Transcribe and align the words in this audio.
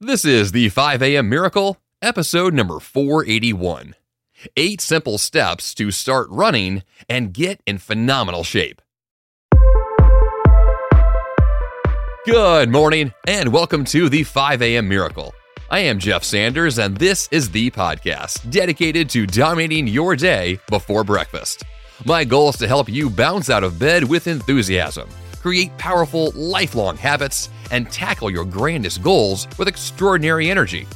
This 0.00 0.24
is 0.24 0.52
the 0.52 0.68
5 0.68 1.02
a.m. 1.02 1.28
Miracle, 1.28 1.76
episode 2.00 2.54
number 2.54 2.78
481. 2.78 3.96
Eight 4.56 4.80
simple 4.80 5.18
steps 5.18 5.74
to 5.74 5.90
start 5.90 6.28
running 6.30 6.84
and 7.08 7.34
get 7.34 7.60
in 7.66 7.78
phenomenal 7.78 8.44
shape. 8.44 8.80
Good 12.24 12.70
morning, 12.70 13.12
and 13.26 13.52
welcome 13.52 13.84
to 13.86 14.08
the 14.08 14.22
5 14.22 14.62
a.m. 14.62 14.88
Miracle. 14.88 15.34
I 15.68 15.80
am 15.80 15.98
Jeff 15.98 16.22
Sanders, 16.22 16.78
and 16.78 16.96
this 16.96 17.28
is 17.32 17.50
the 17.50 17.68
podcast 17.72 18.48
dedicated 18.52 19.10
to 19.10 19.26
dominating 19.26 19.88
your 19.88 20.14
day 20.14 20.60
before 20.68 21.02
breakfast. 21.02 21.64
My 22.04 22.22
goal 22.22 22.50
is 22.50 22.56
to 22.58 22.68
help 22.68 22.88
you 22.88 23.10
bounce 23.10 23.50
out 23.50 23.64
of 23.64 23.80
bed 23.80 24.04
with 24.04 24.28
enthusiasm 24.28 25.08
create 25.48 25.74
powerful, 25.78 26.30
lifelong 26.34 26.94
habits, 26.94 27.48
and 27.70 27.90
tackle 27.90 28.30
your 28.30 28.44
grandest 28.44 29.02
goals 29.02 29.48
with 29.56 29.66
extraordinary 29.66 30.50
energy. 30.50 30.86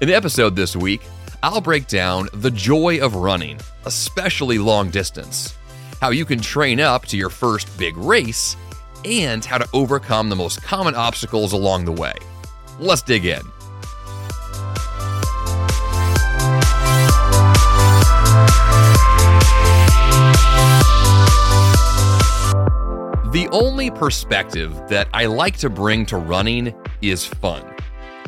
In 0.00 0.06
the 0.06 0.14
episode 0.14 0.54
this 0.54 0.76
week, 0.76 1.00
I'll 1.42 1.60
break 1.60 1.88
down 1.88 2.28
the 2.34 2.52
joy 2.52 3.00
of 3.00 3.16
running, 3.16 3.58
especially 3.86 4.56
long 4.58 4.90
distance, 4.90 5.56
how 6.00 6.10
you 6.10 6.24
can 6.24 6.38
train 6.38 6.78
up 6.78 7.06
to 7.06 7.16
your 7.16 7.28
first 7.28 7.76
big 7.76 7.96
race, 7.96 8.56
and 9.04 9.44
how 9.44 9.58
to 9.58 9.68
overcome 9.72 10.28
the 10.28 10.36
most 10.36 10.62
common 10.62 10.94
obstacles 10.94 11.52
along 11.52 11.84
the 11.84 11.90
way. 11.90 12.14
Let's 12.78 13.02
dig 13.02 13.24
in. 13.24 13.42
The 23.30 23.46
only 23.52 23.90
perspective 23.90 24.72
that 24.88 25.06
I 25.12 25.26
like 25.26 25.58
to 25.58 25.68
bring 25.68 26.06
to 26.06 26.16
running 26.16 26.74
is 27.02 27.26
fun. 27.26 27.62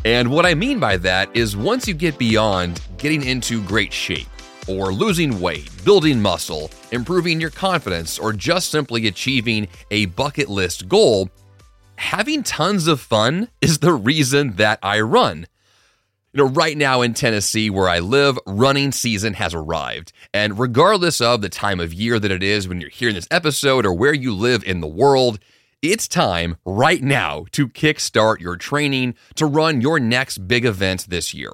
And 0.05 0.31
what 0.31 0.45
I 0.45 0.53
mean 0.53 0.79
by 0.79 0.99
that 0.99 1.35
is 1.35 1.57
once 1.57 1.89
you 1.89 1.95
get 1.95 2.19
beyond 2.19 2.83
getting 2.99 3.25
into 3.25 3.63
great 3.63 3.95
shape, 3.95 4.29
or 4.69 4.93
losing 4.93 5.41
weight, 5.41 5.71
building 5.87 6.21
muscle, 6.21 6.71
improving 6.93 7.41
your 7.41 7.49
confidence, 7.49 8.19
or 8.19 8.35
just 8.35 8.71
simply 8.71 9.07
achieving 9.07 9.69
a 9.91 10.05
bucket 10.05 10.51
list 10.51 10.87
goal, 10.87 11.31
having 11.97 12.43
tons 12.43 12.87
of 12.87 13.01
fun 13.01 13.49
is 13.63 13.79
the 13.79 13.95
reason 13.95 14.57
that 14.57 14.79
I 14.83 15.01
run. 15.01 15.47
You 16.33 16.45
know, 16.45 16.51
right 16.51 16.77
now 16.77 17.03
in 17.03 17.13
Tennessee, 17.13 17.71
where 17.71 17.89
I 17.89 17.99
live, 17.99 18.39
running 18.47 18.93
season 18.93 19.35
has 19.35 19.53
arrived. 19.53 20.13
And 20.33 20.61
regardless 20.61 21.21
of 21.21 21.43
the 21.43 21.49
time 21.49 21.81
of 21.81 21.93
year 21.93 22.21
that 22.21 22.31
it 22.31 22.41
is 22.41 22.69
when 22.69 22.81
you're 22.81 22.89
hearing 22.89 23.17
this 23.17 23.27
episode 23.33 23.85
or 23.85 23.93
where 23.93 24.15
you 24.15 24.33
live 24.33 24.63
in 24.63 24.81
the 24.81 24.87
world, 24.87 25.41
it's 25.83 26.07
time 26.07 26.57
right 26.65 27.03
now 27.03 27.47
to 27.51 27.67
kickstart 27.67 28.39
your 28.39 28.55
training 28.55 29.17
to 29.35 29.45
run 29.45 29.81
your 29.81 29.99
next 29.99 30.47
big 30.47 30.65
event 30.65 31.07
this 31.09 31.35
year. 31.35 31.51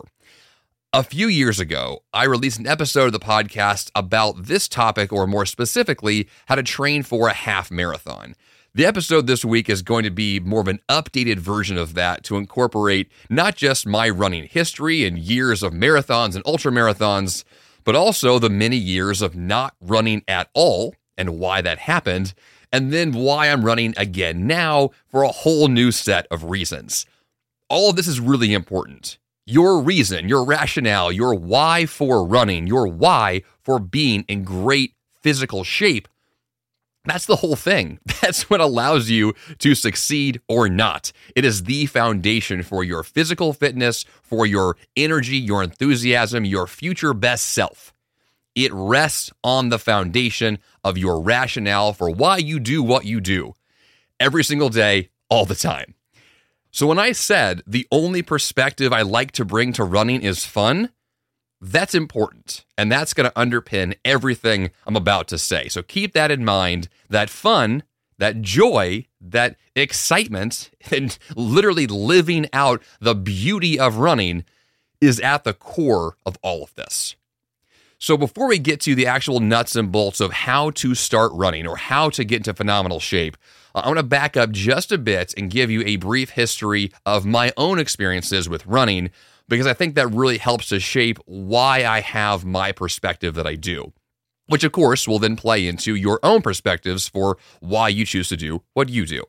A 0.92 1.02
few 1.02 1.26
years 1.26 1.58
ago, 1.58 2.02
I 2.12 2.24
released 2.24 2.58
an 2.58 2.66
episode 2.66 3.06
of 3.06 3.12
the 3.12 3.18
podcast 3.18 3.90
about 3.94 4.44
this 4.44 4.68
topic, 4.68 5.10
or 5.10 5.26
more 5.26 5.46
specifically, 5.46 6.28
how 6.48 6.54
to 6.54 6.62
train 6.62 7.02
for 7.02 7.28
a 7.28 7.32
half 7.32 7.70
marathon. 7.70 8.34
The 8.76 8.84
episode 8.84 9.26
this 9.26 9.42
week 9.42 9.70
is 9.70 9.80
going 9.80 10.04
to 10.04 10.10
be 10.10 10.38
more 10.38 10.60
of 10.60 10.68
an 10.68 10.80
updated 10.90 11.38
version 11.38 11.78
of 11.78 11.94
that 11.94 12.22
to 12.24 12.36
incorporate 12.36 13.10
not 13.30 13.56
just 13.56 13.86
my 13.86 14.06
running 14.10 14.44
history 14.44 15.06
and 15.06 15.18
years 15.18 15.62
of 15.62 15.72
marathons 15.72 16.34
and 16.34 16.44
ultra 16.44 16.70
marathons, 16.70 17.42
but 17.84 17.96
also 17.96 18.38
the 18.38 18.50
many 18.50 18.76
years 18.76 19.22
of 19.22 19.34
not 19.34 19.74
running 19.80 20.22
at 20.28 20.50
all 20.52 20.94
and 21.16 21.38
why 21.38 21.62
that 21.62 21.78
happened, 21.78 22.34
and 22.70 22.92
then 22.92 23.12
why 23.12 23.48
I'm 23.48 23.64
running 23.64 23.94
again 23.96 24.46
now 24.46 24.90
for 25.08 25.22
a 25.22 25.28
whole 25.28 25.68
new 25.68 25.90
set 25.90 26.26
of 26.30 26.44
reasons. 26.44 27.06
All 27.70 27.88
of 27.88 27.96
this 27.96 28.06
is 28.06 28.20
really 28.20 28.52
important. 28.52 29.16
Your 29.46 29.80
reason, 29.80 30.28
your 30.28 30.44
rationale, 30.44 31.10
your 31.10 31.34
why 31.34 31.86
for 31.86 32.26
running, 32.26 32.66
your 32.66 32.86
why 32.86 33.40
for 33.62 33.78
being 33.78 34.26
in 34.28 34.44
great 34.44 34.92
physical 35.22 35.64
shape 35.64 36.08
that's 37.06 37.26
the 37.26 37.36
whole 37.36 37.56
thing. 37.56 37.98
That's 38.20 38.50
what 38.50 38.60
allows 38.60 39.08
you 39.08 39.34
to 39.58 39.74
succeed 39.74 40.40
or 40.48 40.68
not. 40.68 41.12
It 41.36 41.44
is 41.44 41.64
the 41.64 41.86
foundation 41.86 42.62
for 42.62 42.82
your 42.82 43.04
physical 43.04 43.52
fitness, 43.52 44.04
for 44.22 44.46
your 44.46 44.76
energy, 44.96 45.36
your 45.36 45.62
enthusiasm, 45.62 46.44
your 46.44 46.66
future 46.66 47.14
best 47.14 47.44
self. 47.44 47.94
It 48.56 48.72
rests 48.72 49.30
on 49.44 49.68
the 49.68 49.78
foundation 49.78 50.58
of 50.82 50.98
your 50.98 51.20
rationale 51.20 51.92
for 51.92 52.10
why 52.10 52.38
you 52.38 52.58
do 52.58 52.82
what 52.82 53.04
you 53.04 53.20
do 53.20 53.52
every 54.18 54.42
single 54.42 54.70
day, 54.70 55.10
all 55.28 55.44
the 55.44 55.54
time. 55.54 55.94
So, 56.70 56.86
when 56.86 56.98
I 56.98 57.12
said 57.12 57.62
the 57.66 57.86
only 57.90 58.22
perspective 58.22 58.92
I 58.92 59.02
like 59.02 59.32
to 59.32 59.44
bring 59.44 59.72
to 59.74 59.84
running 59.84 60.22
is 60.22 60.44
fun, 60.44 60.90
that's 61.60 61.94
important. 61.94 62.64
And 62.76 62.90
that's 62.90 63.14
going 63.14 63.28
to 63.28 63.34
underpin 63.34 63.96
everything 64.04 64.70
I'm 64.86 64.96
about 64.96 65.28
to 65.28 65.38
say. 65.38 65.68
So 65.68 65.82
keep 65.82 66.12
that 66.12 66.30
in 66.30 66.44
mind 66.44 66.88
that 67.08 67.30
fun, 67.30 67.82
that 68.18 68.42
joy, 68.42 69.06
that 69.20 69.56
excitement, 69.74 70.70
and 70.90 71.18
literally 71.34 71.86
living 71.86 72.48
out 72.52 72.82
the 73.00 73.14
beauty 73.14 73.78
of 73.78 73.96
running 73.96 74.44
is 75.00 75.20
at 75.20 75.44
the 75.44 75.52
core 75.52 76.16
of 76.24 76.38
all 76.42 76.62
of 76.62 76.74
this. 76.74 77.16
So, 77.98 78.18
before 78.18 78.48
we 78.48 78.58
get 78.58 78.80
to 78.82 78.94
the 78.94 79.06
actual 79.06 79.40
nuts 79.40 79.74
and 79.74 79.90
bolts 79.90 80.20
of 80.20 80.30
how 80.30 80.70
to 80.72 80.94
start 80.94 81.32
running 81.32 81.66
or 81.66 81.76
how 81.78 82.10
to 82.10 82.24
get 82.24 82.38
into 82.38 82.52
phenomenal 82.52 83.00
shape, 83.00 83.38
I 83.74 83.86
want 83.86 83.98
to 83.98 84.02
back 84.02 84.36
up 84.36 84.50
just 84.50 84.92
a 84.92 84.98
bit 84.98 85.32
and 85.36 85.50
give 85.50 85.70
you 85.70 85.82
a 85.86 85.96
brief 85.96 86.30
history 86.30 86.92
of 87.06 87.24
my 87.24 87.52
own 87.56 87.78
experiences 87.78 88.48
with 88.48 88.66
running 88.66 89.10
because 89.48 89.66
I 89.66 89.74
think 89.74 89.94
that 89.94 90.08
really 90.08 90.38
helps 90.38 90.68
to 90.68 90.80
shape 90.80 91.18
why 91.26 91.84
I 91.84 92.00
have 92.00 92.44
my 92.44 92.72
perspective 92.72 93.34
that 93.34 93.46
I 93.46 93.54
do. 93.54 93.92
Which, 94.48 94.64
of 94.64 94.72
course, 94.72 95.08
will 95.08 95.18
then 95.18 95.34
play 95.36 95.66
into 95.66 95.94
your 95.96 96.20
own 96.22 96.40
perspectives 96.40 97.08
for 97.08 97.36
why 97.60 97.88
you 97.88 98.06
choose 98.06 98.28
to 98.28 98.36
do 98.36 98.62
what 98.74 98.88
you 98.88 99.04
do. 99.04 99.24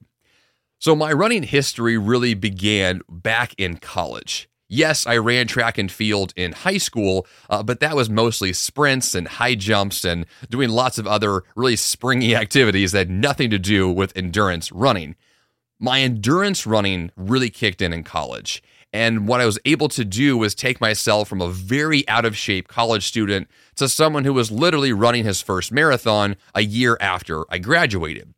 So, 0.79 0.95
my 0.95 1.11
running 1.11 1.41
history 1.41 1.97
really 1.97 2.35
began 2.35 3.01
back 3.09 3.55
in 3.57 3.77
college. 3.77 4.47
Yes, 4.69 5.07
I 5.07 5.17
ran 5.17 5.47
track 5.47 5.77
and 5.77 5.89
field 5.91 6.33
in 6.35 6.51
high 6.51 6.77
school, 6.77 7.25
uh, 7.49 7.63
but 7.63 7.79
that 7.79 7.95
was 7.95 8.09
mostly 8.09 8.51
sprints 8.51 9.15
and 9.15 9.27
high 9.27 9.55
jumps 9.55 10.03
and 10.03 10.25
doing 10.49 10.69
lots 10.69 10.97
of 10.97 11.07
other 11.07 11.43
really 11.55 11.77
springy 11.77 12.35
activities 12.35 12.91
that 12.91 12.99
had 12.99 13.09
nothing 13.09 13.49
to 13.49 13.59
do 13.59 13.89
with 13.89 14.15
endurance 14.15 14.71
running. 14.71 15.15
My 15.79 16.01
endurance 16.01 16.67
running 16.67 17.11
really 17.15 17.49
kicked 17.49 17.81
in 17.81 17.93
in 17.93 18.03
college. 18.03 18.61
And 18.97 19.27
what 19.27 19.41
I 19.41 19.45
was 19.45 19.59
able 19.63 19.89
to 19.89 20.03
do 20.03 20.39
was 20.39 20.55
take 20.55 20.81
myself 20.81 21.27
from 21.27 21.39
a 21.39 21.51
very 21.51 22.07
out 22.09 22.25
of 22.25 22.35
shape 22.35 22.67
college 22.67 23.05
student 23.05 23.47
to 23.75 23.87
someone 23.87 24.23
who 24.23 24.33
was 24.33 24.49
literally 24.49 24.91
running 24.91 25.23
his 25.23 25.39
first 25.39 25.71
marathon 25.71 26.35
a 26.55 26.63
year 26.63 26.97
after 26.99 27.43
I 27.53 27.59
graduated. 27.59 28.33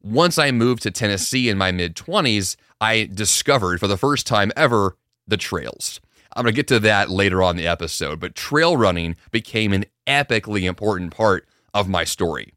Once 0.00 0.38
I 0.38 0.50
moved 0.50 0.82
to 0.84 0.90
Tennessee 0.90 1.50
in 1.50 1.58
my 1.58 1.72
mid 1.72 1.94
20s, 1.94 2.56
I 2.80 3.10
discovered 3.12 3.80
for 3.80 3.86
the 3.86 3.98
first 3.98 4.26
time 4.26 4.50
ever 4.56 4.96
the 5.26 5.36
trails. 5.36 6.00
I'm 6.34 6.44
going 6.44 6.54
to 6.54 6.56
get 6.56 6.68
to 6.68 6.80
that 6.80 7.10
later 7.10 7.42
on 7.42 7.50
in 7.50 7.56
the 7.58 7.68
episode, 7.68 8.18
but 8.18 8.34
trail 8.34 8.78
running 8.78 9.14
became 9.30 9.74
an 9.74 9.84
epically 10.06 10.62
important 10.62 11.14
part 11.14 11.46
of 11.74 11.86
my 11.86 12.04
story. 12.04 12.54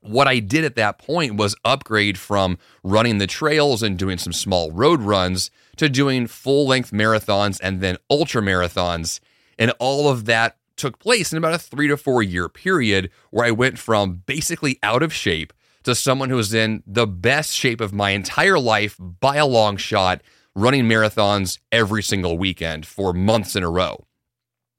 What 0.00 0.26
I 0.26 0.40
did 0.40 0.64
at 0.64 0.74
that 0.74 0.98
point 0.98 1.36
was 1.36 1.54
upgrade 1.64 2.18
from 2.18 2.58
running 2.82 3.18
the 3.18 3.28
trails 3.28 3.84
and 3.84 3.96
doing 3.96 4.18
some 4.18 4.32
small 4.32 4.72
road 4.72 5.00
runs 5.00 5.52
to 5.76 5.88
doing 5.88 6.26
full 6.26 6.66
length 6.66 6.90
marathons 6.90 7.58
and 7.62 7.80
then 7.80 7.96
ultra 8.10 8.42
marathons. 8.42 9.20
And 9.58 9.72
all 9.78 10.08
of 10.08 10.24
that 10.26 10.56
took 10.76 10.98
place 10.98 11.32
in 11.32 11.38
about 11.38 11.54
a 11.54 11.58
three 11.58 11.88
to 11.88 11.96
four 11.96 12.22
year 12.22 12.48
period 12.48 13.10
where 13.30 13.46
I 13.46 13.50
went 13.50 13.78
from 13.78 14.22
basically 14.26 14.78
out 14.82 15.02
of 15.02 15.12
shape 15.12 15.52
to 15.84 15.94
someone 15.94 16.30
who 16.30 16.36
was 16.36 16.54
in 16.54 16.82
the 16.86 17.06
best 17.06 17.52
shape 17.52 17.80
of 17.80 17.92
my 17.92 18.10
entire 18.10 18.58
life 18.58 18.96
by 18.98 19.36
a 19.36 19.46
long 19.46 19.76
shot, 19.76 20.22
running 20.54 20.84
marathons 20.84 21.58
every 21.70 22.02
single 22.02 22.38
weekend 22.38 22.86
for 22.86 23.12
months 23.12 23.56
in 23.56 23.62
a 23.62 23.70
row. 23.70 24.06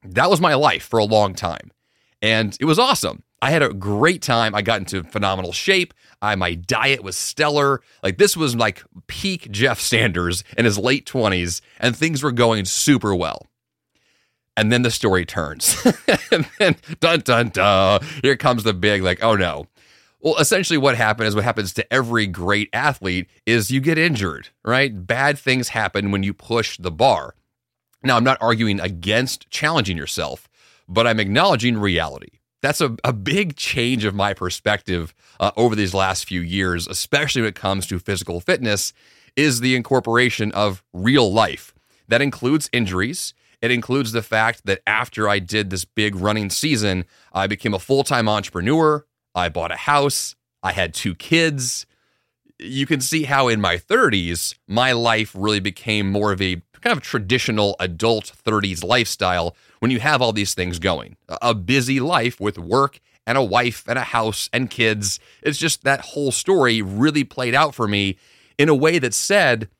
That 0.02 0.30
was 0.30 0.40
my 0.40 0.54
life 0.54 0.84
for 0.84 0.98
a 0.98 1.04
long 1.04 1.34
time. 1.34 1.70
And 2.22 2.56
it 2.60 2.64
was 2.64 2.78
awesome. 2.78 3.22
I 3.44 3.50
had 3.50 3.62
a 3.62 3.74
great 3.74 4.22
time. 4.22 4.54
I 4.54 4.62
got 4.62 4.78
into 4.78 5.02
phenomenal 5.02 5.52
shape. 5.52 5.92
I, 6.22 6.34
my 6.34 6.54
diet 6.54 7.04
was 7.04 7.14
stellar. 7.14 7.82
Like 8.02 8.16
this 8.16 8.38
was 8.38 8.56
like 8.56 8.82
peak 9.06 9.50
Jeff 9.50 9.78
Sanders 9.78 10.44
in 10.56 10.64
his 10.64 10.78
late 10.78 11.04
20s, 11.04 11.60
and 11.78 11.94
things 11.94 12.22
were 12.22 12.32
going 12.32 12.64
super 12.64 13.14
well. 13.14 13.46
And 14.56 14.72
then 14.72 14.80
the 14.80 14.90
story 14.90 15.26
turns. 15.26 15.76
and 16.32 16.48
then 16.58 16.76
dun 17.00 17.20
dun 17.20 17.50
dun. 17.50 18.00
Here 18.22 18.38
comes 18.38 18.62
the 18.62 18.72
big, 18.72 19.02
like, 19.02 19.22
oh 19.22 19.36
no. 19.36 19.66
Well, 20.22 20.38
essentially, 20.38 20.78
what 20.78 20.96
happened 20.96 21.28
is 21.28 21.34
what 21.34 21.44
happens 21.44 21.74
to 21.74 21.92
every 21.92 22.26
great 22.26 22.70
athlete 22.72 23.28
is 23.44 23.70
you 23.70 23.82
get 23.82 23.98
injured, 23.98 24.48
right? 24.64 25.06
Bad 25.06 25.38
things 25.38 25.68
happen 25.68 26.10
when 26.10 26.22
you 26.22 26.32
push 26.32 26.78
the 26.78 26.90
bar. 26.90 27.34
Now, 28.02 28.16
I'm 28.16 28.24
not 28.24 28.38
arguing 28.40 28.80
against 28.80 29.50
challenging 29.50 29.98
yourself, 29.98 30.48
but 30.88 31.06
I'm 31.06 31.20
acknowledging 31.20 31.76
reality 31.76 32.38
that's 32.64 32.80
a, 32.80 32.96
a 33.04 33.12
big 33.12 33.56
change 33.56 34.04
of 34.04 34.14
my 34.14 34.32
perspective 34.32 35.14
uh, 35.38 35.50
over 35.56 35.76
these 35.76 35.92
last 35.92 36.26
few 36.26 36.40
years, 36.40 36.86
especially 36.86 37.42
when 37.42 37.50
it 37.50 37.54
comes 37.54 37.86
to 37.88 37.98
physical 37.98 38.40
fitness, 38.40 38.92
is 39.36 39.60
the 39.60 39.76
incorporation 39.76 40.50
of 40.52 40.82
real 40.92 41.30
life. 41.30 41.74
That 42.08 42.22
includes 42.22 42.70
injuries. 42.72 43.34
It 43.60 43.70
includes 43.70 44.12
the 44.12 44.22
fact 44.22 44.64
that 44.64 44.80
after 44.86 45.28
I 45.28 45.40
did 45.40 45.70
this 45.70 45.84
big 45.84 46.16
running 46.16 46.48
season, 46.50 47.04
I 47.32 47.46
became 47.46 47.74
a 47.74 47.78
full 47.78 48.04
time 48.04 48.28
entrepreneur. 48.28 49.04
I 49.34 49.48
bought 49.48 49.72
a 49.72 49.76
house. 49.76 50.34
I 50.62 50.72
had 50.72 50.94
two 50.94 51.14
kids. 51.14 51.84
You 52.58 52.86
can 52.86 53.00
see 53.00 53.24
how 53.24 53.48
in 53.48 53.60
my 53.60 53.76
30s, 53.76 54.54
my 54.66 54.92
life 54.92 55.32
really 55.34 55.60
became 55.60 56.10
more 56.10 56.32
of 56.32 56.40
a 56.40 56.62
kind 56.84 56.96
of 56.96 57.02
traditional 57.02 57.76
adult 57.80 58.30
30s 58.44 58.84
lifestyle 58.84 59.56
when 59.78 59.90
you 59.90 60.00
have 60.00 60.20
all 60.20 60.34
these 60.34 60.52
things 60.52 60.78
going. 60.78 61.16
A 61.40 61.54
busy 61.54 61.98
life 61.98 62.38
with 62.38 62.58
work 62.58 63.00
and 63.26 63.38
a 63.38 63.42
wife 63.42 63.84
and 63.88 63.98
a 63.98 64.02
house 64.02 64.50
and 64.52 64.68
kids. 64.68 65.18
It's 65.42 65.58
just 65.58 65.82
that 65.84 66.00
whole 66.00 66.30
story 66.30 66.82
really 66.82 67.24
played 67.24 67.54
out 67.54 67.74
for 67.74 67.88
me 67.88 68.18
in 68.58 68.68
a 68.68 68.74
way 68.74 68.98
that 68.98 69.14
said, 69.14 69.70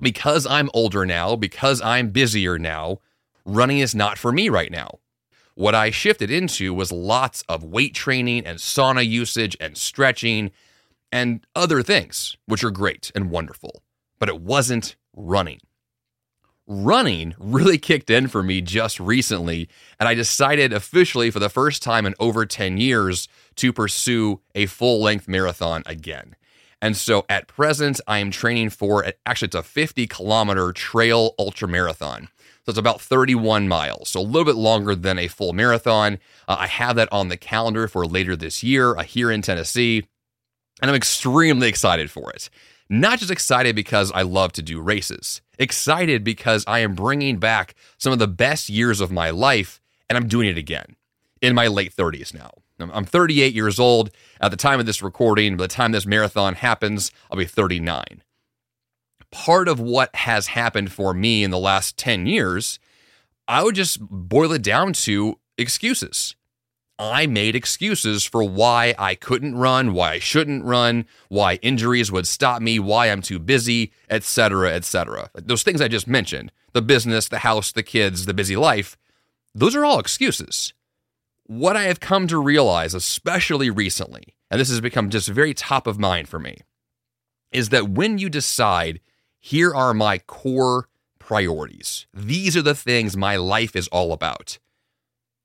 because 0.00 0.44
I'm 0.44 0.68
older 0.74 1.06
now, 1.06 1.36
because 1.36 1.80
I'm 1.80 2.10
busier 2.10 2.58
now, 2.58 2.98
running 3.44 3.78
is 3.78 3.94
not 3.94 4.18
for 4.18 4.32
me 4.32 4.48
right 4.48 4.72
now. 4.72 4.98
What 5.54 5.76
I 5.76 5.90
shifted 5.90 6.28
into 6.28 6.74
was 6.74 6.90
lots 6.90 7.44
of 7.48 7.62
weight 7.62 7.94
training 7.94 8.46
and 8.46 8.58
sauna 8.58 9.06
usage 9.06 9.56
and 9.60 9.76
stretching 9.76 10.50
and 11.12 11.46
other 11.54 11.82
things, 11.84 12.36
which 12.46 12.64
are 12.64 12.70
great 12.72 13.12
and 13.14 13.30
wonderful, 13.30 13.84
but 14.18 14.28
it 14.28 14.40
wasn't 14.40 14.96
running. 15.14 15.60
Running 16.74 17.34
really 17.38 17.76
kicked 17.76 18.08
in 18.08 18.28
for 18.28 18.42
me 18.42 18.62
just 18.62 18.98
recently, 18.98 19.68
and 20.00 20.08
I 20.08 20.14
decided 20.14 20.72
officially 20.72 21.30
for 21.30 21.38
the 21.38 21.50
first 21.50 21.82
time 21.82 22.06
in 22.06 22.14
over 22.18 22.46
10 22.46 22.78
years 22.78 23.28
to 23.56 23.74
pursue 23.74 24.40
a 24.54 24.64
full 24.64 25.02
length 25.02 25.28
marathon 25.28 25.82
again. 25.84 26.34
And 26.80 26.96
so 26.96 27.26
at 27.28 27.46
present, 27.46 28.00
I 28.08 28.20
am 28.20 28.30
training 28.30 28.70
for 28.70 29.04
actually 29.26 29.48
it's 29.48 29.54
a 29.54 29.62
50 29.62 30.06
kilometer 30.06 30.72
trail 30.72 31.34
ultra 31.38 31.68
marathon. 31.68 32.30
So 32.64 32.70
it's 32.70 32.78
about 32.78 33.02
31 33.02 33.68
miles, 33.68 34.08
so 34.08 34.20
a 34.20 34.22
little 34.22 34.46
bit 34.46 34.56
longer 34.56 34.94
than 34.94 35.18
a 35.18 35.28
full 35.28 35.52
marathon. 35.52 36.18
Uh, 36.48 36.56
I 36.58 36.68
have 36.68 36.96
that 36.96 37.12
on 37.12 37.28
the 37.28 37.36
calendar 37.36 37.86
for 37.86 38.06
later 38.06 38.34
this 38.34 38.62
year 38.62 38.96
uh, 38.96 39.02
here 39.02 39.30
in 39.30 39.42
Tennessee, 39.42 40.06
and 40.80 40.90
I'm 40.90 40.96
extremely 40.96 41.68
excited 41.68 42.10
for 42.10 42.30
it. 42.30 42.48
Not 42.88 43.18
just 43.18 43.30
excited 43.30 43.76
because 43.76 44.10
I 44.12 44.22
love 44.22 44.52
to 44.52 44.62
do 44.62 44.80
races, 44.80 45.41
excited 45.62 46.22
because 46.24 46.64
I 46.66 46.80
am 46.80 46.94
bringing 46.94 47.38
back 47.38 47.74
some 47.96 48.12
of 48.12 48.18
the 48.18 48.28
best 48.28 48.68
years 48.68 49.00
of 49.00 49.10
my 49.10 49.30
life, 49.30 49.80
and 50.10 50.18
I'm 50.18 50.28
doing 50.28 50.48
it 50.48 50.58
again 50.58 50.96
in 51.40 51.54
my 51.54 51.68
late 51.68 51.96
30s 51.96 52.34
now. 52.34 52.50
I'm 52.78 53.04
38 53.04 53.54
years 53.54 53.78
old 53.78 54.10
at 54.40 54.50
the 54.50 54.56
time 54.56 54.80
of 54.80 54.86
this 54.86 55.02
recording. 55.02 55.56
By 55.56 55.64
the 55.64 55.68
time 55.68 55.92
this 55.92 56.04
marathon 56.04 56.56
happens, 56.56 57.12
I'll 57.30 57.38
be 57.38 57.44
39 57.44 58.22
part 59.32 59.66
of 59.66 59.80
what 59.80 60.14
has 60.14 60.48
happened 60.48 60.92
for 60.92 61.12
me 61.12 61.42
in 61.42 61.50
the 61.50 61.58
last 61.58 61.96
10 61.96 62.26
years, 62.26 62.78
I 63.48 63.64
would 63.64 63.74
just 63.74 63.98
boil 64.00 64.52
it 64.52 64.62
down 64.62 64.92
to 64.92 65.40
excuses. 65.58 66.36
I 67.02 67.26
made 67.26 67.56
excuses 67.56 68.24
for 68.24 68.44
why 68.44 68.94
I 68.96 69.16
couldn't 69.16 69.56
run, 69.56 69.92
why 69.92 70.12
I 70.12 70.18
shouldn't 70.20 70.64
run, 70.64 71.06
why 71.28 71.56
injuries 71.56 72.12
would 72.12 72.28
stop 72.28 72.62
me, 72.62 72.78
why 72.78 73.10
I'm 73.10 73.22
too 73.22 73.40
busy, 73.40 73.92
etc., 74.08 74.72
etc. 74.72 75.30
Those 75.34 75.64
things 75.64 75.80
I 75.80 75.88
just 75.88 76.06
mentioned, 76.06 76.52
the 76.72 76.80
business, 76.80 77.28
the 77.28 77.38
house, 77.38 77.72
the 77.72 77.82
kids, 77.82 78.26
the 78.26 78.34
busy 78.34 78.54
life, 78.54 78.96
those 79.52 79.74
are 79.74 79.84
all 79.84 79.98
excuses. 79.98 80.72
What 81.44 81.76
I 81.76 81.82
have 81.84 81.98
come 81.98 82.28
to 82.28 82.38
realize, 82.38 82.94
especially 82.94 83.68
recently, 83.68 84.36
and 84.48 84.60
this 84.60 84.70
has 84.70 84.80
become 84.80 85.10
just 85.10 85.28
very 85.28 85.54
top 85.54 85.88
of 85.88 85.98
mind 85.98 86.28
for 86.28 86.38
me, 86.38 86.58
is 87.50 87.70
that 87.70 87.90
when 87.90 88.18
you 88.18 88.30
decide 88.30 89.00
here 89.40 89.74
are 89.74 89.92
my 89.92 90.18
core 90.18 90.88
priorities. 91.18 92.06
These 92.14 92.56
are 92.56 92.62
the 92.62 92.74
things 92.74 93.16
my 93.16 93.36
life 93.36 93.74
is 93.74 93.88
all 93.88 94.12
about. 94.12 94.58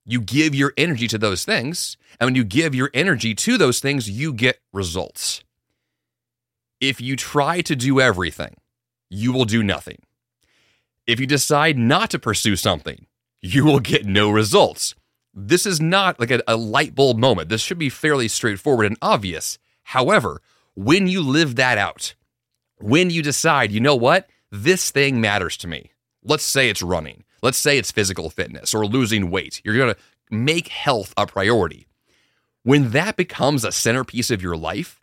You 0.10 0.22
give 0.22 0.56
your 0.56 0.74
energy 0.78 1.10
to 1.10 1.18
those 1.18 1.44
things, 1.44 1.98
and 2.18 2.28
when 2.28 2.36
you 2.36 2.46
give 2.46 2.74
your 2.74 2.90
energy 2.94 3.36
to 3.36 3.58
those 3.58 3.82
things, 3.82 4.10
you 4.10 4.32
get 4.32 4.62
results. 4.72 5.44
If 6.80 7.02
you 7.02 7.18
try 7.18 7.60
to 7.62 7.76
do 7.76 8.00
everything, 8.00 8.56
you 9.10 9.34
will 9.34 9.44
do 9.44 9.62
nothing. 9.62 9.98
If 11.06 11.20
you 11.20 11.28
decide 11.28 11.78
not 11.78 12.10
to 12.12 12.20
pursue 12.20 12.56
something, 12.56 13.06
you 13.42 13.66
will 13.66 13.82
get 13.82 14.06
no 14.06 14.30
results. 14.30 14.96
This 15.34 15.66
is 15.66 15.82
not 15.82 16.22
like 16.22 16.32
a, 16.32 16.42
a, 16.48 16.56
light 16.56 16.96
bulb 16.96 17.18
moment. 17.18 17.50
This 17.50 17.62
should 17.62 17.78
be 17.78 17.90
fairly 17.90 18.30
straightforward 18.30 18.86
and 18.86 18.98
obvious. 19.02 19.60
However, 19.84 20.42
when 20.74 21.08
you 21.08 21.22
live 21.22 21.58
that 21.58 21.78
out, 21.78 22.16
when 22.78 23.10
you 23.10 23.22
decide, 23.22 23.74
you 23.74 23.82
know 23.82 23.96
what, 23.96 24.30
this 24.52 24.90
thing 24.90 25.20
matters 25.20 25.58
to 25.58 25.68
me. 25.68 25.92
Let's 26.24 26.46
say 26.46 26.70
it's 26.70 26.82
running. 26.82 27.26
Let's 27.42 27.58
say 27.58 27.78
it's 27.78 27.92
physical 27.92 28.30
fitness 28.30 28.74
or 28.74 28.86
losing 28.86 29.30
weight. 29.30 29.62
You're 29.64 29.78
going 29.78 29.94
to 29.94 30.00
make 30.30 30.68
health 30.70 31.14
a 31.18 31.26
priority. 31.26 31.88
When 32.64 32.92
that 32.92 33.16
becomes 33.16 33.64
a 33.64 33.72
centerpiece 33.72 34.30
of 34.30 34.42
your 34.42 34.58
life, 34.58 35.00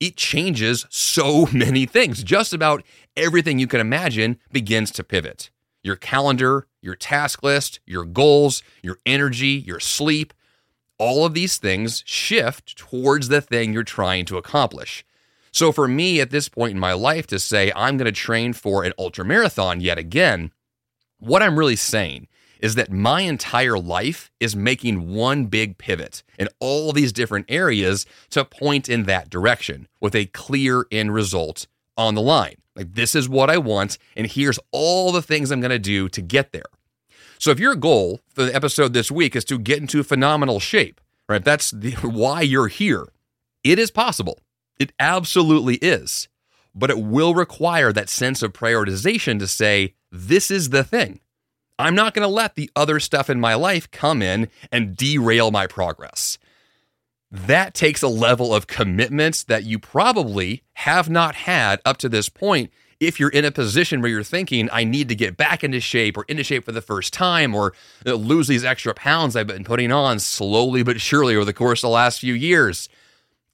it 0.00 0.16
changes 0.16 0.86
so 0.90 1.46
many 1.52 1.86
things. 1.86 2.22
Just 2.22 2.52
about 2.52 2.82
everything 3.16 3.58
you 3.58 3.66
can 3.66 3.80
imagine 3.80 4.38
begins 4.52 4.90
to 4.92 5.04
pivot. 5.04 5.50
Your 5.82 5.96
calendar, 5.96 6.66
your 6.80 6.96
task 6.96 7.42
list, 7.42 7.80
your 7.86 8.04
goals, 8.04 8.62
your 8.82 8.98
energy, 9.04 9.48
your 9.48 9.80
sleep, 9.80 10.32
all 10.98 11.24
of 11.24 11.34
these 11.34 11.58
things 11.58 12.02
shift 12.06 12.76
towards 12.76 13.28
the 13.28 13.40
thing 13.40 13.72
you're 13.72 13.82
trying 13.82 14.24
to 14.26 14.38
accomplish. 14.38 15.04
So 15.52 15.72
for 15.72 15.86
me 15.86 16.20
at 16.20 16.30
this 16.30 16.48
point 16.48 16.72
in 16.72 16.78
my 16.78 16.94
life 16.94 17.26
to 17.28 17.38
say 17.38 17.72
I'm 17.76 17.96
going 17.96 18.06
to 18.06 18.12
train 18.12 18.52
for 18.54 18.82
an 18.84 18.92
ultra 18.98 19.24
marathon 19.24 19.80
yet 19.80 19.98
again, 19.98 20.52
what 21.18 21.42
I'm 21.42 21.58
really 21.58 21.76
saying 21.76 22.28
is 22.60 22.76
that 22.76 22.90
my 22.90 23.20
entire 23.20 23.78
life 23.78 24.30
is 24.40 24.56
making 24.56 25.12
one 25.12 25.46
big 25.46 25.76
pivot 25.76 26.22
in 26.38 26.48
all 26.60 26.92
these 26.92 27.12
different 27.12 27.46
areas 27.48 28.06
to 28.30 28.44
point 28.44 28.88
in 28.88 29.04
that 29.04 29.28
direction 29.28 29.86
with 30.00 30.14
a 30.14 30.26
clear 30.26 30.86
end 30.90 31.12
result 31.12 31.66
on 31.96 32.14
the 32.14 32.22
line. 32.22 32.56
Like, 32.74 32.94
this 32.94 33.14
is 33.14 33.28
what 33.28 33.50
I 33.50 33.58
want, 33.58 33.98
and 34.16 34.26
here's 34.26 34.58
all 34.72 35.12
the 35.12 35.22
things 35.22 35.50
I'm 35.50 35.60
going 35.60 35.70
to 35.70 35.78
do 35.78 36.08
to 36.08 36.20
get 36.22 36.52
there. 36.52 36.64
So, 37.38 37.50
if 37.50 37.60
your 37.60 37.76
goal 37.76 38.20
for 38.30 38.44
the 38.44 38.54
episode 38.54 38.94
this 38.94 39.10
week 39.10 39.36
is 39.36 39.44
to 39.46 39.58
get 39.58 39.78
into 39.78 40.02
phenomenal 40.02 40.58
shape, 40.58 41.00
right? 41.28 41.44
That's 41.44 41.70
the, 41.70 41.90
why 42.02 42.40
you're 42.40 42.68
here. 42.68 43.06
It 43.62 43.78
is 43.78 43.90
possible. 43.90 44.40
It 44.78 44.92
absolutely 44.98 45.76
is. 45.76 46.28
But 46.74 46.90
it 46.90 46.98
will 46.98 47.34
require 47.34 47.92
that 47.92 48.08
sense 48.08 48.42
of 48.42 48.52
prioritization 48.52 49.38
to 49.38 49.46
say, 49.46 49.94
this 50.14 50.50
is 50.50 50.70
the 50.70 50.84
thing. 50.84 51.20
I'm 51.78 51.94
not 51.94 52.14
going 52.14 52.26
to 52.26 52.32
let 52.32 52.54
the 52.54 52.70
other 52.76 53.00
stuff 53.00 53.28
in 53.28 53.40
my 53.40 53.54
life 53.54 53.90
come 53.90 54.22
in 54.22 54.48
and 54.70 54.96
derail 54.96 55.50
my 55.50 55.66
progress. 55.66 56.38
That 57.32 57.74
takes 57.74 58.00
a 58.00 58.08
level 58.08 58.54
of 58.54 58.68
commitment 58.68 59.44
that 59.48 59.64
you 59.64 59.80
probably 59.80 60.62
have 60.74 61.10
not 61.10 61.34
had 61.34 61.80
up 61.84 61.96
to 61.98 62.08
this 62.08 62.28
point 62.28 62.70
if 63.00 63.18
you're 63.18 63.28
in 63.28 63.44
a 63.44 63.50
position 63.50 64.00
where 64.00 64.10
you're 64.10 64.22
thinking, 64.22 64.68
I 64.72 64.84
need 64.84 65.08
to 65.08 65.16
get 65.16 65.36
back 65.36 65.64
into 65.64 65.80
shape 65.80 66.16
or 66.16 66.24
into 66.28 66.44
shape 66.44 66.64
for 66.64 66.70
the 66.70 66.80
first 66.80 67.12
time 67.12 67.52
or 67.52 67.72
lose 68.04 68.46
these 68.46 68.64
extra 68.64 68.94
pounds 68.94 69.34
I've 69.34 69.48
been 69.48 69.64
putting 69.64 69.90
on 69.90 70.20
slowly 70.20 70.84
but 70.84 71.00
surely 71.00 71.34
over 71.34 71.44
the 71.44 71.52
course 71.52 71.80
of 71.80 71.88
the 71.88 71.94
last 71.94 72.20
few 72.20 72.34
years 72.34 72.88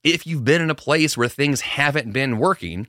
if 0.05 0.27
you've 0.27 0.45
been 0.45 0.63
in 0.63 0.71
a 0.71 0.75
place 0.75 1.17
where 1.17 1.29
things 1.29 1.63
haven't 1.63 2.13
been 2.13 2.39
working, 2.39 2.89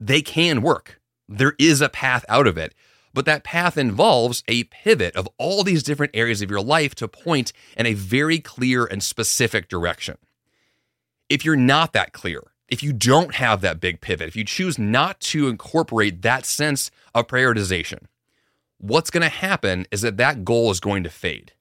they 0.00 0.22
can 0.22 0.62
work. 0.62 1.01
There 1.28 1.54
is 1.58 1.80
a 1.80 1.88
path 1.88 2.24
out 2.28 2.46
of 2.46 2.58
it. 2.58 2.74
But 3.14 3.26
that 3.26 3.44
path 3.44 3.76
involves 3.76 4.42
a 4.48 4.64
pivot 4.64 5.14
of 5.16 5.28
all 5.36 5.62
these 5.62 5.82
different 5.82 6.12
areas 6.14 6.40
of 6.40 6.50
your 6.50 6.62
life 6.62 6.94
to 6.94 7.08
point 7.08 7.52
in 7.76 7.84
a 7.84 7.92
very 7.92 8.38
clear 8.38 8.86
and 8.86 9.02
specific 9.02 9.68
direction. 9.68 10.16
If 11.28 11.44
you're 11.44 11.54
not 11.54 11.92
that 11.92 12.14
clear, 12.14 12.42
if 12.68 12.82
you 12.82 12.94
don't 12.94 13.34
have 13.34 13.60
that 13.60 13.80
big 13.80 14.00
pivot, 14.00 14.28
if 14.28 14.36
you 14.36 14.44
choose 14.44 14.78
not 14.78 15.20
to 15.20 15.48
incorporate 15.48 16.22
that 16.22 16.46
sense 16.46 16.90
of 17.14 17.26
prioritization, 17.26 18.06
what's 18.78 19.10
going 19.10 19.22
to 19.22 19.28
happen 19.28 19.86
is 19.90 20.00
that 20.00 20.16
that 20.16 20.42
goal 20.42 20.70
is 20.70 20.80
going 20.80 21.02
to 21.02 21.10
fade 21.10 21.52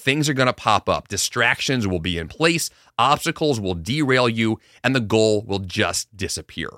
things 0.00 0.28
are 0.28 0.34
going 0.34 0.46
to 0.46 0.52
pop 0.52 0.88
up. 0.88 1.08
Distractions 1.08 1.86
will 1.86 2.00
be 2.00 2.18
in 2.18 2.28
place, 2.28 2.70
obstacles 2.98 3.60
will 3.60 3.74
derail 3.74 4.28
you, 4.28 4.58
and 4.82 4.94
the 4.94 5.00
goal 5.00 5.42
will 5.42 5.58
just 5.58 6.14
disappear. 6.16 6.70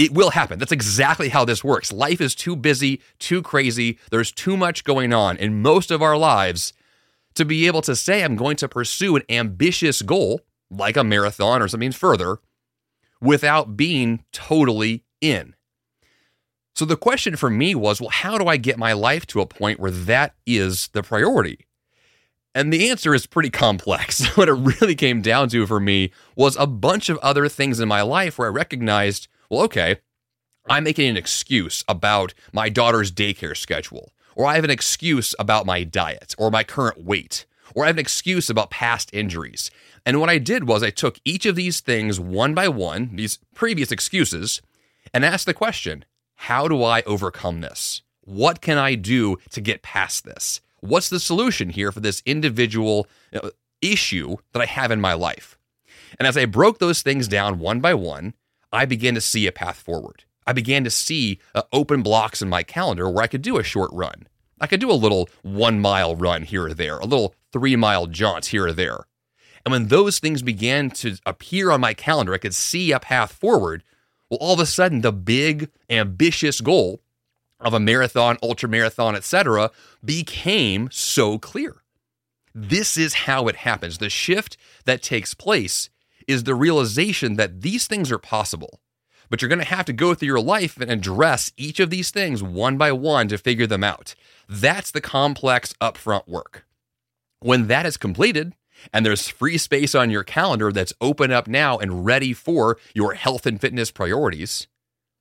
It 0.00 0.14
will 0.14 0.30
happen. 0.30 0.58
That's 0.58 0.72
exactly 0.72 1.28
how 1.28 1.44
this 1.44 1.62
works. 1.62 1.92
Life 1.92 2.22
is 2.22 2.34
too 2.34 2.56
busy, 2.56 3.02
too 3.18 3.42
crazy. 3.42 3.98
There's 4.10 4.32
too 4.32 4.56
much 4.56 4.82
going 4.82 5.12
on 5.12 5.36
in 5.36 5.60
most 5.60 5.90
of 5.90 6.00
our 6.00 6.16
lives 6.16 6.72
to 7.34 7.44
be 7.44 7.66
able 7.66 7.82
to 7.82 7.94
say, 7.94 8.24
I'm 8.24 8.34
going 8.34 8.56
to 8.56 8.68
pursue 8.68 9.16
an 9.16 9.24
ambitious 9.28 10.00
goal, 10.00 10.40
like 10.70 10.96
a 10.96 11.04
marathon 11.04 11.60
or 11.60 11.68
something 11.68 11.92
further, 11.92 12.38
without 13.20 13.76
being 13.76 14.24
totally 14.32 15.04
in. 15.20 15.54
So 16.74 16.86
the 16.86 16.96
question 16.96 17.36
for 17.36 17.50
me 17.50 17.74
was, 17.74 18.00
well, 18.00 18.08
how 18.08 18.38
do 18.38 18.46
I 18.46 18.56
get 18.56 18.78
my 18.78 18.94
life 18.94 19.26
to 19.26 19.42
a 19.42 19.46
point 19.46 19.80
where 19.80 19.90
that 19.90 20.34
is 20.46 20.88
the 20.94 21.02
priority? 21.02 21.66
And 22.54 22.72
the 22.72 22.88
answer 22.88 23.14
is 23.14 23.26
pretty 23.26 23.50
complex. 23.50 24.24
what 24.38 24.48
it 24.48 24.54
really 24.54 24.94
came 24.94 25.20
down 25.20 25.50
to 25.50 25.66
for 25.66 25.78
me 25.78 26.10
was 26.36 26.56
a 26.56 26.66
bunch 26.66 27.10
of 27.10 27.18
other 27.18 27.50
things 27.50 27.80
in 27.80 27.88
my 27.88 28.00
life 28.00 28.38
where 28.38 28.48
I 28.48 28.50
recognized, 28.50 29.28
well, 29.50 29.62
okay, 29.62 29.96
I'm 30.68 30.84
making 30.84 31.08
an 31.08 31.16
excuse 31.16 31.84
about 31.88 32.32
my 32.52 32.68
daughter's 32.68 33.10
daycare 33.10 33.56
schedule, 33.56 34.12
or 34.36 34.46
I 34.46 34.54
have 34.54 34.64
an 34.64 34.70
excuse 34.70 35.34
about 35.38 35.66
my 35.66 35.82
diet 35.82 36.34
or 36.38 36.50
my 36.50 36.62
current 36.62 37.04
weight, 37.04 37.46
or 37.74 37.84
I 37.84 37.88
have 37.88 37.96
an 37.96 38.00
excuse 38.00 38.48
about 38.48 38.70
past 38.70 39.10
injuries. 39.12 39.70
And 40.06 40.20
what 40.20 40.30
I 40.30 40.38
did 40.38 40.66
was 40.66 40.82
I 40.82 40.90
took 40.90 41.18
each 41.24 41.44
of 41.46 41.56
these 41.56 41.80
things 41.80 42.20
one 42.20 42.54
by 42.54 42.68
one, 42.68 43.16
these 43.16 43.38
previous 43.54 43.90
excuses, 43.90 44.62
and 45.12 45.24
asked 45.24 45.46
the 45.46 45.54
question 45.54 46.04
how 46.36 46.68
do 46.68 46.82
I 46.82 47.02
overcome 47.02 47.60
this? 47.60 48.00
What 48.22 48.62
can 48.62 48.78
I 48.78 48.94
do 48.94 49.36
to 49.50 49.60
get 49.60 49.82
past 49.82 50.24
this? 50.24 50.62
What's 50.80 51.10
the 51.10 51.20
solution 51.20 51.68
here 51.68 51.92
for 51.92 52.00
this 52.00 52.22
individual 52.24 53.06
uh, 53.34 53.50
issue 53.82 54.36
that 54.52 54.62
I 54.62 54.66
have 54.66 54.90
in 54.90 55.02
my 55.02 55.12
life? 55.12 55.58
And 56.18 56.26
as 56.26 56.38
I 56.38 56.46
broke 56.46 56.78
those 56.78 57.02
things 57.02 57.28
down 57.28 57.58
one 57.58 57.80
by 57.80 57.92
one, 57.92 58.32
I 58.72 58.84
began 58.84 59.14
to 59.14 59.20
see 59.20 59.46
a 59.46 59.52
path 59.52 59.80
forward. 59.80 60.24
I 60.46 60.52
began 60.52 60.84
to 60.84 60.90
see 60.90 61.38
uh, 61.54 61.62
open 61.72 62.02
blocks 62.02 62.42
in 62.42 62.48
my 62.48 62.62
calendar 62.62 63.08
where 63.08 63.22
I 63.22 63.28
could 63.28 63.42
do 63.42 63.58
a 63.58 63.62
short 63.62 63.90
run. 63.92 64.26
I 64.60 64.66
could 64.66 64.80
do 64.80 64.90
a 64.90 64.92
little 64.92 65.28
one 65.42 65.80
mile 65.80 66.16
run 66.16 66.42
here 66.42 66.66
or 66.66 66.74
there, 66.74 66.98
a 66.98 67.06
little 67.06 67.34
three 67.52 67.76
mile 67.76 68.06
jaunt 68.06 68.46
here 68.46 68.66
or 68.66 68.72
there. 68.72 69.06
And 69.64 69.72
when 69.72 69.88
those 69.88 70.18
things 70.18 70.42
began 70.42 70.90
to 70.90 71.16
appear 71.26 71.70
on 71.70 71.80
my 71.80 71.94
calendar, 71.94 72.34
I 72.34 72.38
could 72.38 72.54
see 72.54 72.92
a 72.92 73.00
path 73.00 73.32
forward. 73.32 73.82
Well, 74.28 74.38
all 74.40 74.54
of 74.54 74.60
a 74.60 74.66
sudden, 74.66 75.00
the 75.00 75.12
big, 75.12 75.70
ambitious 75.88 76.60
goal 76.60 77.00
of 77.60 77.74
a 77.74 77.80
marathon, 77.80 78.38
ultra 78.42 78.68
marathon, 78.68 79.14
etc., 79.14 79.70
became 80.04 80.88
so 80.90 81.38
clear. 81.38 81.82
This 82.54 82.96
is 82.96 83.14
how 83.14 83.48
it 83.48 83.56
happens. 83.56 83.98
The 83.98 84.10
shift 84.10 84.56
that 84.84 85.02
takes 85.02 85.34
place 85.34 85.90
is 86.30 86.44
the 86.44 86.54
realization 86.54 87.36
that 87.36 87.60
these 87.62 87.86
things 87.86 88.10
are 88.10 88.18
possible, 88.18 88.80
but 89.28 89.42
you're 89.42 89.48
going 89.48 89.58
to 89.58 89.64
have 89.64 89.84
to 89.86 89.92
go 89.92 90.14
through 90.14 90.26
your 90.26 90.40
life 90.40 90.78
and 90.80 90.90
address 90.90 91.52
each 91.56 91.80
of 91.80 91.90
these 91.90 92.10
things 92.10 92.42
one 92.42 92.78
by 92.78 92.92
one 92.92 93.28
to 93.28 93.38
figure 93.38 93.66
them 93.66 93.84
out. 93.84 94.14
That's 94.48 94.90
the 94.90 95.00
complex 95.00 95.74
upfront 95.80 96.28
work. 96.28 96.64
When 97.40 97.66
that 97.68 97.86
is 97.86 97.96
completed, 97.96 98.54
and 98.92 99.04
there's 99.04 99.28
free 99.28 99.58
space 99.58 99.94
on 99.94 100.10
your 100.10 100.24
calendar 100.24 100.72
that's 100.72 100.92
open 101.00 101.30
up 101.30 101.46
now 101.46 101.78
and 101.78 102.04
ready 102.04 102.32
for 102.32 102.78
your 102.94 103.14
health 103.14 103.46
and 103.46 103.60
fitness 103.60 103.90
priorities, 103.90 104.68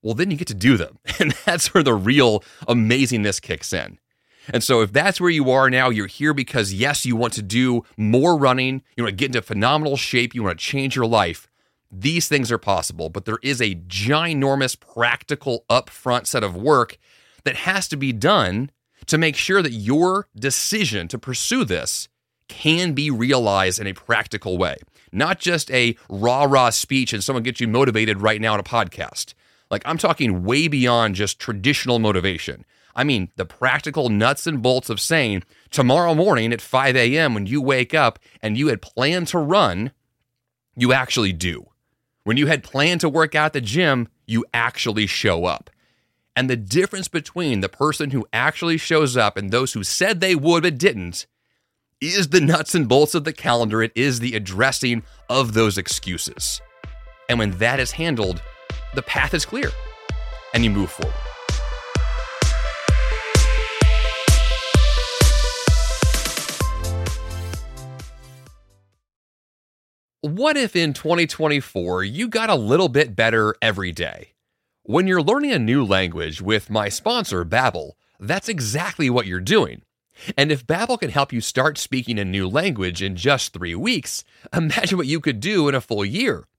well, 0.02 0.14
then 0.14 0.32
you 0.32 0.38
get 0.38 0.48
to 0.48 0.54
do 0.54 0.78
them. 0.78 0.98
And 1.20 1.32
that's 1.46 1.74
where 1.74 1.84
the 1.84 1.94
real 1.94 2.42
amazingness 2.68 3.42
kicks 3.42 3.74
in. 3.74 4.00
And 4.52 4.64
so, 4.64 4.82
if 4.82 4.92
that's 4.92 5.22
where 5.22 5.30
you 5.30 5.52
are 5.52 5.70
now, 5.70 5.90
you're 5.90 6.08
here 6.08 6.34
because, 6.34 6.74
yes, 6.74 7.06
you 7.06 7.16
want 7.16 7.34
to 7.34 7.42
do 7.42 7.84
more 7.98 8.38
running, 8.38 8.84
you 8.96 9.04
want 9.04 9.14
to 9.14 9.16
get 9.16 9.28
into 9.28 9.42
phenomenal 9.42 9.98
shape, 9.98 10.34
you 10.34 10.44
want 10.44 10.60
to 10.60 10.66
change 10.66 10.96
your 10.96 11.06
life. 11.06 11.48
These 11.92 12.28
things 12.28 12.52
are 12.52 12.58
possible, 12.58 13.10
but 13.10 13.26
there 13.26 13.40
is 13.42 13.62
a 13.62 13.76
ginormous 13.76 14.80
practical 14.80 15.66
upfront 15.70 16.28
set 16.28 16.44
of 16.44 16.56
work 16.56 16.98
that 17.44 17.56
has 17.56 17.88
to 17.88 17.98
be 17.98 18.12
done 18.12 18.70
to 19.08 19.18
make 19.18 19.36
sure 19.36 19.62
that 19.62 19.72
your 19.72 20.28
decision 20.36 21.08
to 21.08 21.18
pursue 21.18 21.66
this 21.66 22.08
can 22.48 22.94
be 22.94 23.10
realized 23.10 23.80
in 23.80 23.88
a 23.88 23.94
practical 23.94 24.58
way, 24.58 24.78
not 25.12 25.40
just 25.40 25.72
a 25.72 25.96
rah 26.10 26.44
rah 26.44 26.70
speech 26.70 27.14
and 27.14 27.24
someone 27.24 27.44
gets 27.44 27.60
you 27.60 27.68
motivated 27.68 28.22
right 28.22 28.42
now 28.42 28.54
on 28.54 28.60
a 28.60 28.64
podcast. 28.64 29.34
Like, 29.72 29.84
I'm 29.86 29.98
talking 29.98 30.44
way 30.44 30.68
beyond 30.68 31.16
just 31.16 31.40
traditional 31.40 32.00
motivation. 32.00 32.66
I 33.00 33.06
mean, 33.06 33.32
the 33.38 33.46
practical 33.46 34.10
nuts 34.10 34.46
and 34.46 34.62
bolts 34.62 34.90
of 34.90 35.00
saying 35.00 35.44
tomorrow 35.72 36.14
morning 36.14 36.52
at 36.52 36.60
5 36.60 36.98
a.m., 36.98 37.34
when 37.34 37.46
you 37.46 37.62
wake 37.62 37.94
up 37.94 38.20
and 38.42 38.58
you 38.58 38.68
had 38.68 38.82
planned 38.82 39.30
to 39.30 39.40
run, 39.40 39.94
you 40.76 40.92
actually 40.92 41.32
do. 41.32 41.68
When 42.26 42.36
you 42.36 42.48
had 42.48 42.62
planned 42.62 43.00
to 43.00 43.08
work 43.08 43.36
out 43.36 43.54
the 43.54 43.62
gym, 43.62 44.10
you 44.28 44.44
actually 44.54 45.08
show 45.08 45.46
up. 45.46 45.70
And 46.36 46.50
the 46.50 46.58
difference 46.58 47.08
between 47.08 47.62
the 47.62 47.70
person 47.70 48.12
who 48.12 48.28
actually 48.34 48.78
shows 48.78 49.16
up 49.16 49.38
and 49.38 49.50
those 49.50 49.72
who 49.72 49.84
said 49.86 50.20
they 50.20 50.36
would 50.36 50.64
but 50.64 50.78
didn't 50.78 51.26
is 52.02 52.28
the 52.28 52.42
nuts 52.42 52.76
and 52.76 52.90
bolts 52.90 53.16
of 53.16 53.24
the 53.24 53.32
calendar. 53.32 53.82
It 53.82 53.94
is 53.96 54.20
the 54.20 54.36
addressing 54.36 55.04
of 55.30 55.54
those 55.54 55.78
excuses. 55.78 56.60
And 57.30 57.40
when 57.40 57.52
that 57.60 57.80
is 57.80 57.92
handled, 57.92 58.42
the 58.94 59.04
path 59.04 59.34
is 59.34 59.46
clear 59.46 59.72
and 60.54 60.66
you 60.66 60.70
move 60.70 60.92
forward. 60.92 61.29
What 70.22 70.58
if 70.58 70.76
in 70.76 70.92
2024 70.92 72.04
you 72.04 72.28
got 72.28 72.50
a 72.50 72.56
little 72.56 72.90
bit 72.90 73.16
better 73.16 73.56
every 73.62 73.94
day? 73.94 74.34
When 74.84 75.08
you're 75.08 75.22
learning 75.22 75.54
a 75.54 75.60
new 75.60 75.86
language 75.86 76.42
with 76.42 76.70
my 76.70 76.90
sponsor, 76.90 77.46
Babbel, 77.46 77.92
that's 78.20 78.50
exactly 78.50 79.10
what 79.10 79.28
you're 79.28 79.40
doing. 79.40 79.84
And 80.38 80.52
if 80.52 80.68
Babbel 80.68 81.00
can 81.00 81.10
help 81.10 81.32
you 81.32 81.40
start 81.40 81.78
speaking 81.78 82.20
a 82.20 82.26
new 82.26 82.50
language 82.50 83.02
in 83.02 83.16
just 83.16 83.54
3 83.54 83.76
weeks, 83.76 84.26
imagine 84.54 84.98
what 84.98 85.08
you 85.08 85.22
could 85.22 85.40
do 85.40 85.70
in 85.70 85.74
a 85.76 85.80
full 85.80 86.04
year. 86.04 86.50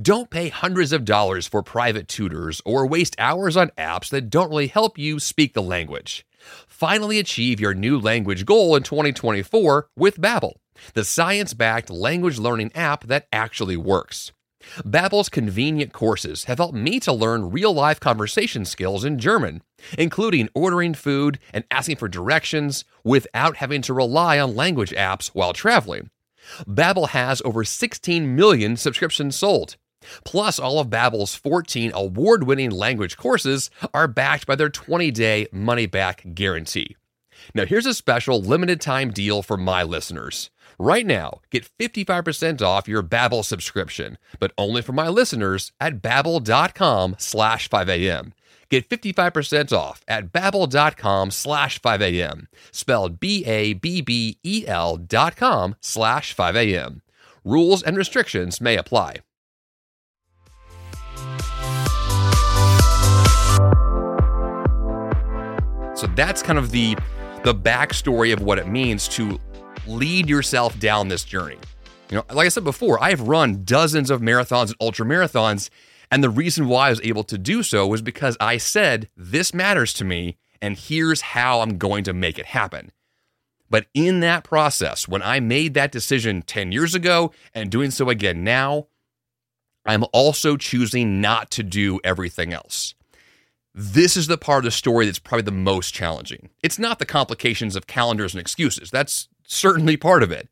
Don't 0.00 0.30
pay 0.30 0.48
hundreds 0.48 0.92
of 0.92 1.04
dollars 1.04 1.48
for 1.48 1.64
private 1.64 2.06
tutors 2.06 2.62
or 2.64 2.86
waste 2.86 3.16
hours 3.18 3.56
on 3.56 3.72
apps 3.76 4.08
that 4.10 4.30
don't 4.30 4.50
really 4.50 4.68
help 4.68 4.96
you 4.96 5.18
speak 5.18 5.54
the 5.54 5.62
language. 5.62 6.24
Finally 6.68 7.18
achieve 7.18 7.58
your 7.58 7.74
new 7.74 7.98
language 7.98 8.46
goal 8.46 8.76
in 8.76 8.84
2024 8.84 9.88
with 9.96 10.20
Babbel 10.20 10.58
the 10.94 11.04
science-backed 11.04 11.90
language 11.90 12.38
learning 12.38 12.70
app 12.74 13.04
that 13.04 13.26
actually 13.32 13.76
works. 13.76 14.32
Babbel's 14.84 15.30
convenient 15.30 15.92
courses 15.92 16.44
have 16.44 16.58
helped 16.58 16.74
me 16.74 17.00
to 17.00 17.12
learn 17.12 17.50
real-life 17.50 17.98
conversation 17.98 18.64
skills 18.64 19.04
in 19.04 19.18
German, 19.18 19.62
including 19.98 20.50
ordering 20.54 20.94
food 20.94 21.38
and 21.52 21.64
asking 21.70 21.96
for 21.96 22.08
directions 22.08 22.84
without 23.02 23.56
having 23.56 23.80
to 23.82 23.94
rely 23.94 24.38
on 24.38 24.54
language 24.54 24.90
apps 24.90 25.28
while 25.28 25.52
traveling. 25.52 26.10
Babbel 26.66 27.08
has 27.08 27.40
over 27.44 27.64
16 27.64 28.34
million 28.36 28.76
subscriptions 28.76 29.36
sold. 29.36 29.76
Plus, 30.24 30.58
all 30.58 30.78
of 30.78 30.88
Babbel's 30.88 31.34
14 31.34 31.92
award-winning 31.94 32.70
language 32.70 33.16
courses 33.16 33.70
are 33.92 34.08
backed 34.08 34.46
by 34.46 34.54
their 34.54 34.70
20-day 34.70 35.48
money-back 35.52 36.34
guarantee. 36.34 36.96
Now, 37.54 37.64
here's 37.64 37.86
a 37.86 37.94
special 37.94 38.40
limited 38.40 38.80
time 38.80 39.10
deal 39.10 39.42
for 39.42 39.56
my 39.56 39.82
listeners. 39.82 40.50
Right 40.82 41.04
now, 41.04 41.40
get 41.50 41.68
55% 41.78 42.62
off 42.62 42.88
your 42.88 43.02
Babbel 43.02 43.44
subscription, 43.44 44.16
but 44.38 44.50
only 44.56 44.80
for 44.80 44.92
my 44.92 45.08
listeners 45.08 45.72
at 45.78 46.00
babbel.com 46.00 47.16
slash 47.18 47.68
5am. 47.68 48.32
Get 48.70 48.88
55% 48.88 49.76
off 49.76 50.02
at 50.08 50.32
babbel.com 50.32 51.32
slash 51.32 51.82
5am, 51.82 52.46
spelled 52.72 53.20
B-A-B-B-E-L 53.20 54.96
dot 54.96 55.36
com 55.36 55.76
slash 55.82 56.34
5am. 56.34 57.02
Rules 57.44 57.82
and 57.82 57.98
restrictions 57.98 58.58
may 58.62 58.78
apply. 58.78 59.16
So 65.94 66.06
that's 66.16 66.40
kind 66.40 66.58
of 66.58 66.70
the 66.70 66.96
the 67.42 67.54
backstory 67.54 68.32
of 68.34 68.42
what 68.42 68.58
it 68.58 68.68
means 68.68 69.08
to 69.08 69.38
lead 69.90 70.28
yourself 70.28 70.78
down 70.78 71.08
this 71.08 71.24
journey. 71.24 71.58
You 72.10 72.16
know, 72.18 72.24
like 72.32 72.46
I 72.46 72.48
said 72.48 72.64
before, 72.64 73.02
I 73.02 73.10
have 73.10 73.20
run 73.22 73.64
dozens 73.64 74.10
of 74.10 74.20
marathons 74.20 74.68
and 74.68 74.76
ultra 74.80 75.06
marathons. 75.06 75.70
And 76.10 76.24
the 76.24 76.30
reason 76.30 76.66
why 76.66 76.88
I 76.88 76.90
was 76.90 77.00
able 77.02 77.24
to 77.24 77.38
do 77.38 77.62
so 77.62 77.86
was 77.86 78.02
because 78.02 78.36
I 78.40 78.56
said, 78.56 79.08
this 79.16 79.54
matters 79.54 79.92
to 79.94 80.04
me, 80.04 80.38
and 80.60 80.76
here's 80.76 81.20
how 81.20 81.60
I'm 81.60 81.78
going 81.78 82.04
to 82.04 82.12
make 82.12 82.38
it 82.38 82.46
happen. 82.46 82.90
But 83.68 83.86
in 83.94 84.18
that 84.20 84.42
process, 84.42 85.06
when 85.06 85.22
I 85.22 85.38
made 85.38 85.74
that 85.74 85.92
decision 85.92 86.42
10 86.42 86.72
years 86.72 86.94
ago 86.94 87.32
and 87.54 87.70
doing 87.70 87.92
so 87.92 88.10
again 88.10 88.42
now, 88.42 88.88
I'm 89.86 90.04
also 90.12 90.56
choosing 90.56 91.20
not 91.20 91.52
to 91.52 91.62
do 91.62 92.00
everything 92.02 92.52
else. 92.52 92.94
This 93.72 94.16
is 94.16 94.26
the 94.26 94.36
part 94.36 94.58
of 94.58 94.64
the 94.64 94.70
story 94.72 95.06
that's 95.06 95.20
probably 95.20 95.42
the 95.42 95.52
most 95.52 95.94
challenging. 95.94 96.50
It's 96.62 96.78
not 96.78 96.98
the 96.98 97.06
complications 97.06 97.76
of 97.76 97.86
calendars 97.86 98.34
and 98.34 98.40
excuses. 98.40 98.90
That's 98.90 99.28
certainly 99.50 99.96
part 99.96 100.22
of 100.22 100.30
it. 100.30 100.48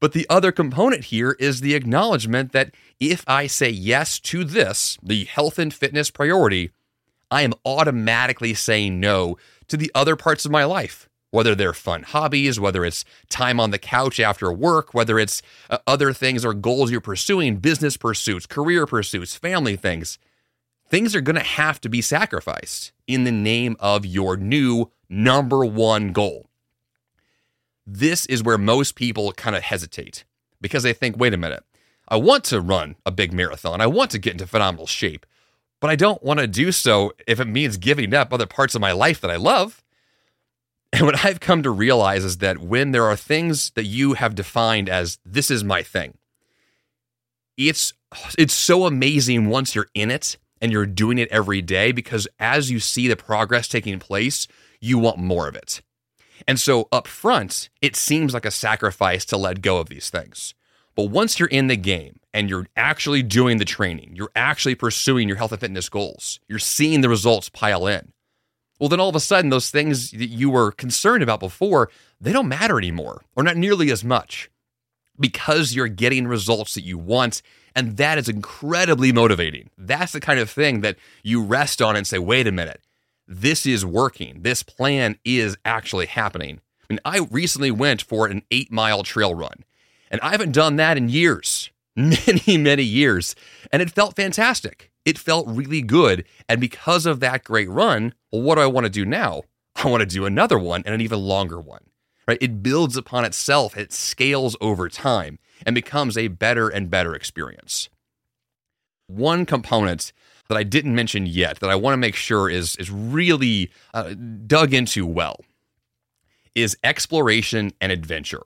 But 0.00 0.12
the 0.12 0.26
other 0.30 0.52
component 0.52 1.04
here 1.04 1.36
is 1.40 1.60
the 1.60 1.74
acknowledgement 1.74 2.52
that 2.52 2.72
if 3.00 3.24
I 3.26 3.46
say 3.46 3.68
yes 3.68 4.18
to 4.20 4.44
this, 4.44 4.96
the 5.02 5.24
health 5.24 5.58
and 5.58 5.74
fitness 5.74 6.10
priority, 6.10 6.70
I 7.30 7.42
am 7.42 7.54
automatically 7.64 8.54
saying 8.54 9.00
no 9.00 9.36
to 9.66 9.76
the 9.76 9.90
other 9.94 10.16
parts 10.16 10.44
of 10.44 10.52
my 10.52 10.64
life, 10.64 11.08
whether 11.30 11.54
they're 11.54 11.72
fun 11.72 12.04
hobbies, 12.04 12.60
whether 12.60 12.84
it's 12.84 13.04
time 13.28 13.58
on 13.58 13.70
the 13.70 13.78
couch 13.78 14.20
after 14.20 14.52
work, 14.52 14.94
whether 14.94 15.18
it's 15.18 15.42
uh, 15.68 15.78
other 15.86 16.12
things 16.12 16.44
or 16.44 16.54
goals 16.54 16.90
you're 16.90 17.00
pursuing, 17.00 17.56
business 17.56 17.96
pursuits, 17.96 18.46
career 18.46 18.86
pursuits, 18.86 19.34
family 19.34 19.76
things. 19.76 20.18
Things 20.88 21.14
are 21.14 21.20
going 21.20 21.36
to 21.36 21.42
have 21.42 21.80
to 21.82 21.88
be 21.88 22.00
sacrificed 22.00 22.92
in 23.06 23.24
the 23.24 23.32
name 23.32 23.76
of 23.78 24.06
your 24.06 24.36
new 24.36 24.90
number 25.10 25.64
one 25.64 26.12
goal 26.12 26.47
this 27.90 28.26
is 28.26 28.42
where 28.42 28.58
most 28.58 28.94
people 28.96 29.32
kind 29.32 29.56
of 29.56 29.62
hesitate 29.62 30.24
because 30.60 30.82
they 30.82 30.92
think, 30.92 31.16
wait 31.16 31.32
a 31.32 31.38
minute, 31.38 31.64
I 32.08 32.16
want 32.16 32.44
to 32.44 32.60
run 32.60 32.96
a 33.06 33.10
big 33.10 33.32
marathon. 33.32 33.80
I 33.80 33.86
want 33.86 34.10
to 34.10 34.18
get 34.18 34.32
into 34.32 34.46
phenomenal 34.46 34.86
shape. 34.86 35.24
but 35.80 35.90
I 35.90 35.96
don't 35.96 36.22
want 36.22 36.40
to 36.40 36.46
do 36.46 36.72
so 36.72 37.12
if 37.26 37.40
it 37.40 37.46
means 37.46 37.76
giving 37.76 38.12
up 38.14 38.32
other 38.32 38.46
parts 38.46 38.74
of 38.74 38.80
my 38.80 38.92
life 38.92 39.20
that 39.20 39.30
I 39.30 39.36
love. 39.36 39.82
And 40.92 41.04
what 41.04 41.24
I've 41.24 41.40
come 41.40 41.62
to 41.62 41.70
realize 41.70 42.24
is 42.24 42.38
that 42.38 42.58
when 42.58 42.92
there 42.92 43.04
are 43.04 43.16
things 43.16 43.70
that 43.70 43.84
you 43.84 44.14
have 44.14 44.34
defined 44.34 44.88
as 44.88 45.18
this 45.24 45.50
is 45.50 45.62
my 45.62 45.82
thing, 45.82 46.16
it's 47.56 47.92
it's 48.38 48.54
so 48.54 48.86
amazing 48.86 49.48
once 49.50 49.74
you're 49.74 49.90
in 49.92 50.10
it 50.10 50.38
and 50.62 50.72
you're 50.72 50.86
doing 50.86 51.18
it 51.18 51.28
every 51.30 51.60
day 51.60 51.92
because 51.92 52.26
as 52.40 52.70
you 52.70 52.80
see 52.80 53.06
the 53.06 53.16
progress 53.16 53.68
taking 53.68 53.98
place, 53.98 54.48
you 54.80 54.98
want 54.98 55.18
more 55.18 55.46
of 55.46 55.54
it. 55.54 55.82
And 56.46 56.58
so 56.58 56.88
up 56.92 57.06
front, 57.06 57.68
it 57.82 57.96
seems 57.96 58.34
like 58.34 58.46
a 58.46 58.50
sacrifice 58.50 59.24
to 59.26 59.36
let 59.36 59.62
go 59.62 59.78
of 59.78 59.88
these 59.88 60.10
things. 60.10 60.54
But 60.94 61.10
once 61.10 61.38
you're 61.38 61.48
in 61.48 61.68
the 61.68 61.76
game 61.76 62.20
and 62.34 62.50
you're 62.50 62.66
actually 62.76 63.22
doing 63.22 63.58
the 63.58 63.64
training, 63.64 64.12
you're 64.14 64.32
actually 64.34 64.74
pursuing 64.74 65.28
your 65.28 65.36
health 65.36 65.52
and 65.52 65.60
fitness 65.60 65.88
goals, 65.88 66.40
you're 66.48 66.58
seeing 66.58 67.00
the 67.00 67.08
results 67.08 67.48
pile 67.48 67.86
in. 67.86 68.12
Well, 68.78 68.88
then 68.88 69.00
all 69.00 69.08
of 69.08 69.16
a 69.16 69.20
sudden, 69.20 69.50
those 69.50 69.70
things 69.70 70.12
that 70.12 70.28
you 70.28 70.50
were 70.50 70.70
concerned 70.72 71.22
about 71.22 71.40
before, 71.40 71.90
they 72.20 72.32
don't 72.32 72.48
matter 72.48 72.78
anymore 72.78 73.22
or 73.34 73.42
not 73.42 73.56
nearly 73.56 73.90
as 73.90 74.04
much 74.04 74.50
because 75.18 75.74
you're 75.74 75.88
getting 75.88 76.26
results 76.26 76.74
that 76.74 76.84
you 76.84 76.98
want. 76.98 77.42
And 77.74 77.96
that 77.96 78.18
is 78.18 78.28
incredibly 78.28 79.12
motivating. 79.12 79.70
That's 79.76 80.12
the 80.12 80.20
kind 80.20 80.40
of 80.40 80.50
thing 80.50 80.80
that 80.80 80.96
you 81.22 81.42
rest 81.42 81.82
on 81.82 81.96
and 81.96 82.06
say, 82.06 82.18
wait 82.18 82.46
a 82.46 82.52
minute, 82.52 82.80
this 83.28 83.66
is 83.66 83.84
working. 83.84 84.40
This 84.40 84.62
plan 84.62 85.18
is 85.24 85.56
actually 85.64 86.06
happening. 86.06 86.60
I 86.82 86.94
mean, 86.94 87.00
I 87.04 87.28
recently 87.30 87.70
went 87.70 88.00
for 88.00 88.26
an 88.26 88.42
eight 88.50 88.72
mile 88.72 89.02
trail 89.02 89.34
run, 89.34 89.64
and 90.10 90.20
I 90.22 90.30
haven't 90.30 90.52
done 90.52 90.76
that 90.76 90.96
in 90.96 91.10
years, 91.10 91.70
many, 91.96 92.56
many 92.56 92.82
years. 92.82 93.36
And 93.70 93.82
it 93.82 93.90
felt 93.90 94.16
fantastic. 94.16 94.90
It 95.04 95.18
felt 95.18 95.46
really 95.46 95.82
good. 95.82 96.24
And 96.48 96.60
because 96.60 97.06
of 97.06 97.20
that 97.20 97.44
great 97.44 97.68
run, 97.68 98.14
well, 98.32 98.42
what 98.42 98.54
do 98.54 98.62
I 98.62 98.66
want 98.66 98.84
to 98.84 98.90
do 98.90 99.04
now? 99.04 99.42
I 99.76 99.88
want 99.88 100.00
to 100.00 100.06
do 100.06 100.24
another 100.24 100.58
one 100.58 100.82
and 100.86 100.94
an 100.94 101.00
even 101.00 101.20
longer 101.20 101.60
one. 101.60 101.84
Right? 102.26 102.38
It 102.40 102.62
builds 102.62 102.96
upon 102.96 103.24
itself, 103.24 103.76
it 103.76 103.92
scales 103.92 104.56
over 104.60 104.88
time 104.88 105.38
and 105.64 105.74
becomes 105.74 106.18
a 106.18 106.28
better 106.28 106.68
and 106.68 106.90
better 106.90 107.14
experience. 107.14 107.88
One 109.06 109.46
component 109.46 110.12
that 110.48 110.56
I 110.56 110.62
didn't 110.62 110.94
mention 110.94 111.26
yet 111.26 111.60
that 111.60 111.70
I 111.70 111.74
want 111.74 111.92
to 111.92 111.98
make 111.98 112.14
sure 112.14 112.48
is 112.48 112.76
is 112.76 112.90
really 112.90 113.70
uh, 113.94 114.14
dug 114.46 114.74
into 114.74 115.06
well 115.06 115.40
is 116.54 116.76
exploration 116.82 117.72
and 117.80 117.92
adventure. 117.92 118.42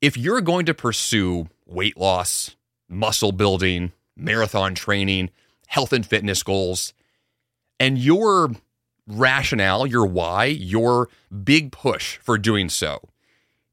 If 0.00 0.16
you're 0.16 0.40
going 0.40 0.66
to 0.66 0.74
pursue 0.74 1.48
weight 1.66 1.96
loss, 1.96 2.56
muscle 2.88 3.32
building, 3.32 3.92
marathon 4.16 4.74
training, 4.74 5.30
health 5.66 5.92
and 5.92 6.06
fitness 6.06 6.42
goals, 6.42 6.94
and 7.80 7.98
your 7.98 8.52
rationale, 9.06 9.86
your 9.86 10.06
why, 10.06 10.46
your 10.46 11.08
big 11.42 11.72
push 11.72 12.16
for 12.18 12.38
doing 12.38 12.68
so 12.68 13.00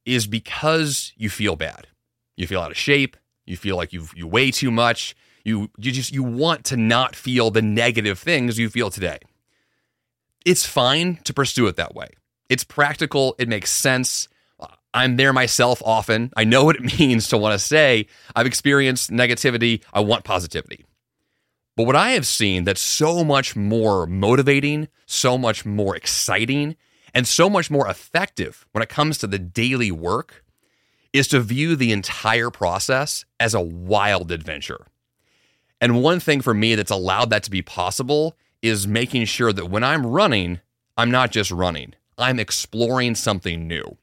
is 0.05 0.27
because 0.27 1.13
you 1.15 1.29
feel 1.29 1.55
bad. 1.55 1.87
You 2.35 2.47
feel 2.47 2.61
out 2.61 2.71
of 2.71 2.77
shape, 2.77 3.15
you 3.45 3.55
feel 3.55 3.75
like 3.75 3.93
you 3.93 4.07
you 4.15 4.27
weigh 4.27 4.51
too 4.51 4.71
much, 4.71 5.15
you 5.43 5.69
you 5.77 5.91
just 5.91 6.11
you 6.11 6.23
want 6.23 6.65
to 6.65 6.77
not 6.77 7.15
feel 7.15 7.51
the 7.51 7.61
negative 7.61 8.19
things 8.19 8.59
you 8.59 8.69
feel 8.69 8.89
today. 8.89 9.19
It's 10.45 10.65
fine 10.65 11.19
to 11.23 11.33
pursue 11.33 11.67
it 11.67 11.75
that 11.75 11.93
way. 11.95 12.09
It's 12.49 12.63
practical, 12.63 13.35
it 13.37 13.47
makes 13.47 13.71
sense. 13.71 14.27
I'm 14.93 15.15
there 15.15 15.31
myself 15.31 15.81
often. 15.85 16.31
I 16.35 16.43
know 16.43 16.65
what 16.65 16.75
it 16.75 16.99
means 16.99 17.29
to 17.29 17.37
want 17.37 17.53
to 17.53 17.59
say, 17.59 18.07
I've 18.35 18.45
experienced 18.45 19.09
negativity, 19.09 19.83
I 19.93 20.01
want 20.01 20.23
positivity. 20.23 20.85
But 21.77 21.85
what 21.85 21.95
I 21.95 22.11
have 22.11 22.27
seen 22.27 22.65
that's 22.65 22.81
so 22.81 23.23
much 23.23 23.55
more 23.55 24.05
motivating, 24.05 24.89
so 25.05 25.37
much 25.37 25.65
more 25.65 25.95
exciting, 25.95 26.75
and 27.13 27.27
so 27.27 27.49
much 27.49 27.71
more 27.71 27.87
effective 27.87 28.67
when 28.71 28.81
it 28.81 28.89
comes 28.89 29.17
to 29.19 29.27
the 29.27 29.39
daily 29.39 29.91
work 29.91 30.43
is 31.13 31.27
to 31.29 31.39
view 31.39 31.75
the 31.75 31.91
entire 31.91 32.49
process 32.49 33.25
as 33.39 33.53
a 33.53 33.61
wild 33.61 34.31
adventure. 34.31 34.87
And 35.81 36.03
one 36.03 36.19
thing 36.19 36.41
for 36.41 36.53
me 36.53 36.75
that's 36.75 36.91
allowed 36.91 37.31
that 37.31 37.43
to 37.43 37.51
be 37.51 37.63
possible 37.63 38.37
is 38.61 38.87
making 38.87 39.25
sure 39.25 39.51
that 39.51 39.69
when 39.69 39.83
I'm 39.83 40.05
running, 40.05 40.61
I'm 40.95 41.09
not 41.09 41.31
just 41.31 41.49
running, 41.49 41.95
I'm 42.17 42.39
exploring 42.39 43.15
something 43.15 43.67
new. 43.67 43.97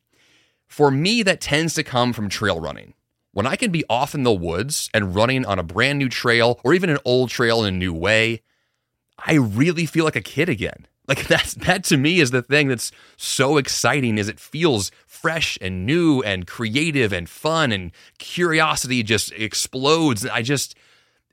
For 0.67 0.91
me, 0.91 1.23
that 1.23 1.41
tends 1.41 1.75
to 1.75 1.85
come 1.85 2.13
from 2.13 2.29
trail 2.29 2.61
running. 2.61 2.95
When 3.33 3.47
I 3.47 3.55
can 3.55 3.71
be 3.71 3.85
off 3.89 4.15
in 4.15 4.25
the 4.25 4.33
woods 4.33 4.91
and 4.93 5.15
running 5.15 5.47
on 5.47 5.61
a 5.61 5.63
brand 5.63 5.99
new 5.99 6.09
trail 6.09 6.61
or 6.65 6.75
even 6.75 6.91
an 6.91 6.99
old 7.05 7.31
trail 7.31 7.65
in 7.65 7.75
a 7.75 7.79
new 7.79 7.95
way, 7.95 8.43
I 9.25 9.35
really 9.35 9.87
feel 9.87 10.05
like 10.05 10.17
a 10.17 10.21
kid 10.21 10.49
again. 10.49 10.87
Like 11.09 11.27
that's 11.27 11.55
that 11.55 11.85
to 11.85 11.97
me 11.97 12.21
is 12.21 12.33
the 12.33 12.43
thing 12.43 12.69
that's 12.69 12.93
so 13.17 13.57
exciting 13.57 14.19
is 14.19 14.29
it 14.29 14.39
feels 14.39 14.91
fresh 15.07 15.57
and 15.63 15.87
new 15.87 16.21
and 16.21 16.47
creative 16.47 17.15
and 17.15 17.27
fun 17.27 17.73
and 17.73 17.93
curiosity 18.19 19.03
just 19.03 19.33
explodes. 19.33 20.27
I 20.27 20.43
just 20.43 20.77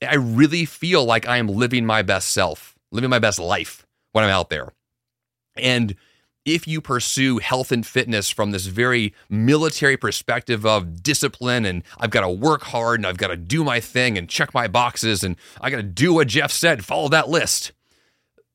I 0.01 0.15
really 0.15 0.65
feel 0.65 1.05
like 1.05 1.27
I 1.27 1.37
am 1.37 1.47
living 1.47 1.85
my 1.85 2.01
best 2.01 2.29
self, 2.31 2.75
living 2.91 3.09
my 3.09 3.19
best 3.19 3.39
life 3.39 3.85
when 4.11 4.23
I'm 4.23 4.29
out 4.29 4.49
there. 4.49 4.73
And 5.55 5.95
if 6.45 6.67
you 6.67 6.79
pursue 6.79 7.39
health 7.39 7.71
and 7.71 7.85
fitness 7.85 8.29
from 8.29 8.51
this 8.51 8.67
very 8.67 9.13
military 9.29 9.97
perspective 9.97 10.65
of 10.65 11.01
discipline 11.01 11.65
and 11.65 11.83
I've 11.97 12.11
got 12.11 12.21
to 12.21 12.29
work 12.29 12.63
hard 12.63 12.99
and 12.99 13.07
I've 13.07 13.17
got 13.17 13.27
to 13.27 13.35
do 13.35 13.63
my 13.63 13.79
thing 13.79 14.17
and 14.17 14.29
check 14.29 14.53
my 14.53 14.67
boxes 14.67 15.23
and 15.23 15.37
I 15.59 15.71
got 15.71 15.77
to 15.77 15.83
do 15.83 16.13
what 16.13 16.27
Jeff 16.27 16.51
said, 16.51 16.85
follow 16.85 17.09
that 17.09 17.29
list. 17.29 17.71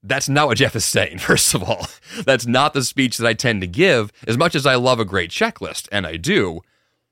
That's 0.03 0.29
not 0.29 0.47
what 0.47 0.59
Jeff 0.59 0.77
is 0.77 0.85
saying, 0.85 1.19
first 1.21 1.53
of 1.53 1.63
all. 1.63 1.87
That's 2.25 2.47
not 2.47 2.75
the 2.75 2.85
speech 2.85 3.19
that 3.19 3.27
I 3.27 3.35
tend 3.35 3.61
to 3.63 3.67
give. 3.67 4.13
As 4.27 4.39
much 4.39 4.55
as 4.55 4.67
I 4.67 4.77
love 4.77 5.01
a 5.01 5.05
great 5.05 5.31
checklist, 5.31 5.89
and 5.91 6.07
I 6.07 6.17
do, 6.17 6.61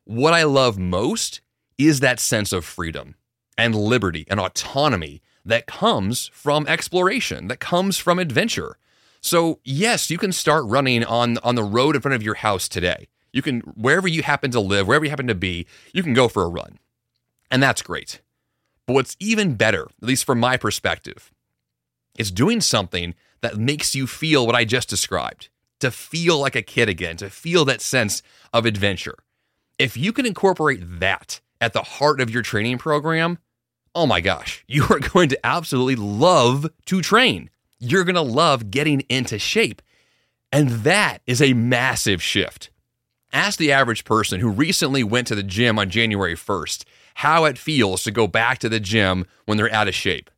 what 0.04 0.32
I 0.32 0.44
love 0.44 0.78
most 0.78 1.40
is 1.76 2.00
that 2.00 2.20
sense 2.20 2.52
of 2.52 2.64
freedom 2.64 3.16
and 3.58 3.74
liberty 3.74 4.24
and 4.30 4.40
autonomy 4.40 5.20
that 5.44 5.66
comes 5.66 6.30
from 6.32 6.66
exploration, 6.66 7.48
that 7.48 7.58
comes 7.58 7.98
from 7.98 8.18
adventure. 8.18 8.78
So, 9.20 9.58
yes, 9.64 10.10
you 10.10 10.16
can 10.16 10.32
start 10.32 10.64
running 10.64 11.04
on, 11.04 11.38
on 11.38 11.56
the 11.56 11.64
road 11.64 11.96
in 11.96 12.02
front 12.02 12.14
of 12.14 12.22
your 12.22 12.36
house 12.36 12.68
today. 12.68 13.08
You 13.32 13.42
can, 13.42 13.60
wherever 13.60 14.06
you 14.06 14.22
happen 14.22 14.50
to 14.52 14.60
live, 14.60 14.86
wherever 14.86 15.04
you 15.04 15.10
happen 15.10 15.26
to 15.26 15.34
be, 15.34 15.66
you 15.92 16.02
can 16.02 16.14
go 16.14 16.28
for 16.28 16.44
a 16.44 16.48
run. 16.48 16.78
And 17.50 17.62
that's 17.62 17.82
great. 17.82 18.20
But 18.86 18.94
what's 18.94 19.16
even 19.18 19.54
better, 19.54 19.82
at 20.00 20.08
least 20.08 20.24
from 20.24 20.38
my 20.38 20.56
perspective, 20.56 21.32
is 22.16 22.30
doing 22.30 22.60
something 22.60 23.14
that 23.40 23.56
makes 23.56 23.94
you 23.94 24.06
feel 24.06 24.46
what 24.46 24.54
I 24.54 24.64
just 24.64 24.88
described 24.88 25.48
to 25.80 25.90
feel 25.90 26.38
like 26.38 26.56
a 26.56 26.62
kid 26.62 26.88
again, 26.88 27.16
to 27.18 27.30
feel 27.30 27.64
that 27.64 27.80
sense 27.80 28.22
of 28.52 28.66
adventure. 28.66 29.16
If 29.78 29.96
you 29.96 30.12
can 30.12 30.26
incorporate 30.26 31.00
that 31.00 31.40
at 31.60 31.72
the 31.72 31.82
heart 31.82 32.20
of 32.20 32.30
your 32.30 32.42
training 32.42 32.78
program, 32.78 33.38
oh 33.98 34.06
my 34.06 34.20
gosh, 34.20 34.64
you 34.68 34.84
are 34.88 35.00
going 35.12 35.28
to 35.28 35.46
absolutely 35.46 35.96
love 35.96 36.70
to 36.86 37.02
train. 37.02 37.50
You're 37.80 38.04
going 38.04 38.14
to 38.14 38.22
love 38.22 38.70
getting 38.70 39.00
into 39.08 39.38
shape. 39.38 39.82
And 40.52 40.70
that 40.70 41.18
is 41.26 41.42
a 41.42 41.52
massive 41.52 42.22
shift. 42.22 42.70
Ask 43.32 43.58
the 43.58 43.72
average 43.72 44.04
person 44.04 44.40
who 44.40 44.48
recently 44.48 45.02
went 45.02 45.26
to 45.26 45.34
the 45.34 45.42
gym 45.42 45.78
on 45.78 45.90
January 45.90 46.34
1st 46.34 46.84
how 47.16 47.44
it 47.46 47.58
feels 47.58 48.04
to 48.04 48.12
go 48.12 48.28
back 48.28 48.58
to 48.60 48.68
the 48.68 48.78
gym 48.78 49.26
when 49.44 49.58
they're 49.58 49.74
out 49.74 49.88
of 49.88 49.94
shape. 49.94 50.30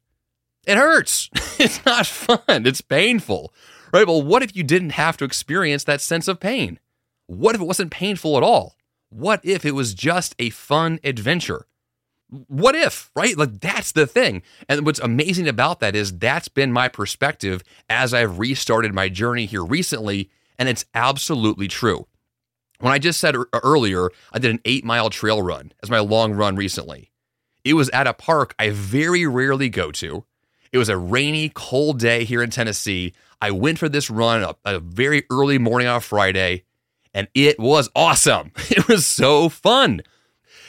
It 0.67 0.77
hurts. 0.77 1.29
It's 1.61 1.85
not 1.85 2.07
fun. 2.07 2.67
It's 2.67 2.81
painful. 2.81 3.53
Right? 3.93 4.07
Well, 4.07 4.23
what 4.23 4.43
if 4.43 4.57
you 4.57 4.63
didn't 4.63 4.93
have 4.93 5.19
to 5.19 5.27
experience 5.27 5.85
that 5.85 6.01
sense 6.01 6.27
of 6.27 6.41
pain? 6.41 6.79
What 7.27 7.55
if 7.55 7.61
it 7.61 7.67
wasn't 7.67 7.91
painful 7.91 8.39
at 8.39 8.43
all? 8.43 8.77
What 9.11 9.41
if 9.45 9.67
it 9.67 9.73
was 9.73 9.93
just 9.93 10.35
a 10.39 10.49
fun 10.49 10.99
adventure? 11.05 11.67
What 12.47 12.75
if, 12.75 13.11
right? 13.17 13.37
Like 13.37 13.61
that's 13.61 13.93
the 13.93 14.07
thing. 14.07 14.43
And 14.69 14.87
what's 14.87 15.01
amazing 15.01 15.49
about 15.49 15.81
that 15.81 15.97
is 15.97 16.17
that's 16.17 16.49
been 16.49 16.73
my 16.73 16.89
perspective 16.89 17.63
as 17.89 18.15
I've 18.15 18.39
restarted 18.39 18.95
my 18.95 19.09
journey 19.09 19.47
here 19.47 19.65
recently. 19.65 20.31
And 20.59 20.69
it's 20.69 20.85
absolutely 20.95 21.69
true. 21.69 22.07
When 22.81 22.93
I 22.93 22.99
just 22.99 23.21
said 23.21 23.37
earlier, 23.63 24.11
I 24.33 24.39
did 24.39 24.51
an 24.51 24.61
eight 24.65 24.85
mile 24.85 25.11
trail 25.11 25.43
run 25.43 25.73
as 25.83 25.91
my 25.91 25.99
long 25.99 26.33
run 26.33 26.57
recently. 26.57 27.11
It 27.65 27.75
was 27.75 27.91
at 27.91 28.07
a 28.07 28.15
park 28.15 28.55
I 28.59 28.71
very 28.71 29.27
rarely 29.27 29.69
go 29.69 29.91
to. 29.93 30.25
It 30.73 30.79
was 30.79 30.89
a 30.89 30.97
rainy, 30.97 31.51
cold 31.51 31.99
day 31.99 32.25
here 32.25 32.43
in 32.43 32.51
Tennessee. 32.51 33.13
I 33.41 33.51
went 33.51 33.79
for 33.79 33.89
this 33.89 34.09
run 34.09 34.43
a, 34.43 34.55
a 34.65 34.81
very 34.81 35.25
early 35.31 35.59
morning 35.59 35.89
on 35.89 36.01
Friday, 36.01 36.65
and 37.13 37.29
it 37.35 37.59
was 37.59 37.91
awesome. 37.95 38.53
It 38.71 38.89
was 38.89 39.05
so 39.05 39.49
fun. 39.49 40.01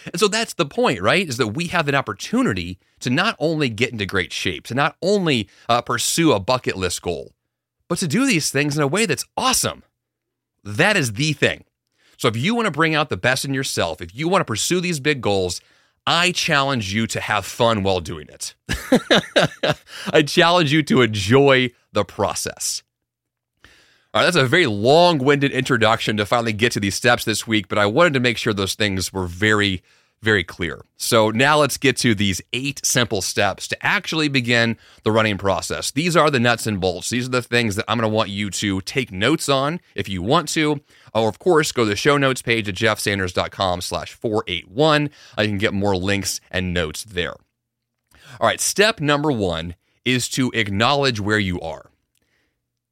And 0.06 0.20
so 0.20 0.28
that's 0.28 0.54
the 0.54 0.66
point, 0.66 1.02
right? 1.02 1.28
Is 1.28 1.38
that 1.38 1.50
we 1.50 1.68
have 1.68 1.88
an 1.88 1.96
opportunity 1.96 2.80
to 3.00 3.10
not 3.10 3.36
only 3.40 3.70
get 3.70 3.92
into 3.92 4.06
great 4.06 4.34
shape, 4.34 4.66
to 4.68 4.76
not 4.76 4.96
only 5.02 5.50
uh, 5.70 5.82
pursue 5.82 6.32
a 6.32 6.40
bucket 6.40 6.78
list 6.78 7.02
goal, 7.02 7.34
but 7.88 8.00
to 8.00 8.08
do 8.08 8.26
these 8.26 8.52
things 8.52 8.78
in 8.78 8.84
a 8.84 8.88
way 8.88 9.06
that's 9.06 9.26
awesome. 9.36 9.84
That 10.64 10.96
is 10.96 11.14
the 11.14 11.34
thing. 11.34 11.66
So 12.18 12.28
if 12.28 12.38
you 12.38 12.54
want 12.54 12.68
to 12.68 12.72
bring 12.72 12.94
out 12.94 13.10
the 13.10 13.18
best 13.18 13.46
in 13.46 13.54
yourself, 13.54 14.00
if 14.00 14.14
you 14.16 14.28
want 14.28 14.42
to 14.42 14.46
pursue 14.46 14.80
these 14.80 15.00
big 15.00 15.22
goals, 15.22 15.60
I 16.06 16.32
challenge 16.32 16.94
you 16.94 17.08
to 17.08 17.20
have 17.20 17.46
fun 17.46 17.84
while 17.84 18.00
doing 18.00 18.28
it. 18.30 18.56
I 20.14 20.24
challenge 20.24 20.72
you 20.72 20.84
to 20.84 21.02
enjoy 21.02 21.72
the 21.92 22.06
process. 22.06 22.84
All 24.14 24.20
right, 24.20 24.26
that's 24.26 24.36
a 24.36 24.46
very 24.46 24.66
long 24.66 25.20
winded 25.20 25.54
introduction 25.54 26.18
to 26.18 26.26
finally 26.26 26.52
get 26.52 26.74
to 26.74 26.82
these 26.82 26.96
steps 26.96 27.24
this 27.24 27.48
week, 27.48 27.70
but 27.70 27.78
I 27.78 27.86
wanted 27.86 28.14
to 28.16 28.20
make 28.20 28.38
sure 28.38 28.52
those 28.52 28.76
things 28.76 29.14
were 29.14 29.26
very, 29.26 29.84
very 30.22 30.44
clear. 30.44 30.82
So 30.98 31.30
now 31.30 31.60
let's 31.60 31.78
get 31.78 31.96
to 32.00 32.14
these 32.14 32.42
eight 32.52 32.86
simple 32.86 33.22
steps 33.22 33.70
to 33.70 33.86
actually 33.86 34.28
begin 34.28 34.76
the 35.04 35.14
running 35.14 35.38
process. 35.38 35.92
These 35.92 36.18
are 36.18 36.30
the 36.30 36.42
nuts 36.42 36.68
and 36.68 36.82
bolts. 36.82 37.10
These 37.10 37.28
are 37.28 37.32
the 37.32 37.42
things 37.42 37.78
that 37.78 37.86
I'm 37.88 38.00
going 38.00 38.12
to 38.12 38.14
want 38.14 38.30
you 38.30 38.50
to 38.50 38.82
take 38.82 39.14
notes 39.14 39.48
on 39.48 39.80
if 39.96 40.10
you 40.10 40.22
want 40.22 40.50
to. 40.50 40.82
Or 41.14 41.30
of 41.30 41.40
course, 41.40 41.72
go 41.72 41.86
to 41.86 41.90
the 41.90 41.96
show 41.96 42.18
notes 42.18 42.42
page 42.42 42.68
at 42.68 42.76
jeffsanders.com 42.76 43.80
slash 43.80 44.12
481. 44.12 45.10
I 45.38 45.46
can 45.46 45.58
get 45.58 45.74
more 45.74 45.96
links 45.96 46.42
and 46.52 46.74
notes 46.74 47.06
there. 47.06 47.36
All 48.42 48.48
right, 48.48 48.60
step 48.60 49.00
number 49.00 49.32
one 49.32 49.76
is 50.04 50.28
to 50.32 50.52
acknowledge 50.54 51.22
where 51.22 51.40
you 51.40 51.62
are. 51.62 51.91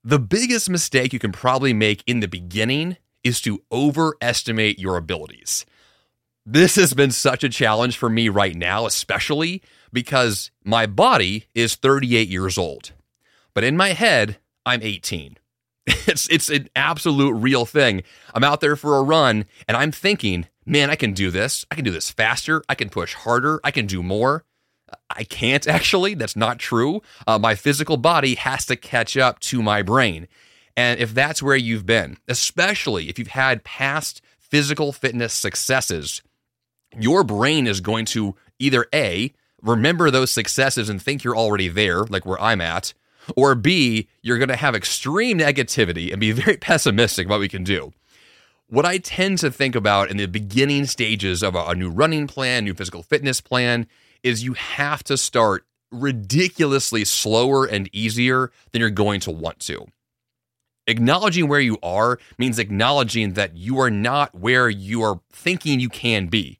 The 0.04 0.20
biggest 0.20 0.70
mistake 0.70 1.12
you 1.12 1.20
can 1.20 1.34
probably 1.34 1.74
make 1.74 2.04
in 2.08 2.22
the 2.22 2.28
beginning 2.28 2.96
is 3.22 3.42
to 3.42 3.62
overestimate 3.70 4.80
your 4.80 4.96
abilities. 4.96 5.66
This 6.46 6.78
has 6.78 6.94
been 6.94 7.12
such 7.12 7.44
a 7.44 7.50
challenge 7.50 7.98
for 7.98 8.10
me 8.10 8.30
right 8.30 8.56
now, 8.56 8.86
especially 8.86 9.62
because 9.92 10.52
my 10.64 10.86
body 10.86 11.48
is 11.54 11.76
38 11.76 12.30
years 12.30 12.58
old. 12.58 12.94
But 13.54 13.66
in 13.66 13.76
my 13.76 13.90
head, 13.90 14.38
I'm 14.66 14.82
18. 14.82 15.38
It's 16.08 16.30
it's 16.30 16.50
an 16.50 16.70
absolute 16.76 17.34
real 17.34 17.66
thing. 17.66 18.04
I'm 18.34 18.44
out 18.44 18.62
there 18.62 18.76
for 18.76 18.98
a 18.98 19.04
run 19.04 19.46
and 19.68 19.76
I'm 19.76 19.92
thinking, 19.92 20.48
man, 20.66 20.90
I 20.90 20.96
can 20.96 21.14
do 21.14 21.30
this. 21.30 21.66
I 21.70 21.76
can 21.76 21.84
do 21.84 21.92
this 21.92 22.10
faster. 22.10 22.64
I 22.70 22.76
can 22.76 22.90
push 22.90 23.14
harder. 23.14 23.60
I 23.64 23.72
can 23.72 23.86
do 23.86 24.02
more. 24.02 24.44
I 25.10 25.24
can't 25.24 25.68
actually. 25.68 26.14
That's 26.14 26.36
not 26.36 26.60
true. 26.60 27.02
Uh, 27.28 27.40
my 27.40 27.56
physical 27.56 27.98
body 27.98 28.36
has 28.36 28.66
to 28.68 28.76
catch 28.76 29.18
up 29.18 29.40
to 29.42 29.62
my 29.62 29.82
brain. 29.82 30.28
And 30.78 31.00
if 31.00 31.14
that's 31.14 31.44
where 31.44 31.56
you've 31.56 31.86
been, 31.86 32.18
especially 32.28 33.10
if 33.10 33.20
you've 33.20 33.30
had 33.30 33.64
past 33.64 34.22
physical 34.40 34.94
fitness 34.94 35.34
successes, 35.34 36.22
your 36.98 37.24
brain 37.24 37.68
is 37.68 37.82
going 37.82 38.06
to 38.06 38.36
either 38.60 38.88
A, 38.94 39.34
remember 39.62 40.10
those 40.10 40.32
successes 40.32 40.90
and 40.90 41.02
think 41.02 41.24
you're 41.24 41.36
already 41.36 41.68
there, 41.68 42.06
like 42.06 42.26
where 42.26 42.42
I'm 42.42 42.62
at, 42.62 42.94
or 43.36 43.56
B, 43.56 44.08
you're 44.22 44.38
going 44.38 44.50
to 44.50 44.56
have 44.56 44.76
extreme 44.76 45.40
negativity 45.40 46.12
and 46.12 46.20
be 46.20 46.32
very 46.34 46.58
pessimistic 46.58 47.26
about 47.26 47.36
what 47.36 47.42
we 47.42 47.50
can 47.50 47.64
do. 47.64 47.94
What 48.68 48.86
I 48.86 49.00
tend 49.00 49.40
to 49.40 49.52
think 49.52 49.76
about 49.76 50.12
in 50.12 50.18
the 50.18 50.28
beginning 50.28 50.86
stages 50.86 51.42
of 51.42 51.56
a, 51.56 51.66
a 51.66 51.76
new 51.76 51.90
running 51.90 52.28
plan, 52.28 52.64
new 52.64 52.74
physical 52.74 53.02
fitness 53.02 53.42
plan, 53.42 53.88
is 54.24 54.44
you 54.44 54.54
have 54.54 55.04
to 55.06 55.18
start 55.18 55.66
ridiculously 55.92 57.06
slower 57.06 57.66
and 57.66 57.90
easier 57.94 58.52
than 58.72 58.82
you're 58.82 58.90
going 58.90 59.20
to 59.22 59.32
want 59.32 59.60
to. 59.60 59.88
Acknowledging 60.88 61.48
where 61.48 61.60
you 61.60 61.78
are 61.84 62.20
means 62.38 62.58
acknowledging 62.58 63.34
that 63.34 63.56
you 63.56 63.80
are 63.80 63.92
not 63.92 64.34
where 64.34 64.70
you 64.70 65.04
are 65.04 65.22
thinking 65.32 65.80
you 65.80 65.90
can 65.90 66.28
be. 66.28 66.60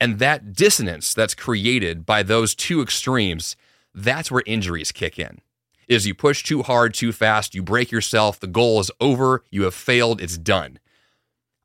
And 0.00 0.18
that 0.18 0.52
dissonance 0.52 1.14
that's 1.14 1.34
created 1.34 2.06
by 2.06 2.22
those 2.22 2.54
two 2.54 2.80
extremes, 2.82 3.56
that's 3.94 4.30
where 4.30 4.42
injuries 4.46 4.92
kick 4.92 5.18
in. 5.18 5.40
Is 5.88 6.06
you 6.06 6.14
push 6.14 6.42
too 6.42 6.62
hard, 6.62 6.94
too 6.94 7.12
fast, 7.12 7.54
you 7.54 7.62
break 7.62 7.90
yourself, 7.90 8.38
the 8.38 8.46
goal 8.46 8.80
is 8.80 8.90
over, 9.00 9.42
you 9.50 9.62
have 9.62 9.74
failed, 9.74 10.20
it's 10.20 10.36
done. 10.36 10.78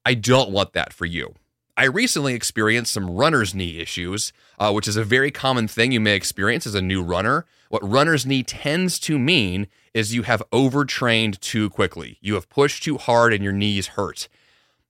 I 0.05 0.13
don't 0.13 0.51
want 0.51 0.73
that 0.73 0.93
for 0.93 1.05
you. 1.05 1.35
I 1.77 1.85
recently 1.85 2.33
experienced 2.33 2.91
some 2.91 3.09
runner's 3.09 3.55
knee 3.55 3.79
issues, 3.79 4.33
uh, 4.59 4.71
which 4.71 4.87
is 4.87 4.97
a 4.97 5.03
very 5.03 5.31
common 5.31 5.67
thing 5.67 5.91
you 5.91 5.99
may 5.99 6.15
experience 6.15 6.67
as 6.67 6.75
a 6.75 6.81
new 6.81 7.01
runner. 7.01 7.45
What 7.69 7.87
runner's 7.89 8.25
knee 8.25 8.43
tends 8.43 8.99
to 8.99 9.17
mean 9.17 9.67
is 9.93 10.13
you 10.13 10.23
have 10.23 10.43
overtrained 10.51 11.39
too 11.41 11.69
quickly. 11.69 12.17
You 12.21 12.33
have 12.35 12.49
pushed 12.49 12.83
too 12.83 12.97
hard 12.97 13.33
and 13.33 13.43
your 13.43 13.53
knees 13.53 13.87
hurt. 13.87 14.27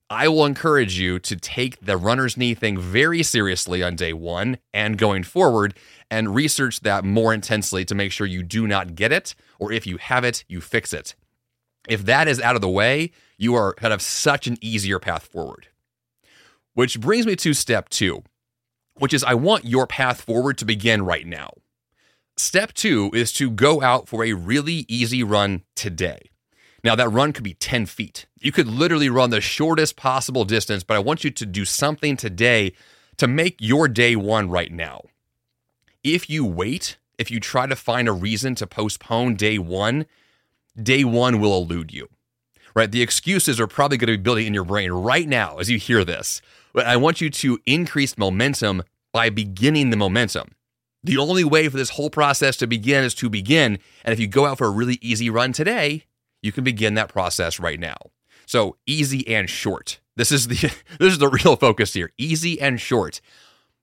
I 0.09 0.27
will 0.27 0.45
encourage 0.45 0.99
you 0.99 1.19
to 1.19 1.35
take 1.37 1.79
the 1.79 1.95
runner's 1.95 2.35
knee 2.35 2.53
thing 2.53 2.77
very 2.77 3.23
seriously 3.23 3.81
on 3.81 3.95
day 3.95 4.11
one 4.11 4.57
and 4.73 4.97
going 4.97 5.23
forward 5.23 5.73
and 6.09 6.35
research 6.35 6.81
that 6.81 7.05
more 7.05 7.33
intensely 7.33 7.85
to 7.85 7.95
make 7.95 8.11
sure 8.11 8.27
you 8.27 8.43
do 8.43 8.67
not 8.67 8.95
get 8.95 9.13
it, 9.13 9.35
or 9.57 9.71
if 9.71 9.87
you 9.87 9.95
have 9.97 10.25
it, 10.25 10.43
you 10.49 10.59
fix 10.59 10.91
it. 10.91 11.15
If 11.87 12.03
that 12.05 12.27
is 12.27 12.41
out 12.41 12.55
of 12.55 12.61
the 12.61 12.67
way, 12.69 13.11
you 13.37 13.55
are 13.55 13.73
kind 13.73 13.93
of 13.93 14.01
such 14.01 14.47
an 14.47 14.57
easier 14.59 14.99
path 14.99 15.23
forward. 15.23 15.67
Which 16.73 16.99
brings 16.99 17.25
me 17.25 17.35
to 17.37 17.53
step 17.53 17.89
two, 17.89 18.23
which 18.95 19.13
is 19.13 19.23
I 19.23 19.33
want 19.33 19.65
your 19.65 19.87
path 19.87 20.21
forward 20.21 20.57
to 20.59 20.65
begin 20.65 21.03
right 21.03 21.27
now. 21.27 21.51
Step 22.37 22.73
two 22.73 23.11
is 23.13 23.33
to 23.33 23.51
go 23.51 23.81
out 23.81 24.07
for 24.07 24.23
a 24.23 24.33
really 24.33 24.85
easy 24.87 25.21
run 25.21 25.63
today. 25.75 26.31
Now, 26.83 26.95
that 26.95 27.09
run 27.09 27.33
could 27.33 27.43
be 27.43 27.53
10 27.53 27.85
feet. 27.85 28.25
You 28.39 28.51
could 28.51 28.67
literally 28.67 29.09
run 29.09 29.29
the 29.29 29.41
shortest 29.41 29.95
possible 29.95 30.45
distance, 30.45 30.83
but 30.83 30.97
I 30.97 31.01
want 31.01 31.23
you 31.23 31.29
to 31.29 31.45
do 31.45 31.65
something 31.65 32.17
today 32.17 32.73
to 33.17 33.27
make 33.27 33.57
your 33.59 33.87
day 33.87 34.15
one 34.15 34.49
right 34.49 34.71
now. 34.71 35.01
If 36.03 36.29
you 36.29 36.43
wait, 36.43 36.97
if 37.19 37.29
you 37.29 37.39
try 37.39 37.67
to 37.67 37.75
find 37.75 38.07
a 38.07 38.13
reason 38.13 38.55
to 38.55 38.65
postpone 38.65 39.35
day 39.35 39.59
one, 39.59 40.07
day 40.81 41.03
one 41.03 41.39
will 41.39 41.55
elude 41.55 41.93
you, 41.93 42.09
right? 42.75 42.91
The 42.91 43.01
excuses 43.01 43.59
are 43.59 43.67
probably 43.67 43.97
going 43.97 44.07
to 44.07 44.17
be 44.17 44.23
building 44.23 44.47
in 44.47 44.53
your 44.53 44.63
brain 44.63 44.91
right 44.91 45.27
now 45.27 45.57
as 45.57 45.69
you 45.69 45.77
hear 45.77 46.03
this. 46.03 46.41
But 46.73 46.85
I 46.85 46.97
want 46.97 47.21
you 47.21 47.29
to 47.29 47.59
increase 47.65 48.17
momentum 48.17 48.83
by 49.11 49.29
beginning 49.29 49.89
the 49.89 49.97
momentum. 49.97 50.55
The 51.03 51.17
only 51.17 51.43
way 51.43 51.67
for 51.67 51.77
this 51.77 51.91
whole 51.91 52.09
process 52.09 52.55
to 52.57 52.67
begin 52.67 53.03
is 53.03 53.15
to 53.15 53.29
begin. 53.29 53.79
And 54.05 54.13
if 54.13 54.19
you 54.19 54.27
go 54.27 54.45
out 54.45 54.59
for 54.59 54.67
a 54.67 54.71
really 54.71 54.99
easy 55.01 55.29
run 55.29 55.51
today, 55.51 56.05
you 56.41 56.51
can 56.51 56.63
begin 56.63 56.93
that 56.93 57.09
process 57.09 57.59
right 57.59 57.79
now. 57.79 57.97
So 58.45 58.77
easy 58.85 59.27
and 59.27 59.49
short. 59.49 59.99
This 60.15 60.31
is 60.31 60.47
the 60.47 60.55
this 60.99 61.13
is 61.13 61.17
the 61.17 61.29
real 61.29 61.55
focus 61.55 61.93
here. 61.93 62.11
Easy 62.17 62.59
and 62.61 62.79
short. 62.79 63.21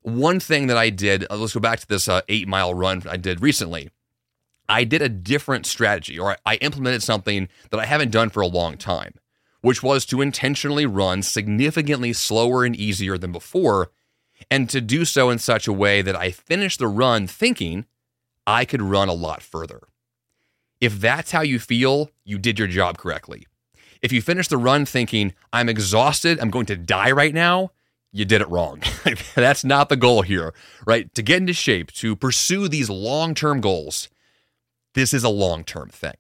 One 0.03 0.40
thing 0.40 0.68
that 0.68 0.77
I 0.77 0.90
did. 0.90 1.27
Uh, 1.29 1.37
let's 1.37 1.55
go 1.55 1.61
back 1.61 1.81
to 1.81 1.88
this 1.88 2.09
uh, 2.09 2.20
eight 2.29 2.46
mile 2.46 2.72
run 2.72 3.03
I 3.09 3.16
did 3.16 3.42
recently. 3.42 3.90
I 4.68 4.85
did 4.85 5.02
a 5.02 5.09
different 5.09 5.66
strategy, 5.66 6.18
or 6.18 6.37
I 6.44 6.57
implemented 6.57 7.02
something 7.02 7.48
that 7.70 7.81
I 7.81 7.87
haven't 7.87 8.11
done 8.11 8.31
for 8.31 8.40
a 8.40 8.46
long 8.46 8.76
time, 8.76 9.14
which 9.61 9.83
was 9.83 10.04
to 10.07 10.20
intentionally 10.20 10.87
run 10.87 11.22
significantly 11.22 12.12
slower 12.12 12.64
and 12.64 12.76
easier 12.76 13.16
than 13.16 13.33
before, 13.33 13.90
and 14.50 14.68
to 14.70 14.81
do 14.81 15.04
so 15.04 15.31
in 15.31 15.38
such 15.38 15.66
a 15.66 15.72
way 15.72 16.02
that 16.02 16.16
I 16.16 16.31
finished 16.31 16.78
the 16.78 16.87
run 16.87 17.26
thinking 17.26 17.87
I 18.46 18.64
could 18.64 18.83
run 18.83 19.09
a 19.09 19.14
lot 19.14 19.42
further. 19.42 19.81
If 20.81 21.00
that's 21.00 21.33
how 21.33 21.40
you 21.40 21.59
feel, 21.59 22.11
you 22.24 22.38
did 22.38 22.59
your 22.59 22.68
job 22.68 22.98
correctly. 22.98 23.46
If 24.00 24.12
you 24.12 24.22
finish 24.22 24.48
the 24.48 24.59
run 24.59 24.87
thinking, 24.87 25.35
I'm 25.52 25.68
exhausted, 25.68 26.38
I'm 26.38 26.50
going 26.50 26.66
to 26.66 26.76
die 26.76 27.11
right 27.11 27.35
now, 27.35 27.72
you 28.12 28.24
did 28.24 28.40
it 28.40 28.48
wrong. 28.48 28.83
that's 29.35 29.64
not 29.64 29.88
the 29.88 29.96
goal 29.96 30.22
here, 30.22 30.54
right? 30.87 31.12
To 31.14 31.22
get 31.22 31.38
into 31.38 31.52
shape, 31.52 31.92
to 31.94 32.14
pursue 32.14 32.68
these 32.68 32.88
long 32.88 33.35
term 33.35 33.61
goals, 33.61 34.09
this 34.94 35.12
is 35.14 35.24
a 35.24 35.29
long 35.29 35.64
term 35.64 35.88
thing. 35.88 36.14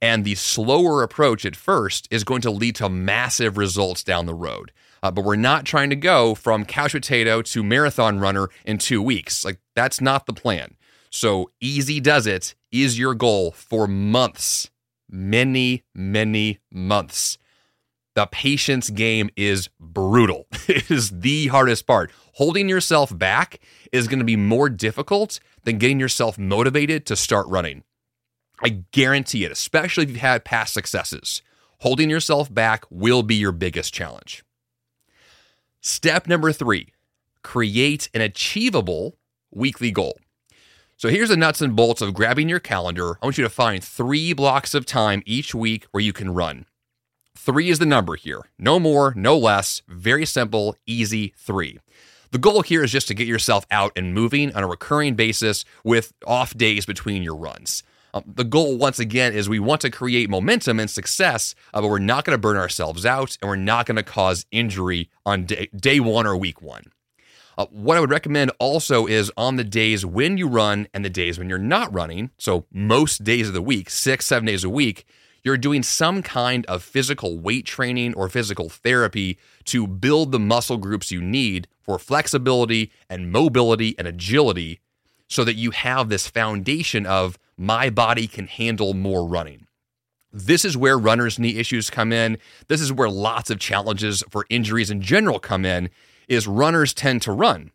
And 0.00 0.24
the 0.24 0.34
slower 0.34 1.02
approach 1.02 1.46
at 1.46 1.56
first 1.56 2.08
is 2.10 2.24
going 2.24 2.42
to 2.42 2.50
lead 2.50 2.76
to 2.76 2.88
massive 2.88 3.56
results 3.56 4.04
down 4.04 4.26
the 4.26 4.34
road. 4.34 4.72
Uh, 5.02 5.10
but 5.10 5.24
we're 5.24 5.36
not 5.36 5.64
trying 5.64 5.90
to 5.90 5.96
go 5.96 6.34
from 6.34 6.64
couch 6.64 6.92
potato 6.92 7.42
to 7.42 7.62
marathon 7.62 8.18
runner 8.18 8.48
in 8.64 8.78
two 8.78 9.02
weeks. 9.02 9.44
Like, 9.44 9.58
that's 9.74 10.00
not 10.00 10.26
the 10.26 10.32
plan. 10.32 10.76
So, 11.10 11.50
easy 11.60 12.00
does 12.00 12.26
it 12.26 12.54
is 12.72 12.98
your 12.98 13.14
goal 13.14 13.52
for 13.52 13.86
months, 13.86 14.70
many, 15.08 15.84
many 15.94 16.58
months. 16.72 17.38
The 18.14 18.26
patience 18.26 18.90
game 18.90 19.30
is 19.36 19.68
brutal. 19.78 20.46
it 20.68 20.90
is 20.90 21.10
the 21.10 21.48
hardest 21.48 21.86
part. 21.86 22.12
Holding 22.34 22.68
yourself 22.68 23.16
back 23.16 23.60
is 23.92 24.08
going 24.08 24.18
to 24.20 24.24
be 24.24 24.36
more 24.36 24.68
difficult 24.68 25.40
than 25.64 25.78
getting 25.78 26.00
yourself 26.00 26.38
motivated 26.38 27.06
to 27.06 27.16
start 27.16 27.46
running. 27.48 27.84
I 28.62 28.82
guarantee 28.92 29.44
it, 29.44 29.52
especially 29.52 30.04
if 30.04 30.10
you've 30.10 30.18
had 30.18 30.44
past 30.44 30.74
successes. 30.74 31.42
Holding 31.80 32.08
yourself 32.08 32.52
back 32.52 32.84
will 32.90 33.22
be 33.22 33.34
your 33.34 33.52
biggest 33.52 33.92
challenge. 33.92 34.44
Step 35.80 36.26
number 36.26 36.52
three 36.52 36.88
create 37.42 38.08
an 38.14 38.22
achievable 38.22 39.18
weekly 39.52 39.90
goal. 39.90 40.18
So 40.96 41.08
here's 41.08 41.28
the 41.28 41.36
nuts 41.36 41.60
and 41.60 41.76
bolts 41.76 42.00
of 42.00 42.14
grabbing 42.14 42.48
your 42.48 42.60
calendar. 42.60 43.18
I 43.20 43.26
want 43.26 43.36
you 43.36 43.44
to 43.44 43.50
find 43.50 43.84
three 43.84 44.32
blocks 44.32 44.74
of 44.74 44.86
time 44.86 45.22
each 45.26 45.54
week 45.54 45.86
where 45.90 46.02
you 46.02 46.14
can 46.14 46.32
run. 46.32 46.64
Three 47.36 47.68
is 47.68 47.80
the 47.80 47.86
number 47.86 48.16
here. 48.16 48.42
No 48.58 48.78
more, 48.78 49.12
no 49.14 49.36
less. 49.36 49.82
Very 49.88 50.24
simple, 50.24 50.76
easy 50.86 51.34
three. 51.36 51.78
The 52.30 52.38
goal 52.38 52.62
here 52.62 52.82
is 52.82 52.92
just 52.92 53.08
to 53.08 53.14
get 53.14 53.26
yourself 53.26 53.66
out 53.70 53.92
and 53.94 54.14
moving 54.14 54.54
on 54.54 54.64
a 54.64 54.68
recurring 54.68 55.14
basis 55.14 55.64
with 55.84 56.12
off 56.26 56.56
days 56.56 56.86
between 56.86 57.22
your 57.22 57.36
runs. 57.36 57.82
Um, 58.14 58.22
the 58.36 58.44
goal, 58.44 58.78
once 58.78 59.00
again, 59.00 59.34
is 59.34 59.48
we 59.48 59.58
want 59.58 59.80
to 59.80 59.90
create 59.90 60.30
momentum 60.30 60.78
and 60.78 60.88
success, 60.88 61.56
uh, 61.74 61.80
but 61.80 61.88
we're 61.88 61.98
not 61.98 62.24
going 62.24 62.34
to 62.34 62.40
burn 62.40 62.56
ourselves 62.56 63.04
out 63.04 63.36
and 63.42 63.48
we're 63.48 63.56
not 63.56 63.86
going 63.86 63.96
to 63.96 64.04
cause 64.04 64.46
injury 64.52 65.10
on 65.26 65.46
day, 65.46 65.68
day 65.74 65.98
one 65.98 66.24
or 66.24 66.36
week 66.36 66.62
one. 66.62 66.84
Uh, 67.58 67.66
what 67.70 67.96
I 67.96 68.00
would 68.00 68.10
recommend 68.10 68.52
also 68.60 69.06
is 69.06 69.32
on 69.36 69.56
the 69.56 69.64
days 69.64 70.06
when 70.06 70.38
you 70.38 70.46
run 70.46 70.86
and 70.94 71.04
the 71.04 71.10
days 71.10 71.40
when 71.40 71.48
you're 71.48 71.58
not 71.58 71.92
running, 71.92 72.30
so 72.38 72.66
most 72.72 73.24
days 73.24 73.48
of 73.48 73.54
the 73.54 73.62
week, 73.62 73.90
six, 73.90 74.26
seven 74.26 74.46
days 74.46 74.62
a 74.62 74.70
week, 74.70 75.06
you're 75.42 75.56
doing 75.56 75.82
some 75.82 76.22
kind 76.22 76.64
of 76.66 76.84
physical 76.84 77.38
weight 77.38 77.66
training 77.66 78.14
or 78.14 78.28
physical 78.28 78.68
therapy 78.68 79.38
to 79.64 79.88
build 79.88 80.30
the 80.30 80.38
muscle 80.38 80.78
groups 80.78 81.10
you 81.10 81.20
need 81.20 81.66
for 81.82 81.98
flexibility 81.98 82.92
and 83.10 83.32
mobility 83.32 83.96
and 83.98 84.06
agility 84.06 84.80
so 85.28 85.42
that 85.42 85.54
you 85.54 85.72
have 85.72 86.08
this 86.08 86.28
foundation 86.28 87.06
of 87.06 87.38
my 87.56 87.90
body 87.90 88.26
can 88.26 88.46
handle 88.46 88.94
more 88.94 89.26
running. 89.26 89.66
This 90.32 90.64
is 90.64 90.76
where 90.76 90.98
runners' 90.98 91.38
knee 91.38 91.58
issues 91.58 91.90
come 91.90 92.12
in. 92.12 92.38
This 92.66 92.80
is 92.80 92.92
where 92.92 93.08
lots 93.08 93.50
of 93.50 93.60
challenges 93.60 94.24
for 94.30 94.46
injuries 94.50 94.90
in 94.90 95.00
general 95.00 95.38
come 95.38 95.64
in 95.64 95.90
is 96.26 96.48
runners 96.48 96.92
tend 96.92 97.22
to 97.22 97.32
run, 97.32 97.70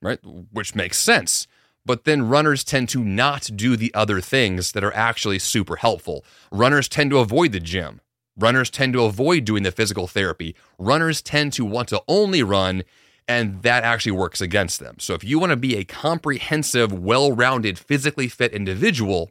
right? 0.00 0.20
Which 0.52 0.74
makes 0.74 0.98
sense. 0.98 1.48
But 1.84 2.04
then 2.04 2.28
runners 2.28 2.64
tend 2.64 2.88
to 2.90 3.02
not 3.02 3.50
do 3.54 3.76
the 3.76 3.92
other 3.94 4.20
things 4.20 4.72
that 4.72 4.84
are 4.84 4.94
actually 4.94 5.38
super 5.38 5.76
helpful. 5.76 6.24
Runners 6.52 6.88
tend 6.88 7.10
to 7.10 7.18
avoid 7.18 7.52
the 7.52 7.60
gym. 7.60 8.00
Runners 8.36 8.70
tend 8.70 8.92
to 8.92 9.04
avoid 9.04 9.44
doing 9.44 9.62
the 9.62 9.72
physical 9.72 10.06
therapy. 10.06 10.54
Runners 10.78 11.22
tend 11.22 11.52
to 11.54 11.64
want 11.64 11.88
to 11.88 12.02
only 12.06 12.42
run, 12.42 12.84
and 13.28 13.62
that 13.62 13.84
actually 13.84 14.12
works 14.12 14.40
against 14.40 14.80
them. 14.80 14.96
So, 14.98 15.14
if 15.14 15.24
you 15.24 15.38
want 15.38 15.50
to 15.50 15.56
be 15.56 15.76
a 15.76 15.84
comprehensive, 15.84 16.92
well 16.92 17.32
rounded, 17.32 17.78
physically 17.78 18.28
fit 18.28 18.52
individual, 18.52 19.30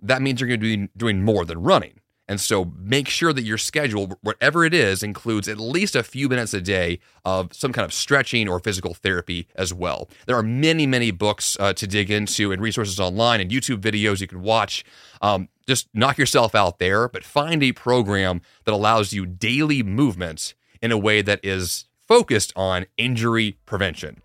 that 0.00 0.22
means 0.22 0.40
you're 0.40 0.48
going 0.48 0.60
to 0.60 0.76
be 0.76 0.88
doing 0.96 1.22
more 1.22 1.44
than 1.44 1.62
running. 1.62 2.00
And 2.28 2.40
so 2.40 2.72
make 2.78 3.08
sure 3.08 3.32
that 3.32 3.42
your 3.42 3.58
schedule, 3.58 4.18
whatever 4.22 4.64
it 4.64 4.72
is, 4.72 5.02
includes 5.02 5.48
at 5.48 5.58
least 5.58 5.96
a 5.96 6.02
few 6.02 6.28
minutes 6.28 6.54
a 6.54 6.60
day 6.60 7.00
of 7.24 7.52
some 7.52 7.72
kind 7.72 7.84
of 7.84 7.92
stretching 7.92 8.48
or 8.48 8.60
physical 8.60 8.94
therapy 8.94 9.48
as 9.56 9.74
well. 9.74 10.08
There 10.26 10.36
are 10.36 10.42
many, 10.42 10.86
many 10.86 11.10
books 11.10 11.56
uh, 11.58 11.72
to 11.74 11.86
dig 11.86 12.10
into 12.10 12.52
and 12.52 12.62
resources 12.62 13.00
online 13.00 13.40
and 13.40 13.50
YouTube 13.50 13.80
videos 13.80 14.20
you 14.20 14.28
can 14.28 14.40
watch. 14.40 14.84
Um, 15.20 15.48
just 15.66 15.88
knock 15.94 16.16
yourself 16.16 16.54
out 16.54 16.78
there, 16.78 17.08
but 17.08 17.24
find 17.24 17.62
a 17.62 17.72
program 17.72 18.40
that 18.64 18.72
allows 18.72 19.12
you 19.12 19.26
daily 19.26 19.82
movement 19.82 20.54
in 20.80 20.92
a 20.92 20.98
way 20.98 21.22
that 21.22 21.40
is 21.42 21.86
focused 22.12 22.52
on 22.56 22.84
injury 22.98 23.56
prevention. 23.64 24.20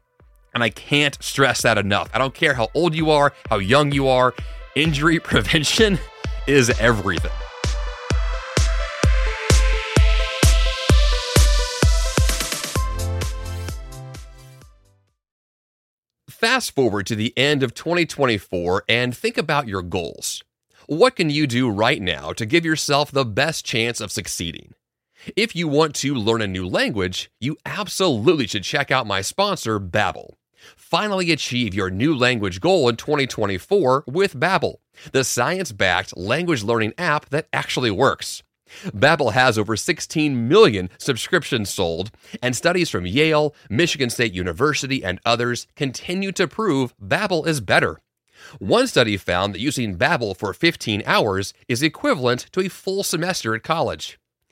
And 0.54 0.62
I 0.62 0.69
can't 0.69 1.17
stress 1.23 1.62
that 1.62 1.78
enough. 1.78 2.10
I 2.13 2.17
don't 2.17 2.34
care 2.34 2.54
how 2.54 2.67
old 2.73 2.93
you 2.93 3.12
are, 3.12 3.32
how 3.50 3.60
young 3.60 3.93
you 3.93 4.10
are, 4.10 4.34
injury 4.76 5.19
prevention 5.21 5.97
is 6.47 6.69
everything. 6.82 7.32
Fast 16.30 16.76
forward 16.76 17.06
to 17.06 17.15
the 17.15 17.34
end 17.38 17.63
of 17.63 17.73
2024 17.73 18.84
and 18.89 19.15
think 19.15 19.38
about 19.38 19.69
your 19.69 19.82
goals. 19.82 20.43
What 20.88 21.15
can 21.15 21.30
you 21.30 21.47
do 21.47 21.69
right 21.69 22.02
now 22.02 22.34
to 22.34 22.45
give 22.45 22.65
yourself 22.65 23.12
the 23.12 23.23
best 23.23 23.63
chance 23.65 24.02
of 24.02 24.12
succeeding? 24.12 24.73
If 25.36 25.56
you 25.56 25.68
want 25.68 25.96
to 25.96 26.14
learn 26.14 26.42
a 26.42 26.48
new 26.48 26.68
language, 26.68 27.32
you 27.40 27.58
absolutely 27.66 28.48
should 28.48 28.64
check 28.64 28.92
out 28.92 29.08
my 29.08 29.22
sponsor, 29.22 29.80
Babbel. 29.80 30.34
Finally 30.76 31.32
achieve 31.32 31.74
your 31.74 31.90
new 31.90 32.16
language 32.16 32.60
goal 32.62 32.90
in 32.90 32.96
2024 32.96 34.04
with 34.08 34.40
Babbel, 34.40 34.76
the 35.12 35.24
science-backed 35.24 36.18
language 36.18 36.64
learning 36.64 36.94
app 36.98 37.30
that 37.30 37.48
actually 37.54 37.92
works. 37.92 38.44
Babbel 38.88 39.34
has 39.34 39.58
over 39.58 39.76
16 39.78 40.48
million 40.48 40.90
subscriptions 40.98 41.70
sold, 41.70 42.12
and 42.42 42.56
studies 42.56 42.90
from 42.90 43.06
Yale, 43.06 43.56
Michigan 43.70 44.10
State 44.10 44.34
University, 44.34 45.04
and 45.04 45.20
others 45.26 45.68
continue 45.76 46.32
to 46.34 46.48
prove 46.48 46.94
Babbel 47.02 47.48
is 47.48 47.62
better. 47.62 48.00
One 48.60 48.88
study 48.88 49.18
found 49.18 49.54
that 49.54 49.62
using 49.62 49.98
Babbel 49.98 50.36
for 50.36 50.54
15 50.54 51.02
hours 51.06 51.54
is 51.68 51.82
equivalent 51.82 52.48
to 52.52 52.62
a 52.62 52.70
full 52.70 53.04
semester 53.04 53.56
at 53.56 53.64
college. 53.64 54.20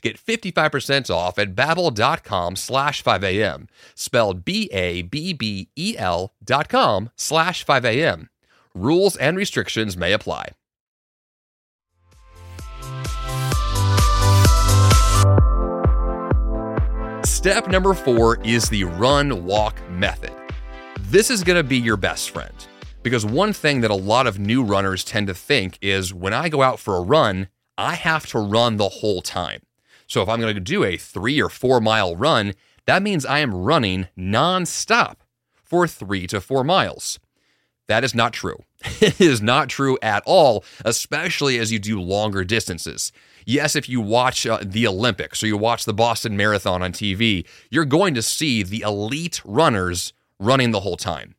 Get 0.00 0.18
55% 0.18 1.10
off 1.10 1.38
at 1.38 1.54
babbel.com 1.54 2.56
slash 2.56 3.02
5am, 3.02 3.68
spelled 3.94 4.44
B-A-B-B-E-L 4.44 6.34
dot 6.44 6.68
com 6.68 7.10
slash 7.16 7.64
5am. 7.64 8.28
Rules 8.74 9.16
and 9.16 9.36
restrictions 9.36 9.96
may 9.96 10.12
apply. 10.12 10.50
Step 17.24 17.68
number 17.68 17.94
four 17.94 18.38
is 18.44 18.68
the 18.68 18.84
run 18.84 19.44
walk 19.44 19.76
method. 19.90 20.32
This 21.02 21.30
is 21.30 21.44
going 21.44 21.56
to 21.56 21.62
be 21.62 21.78
your 21.78 21.96
best 21.96 22.30
friend 22.30 22.52
because 23.02 23.24
one 23.24 23.52
thing 23.52 23.80
that 23.82 23.90
a 23.90 23.94
lot 23.94 24.26
of 24.26 24.38
new 24.38 24.62
runners 24.62 25.04
tend 25.04 25.28
to 25.28 25.34
think 25.34 25.78
is 25.80 26.12
when 26.12 26.34
I 26.34 26.48
go 26.48 26.62
out 26.62 26.78
for 26.78 26.96
a 26.96 27.00
run, 27.00 27.48
I 27.76 27.94
have 27.94 28.26
to 28.28 28.38
run 28.38 28.76
the 28.76 28.88
whole 28.88 29.22
time. 29.22 29.60
So 30.08 30.22
if 30.22 30.28
I'm 30.28 30.40
going 30.40 30.54
to 30.54 30.60
do 30.60 30.82
a 30.82 30.96
three 30.96 31.40
or 31.40 31.48
four 31.48 31.80
mile 31.80 32.16
run, 32.16 32.54
that 32.86 33.02
means 33.02 33.24
I 33.24 33.38
am 33.38 33.54
running 33.54 34.08
nonstop 34.18 35.16
for 35.52 35.86
three 35.86 36.26
to 36.28 36.40
four 36.40 36.64
miles. 36.64 37.20
That 37.86 38.04
is 38.04 38.14
not 38.14 38.32
true. 38.32 38.58
it 39.00 39.20
is 39.20 39.42
not 39.42 39.68
true 39.68 39.98
at 40.02 40.22
all, 40.26 40.64
especially 40.84 41.58
as 41.58 41.70
you 41.70 41.78
do 41.78 42.00
longer 42.00 42.42
distances. 42.42 43.12
Yes, 43.44 43.76
if 43.76 43.88
you 43.88 44.00
watch 44.00 44.46
uh, 44.46 44.60
the 44.62 44.86
Olympics 44.86 45.42
or 45.42 45.46
you 45.46 45.56
watch 45.56 45.84
the 45.84 45.94
Boston 45.94 46.36
Marathon 46.36 46.82
on 46.82 46.92
TV, 46.92 47.46
you're 47.70 47.84
going 47.84 48.14
to 48.14 48.22
see 48.22 48.62
the 48.62 48.80
elite 48.80 49.40
runners 49.44 50.12
running 50.38 50.70
the 50.70 50.80
whole 50.80 50.96
time. 50.96 51.34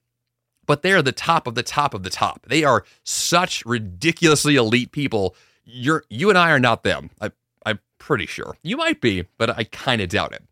But 0.66 0.84
they're 0.84 1.02
the 1.02 1.12
top 1.12 1.48
of 1.48 1.56
the 1.56 1.64
top 1.64 1.96
of 1.96 2.04
the 2.04 2.10
top. 2.12 2.46
They 2.48 2.64
are 2.64 2.84
such 3.04 3.66
ridiculously 3.66 4.56
elite 4.56 4.92
people. 4.92 5.36
You're 5.66 6.04
you 6.10 6.30
and 6.30 6.38
I 6.38 6.52
are 6.52 6.60
not 6.60 6.84
them. 6.84 7.10
I, 7.20 7.32
pretty 8.00 8.26
sure. 8.26 8.58
You 8.64 8.78
might 8.78 9.02
be, 9.02 9.26
but 9.38 9.50
I 9.50 9.66
kind 9.66 10.02
of 10.02 10.10
doubt 10.10 10.34
it. 10.34 10.44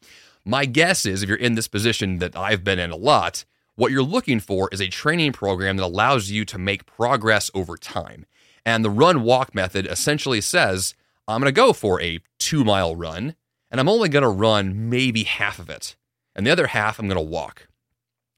My 0.45 0.65
guess 0.65 1.05
is 1.05 1.23
if 1.23 1.29
you're 1.29 1.37
in 1.37 1.55
this 1.55 1.67
position 1.67 2.19
that 2.19 2.37
I've 2.37 2.63
been 2.63 2.79
in 2.79 2.91
a 2.91 2.95
lot, 2.95 3.43
what 3.75 3.91
you're 3.91 4.03
looking 4.03 4.39
for 4.39 4.69
is 4.71 4.81
a 4.81 4.87
training 4.87 5.33
program 5.33 5.77
that 5.77 5.85
allows 5.85 6.29
you 6.29 6.45
to 6.45 6.57
make 6.57 6.85
progress 6.85 7.51
over 7.53 7.77
time. 7.77 8.25
And 8.65 8.83
the 8.83 8.89
run 8.89 9.23
walk 9.23 9.53
method 9.53 9.85
essentially 9.85 10.41
says 10.41 10.93
I'm 11.27 11.41
going 11.41 11.47
to 11.47 11.51
go 11.51 11.73
for 11.73 12.01
a 12.01 12.19
two 12.39 12.63
mile 12.63 12.95
run, 12.95 13.35
and 13.69 13.79
I'm 13.79 13.89
only 13.89 14.09
going 14.09 14.23
to 14.23 14.29
run 14.29 14.89
maybe 14.89 15.23
half 15.23 15.59
of 15.59 15.69
it. 15.69 15.95
And 16.35 16.45
the 16.45 16.51
other 16.51 16.67
half, 16.67 16.99
I'm 16.99 17.07
going 17.07 17.17
to 17.17 17.21
walk. 17.21 17.67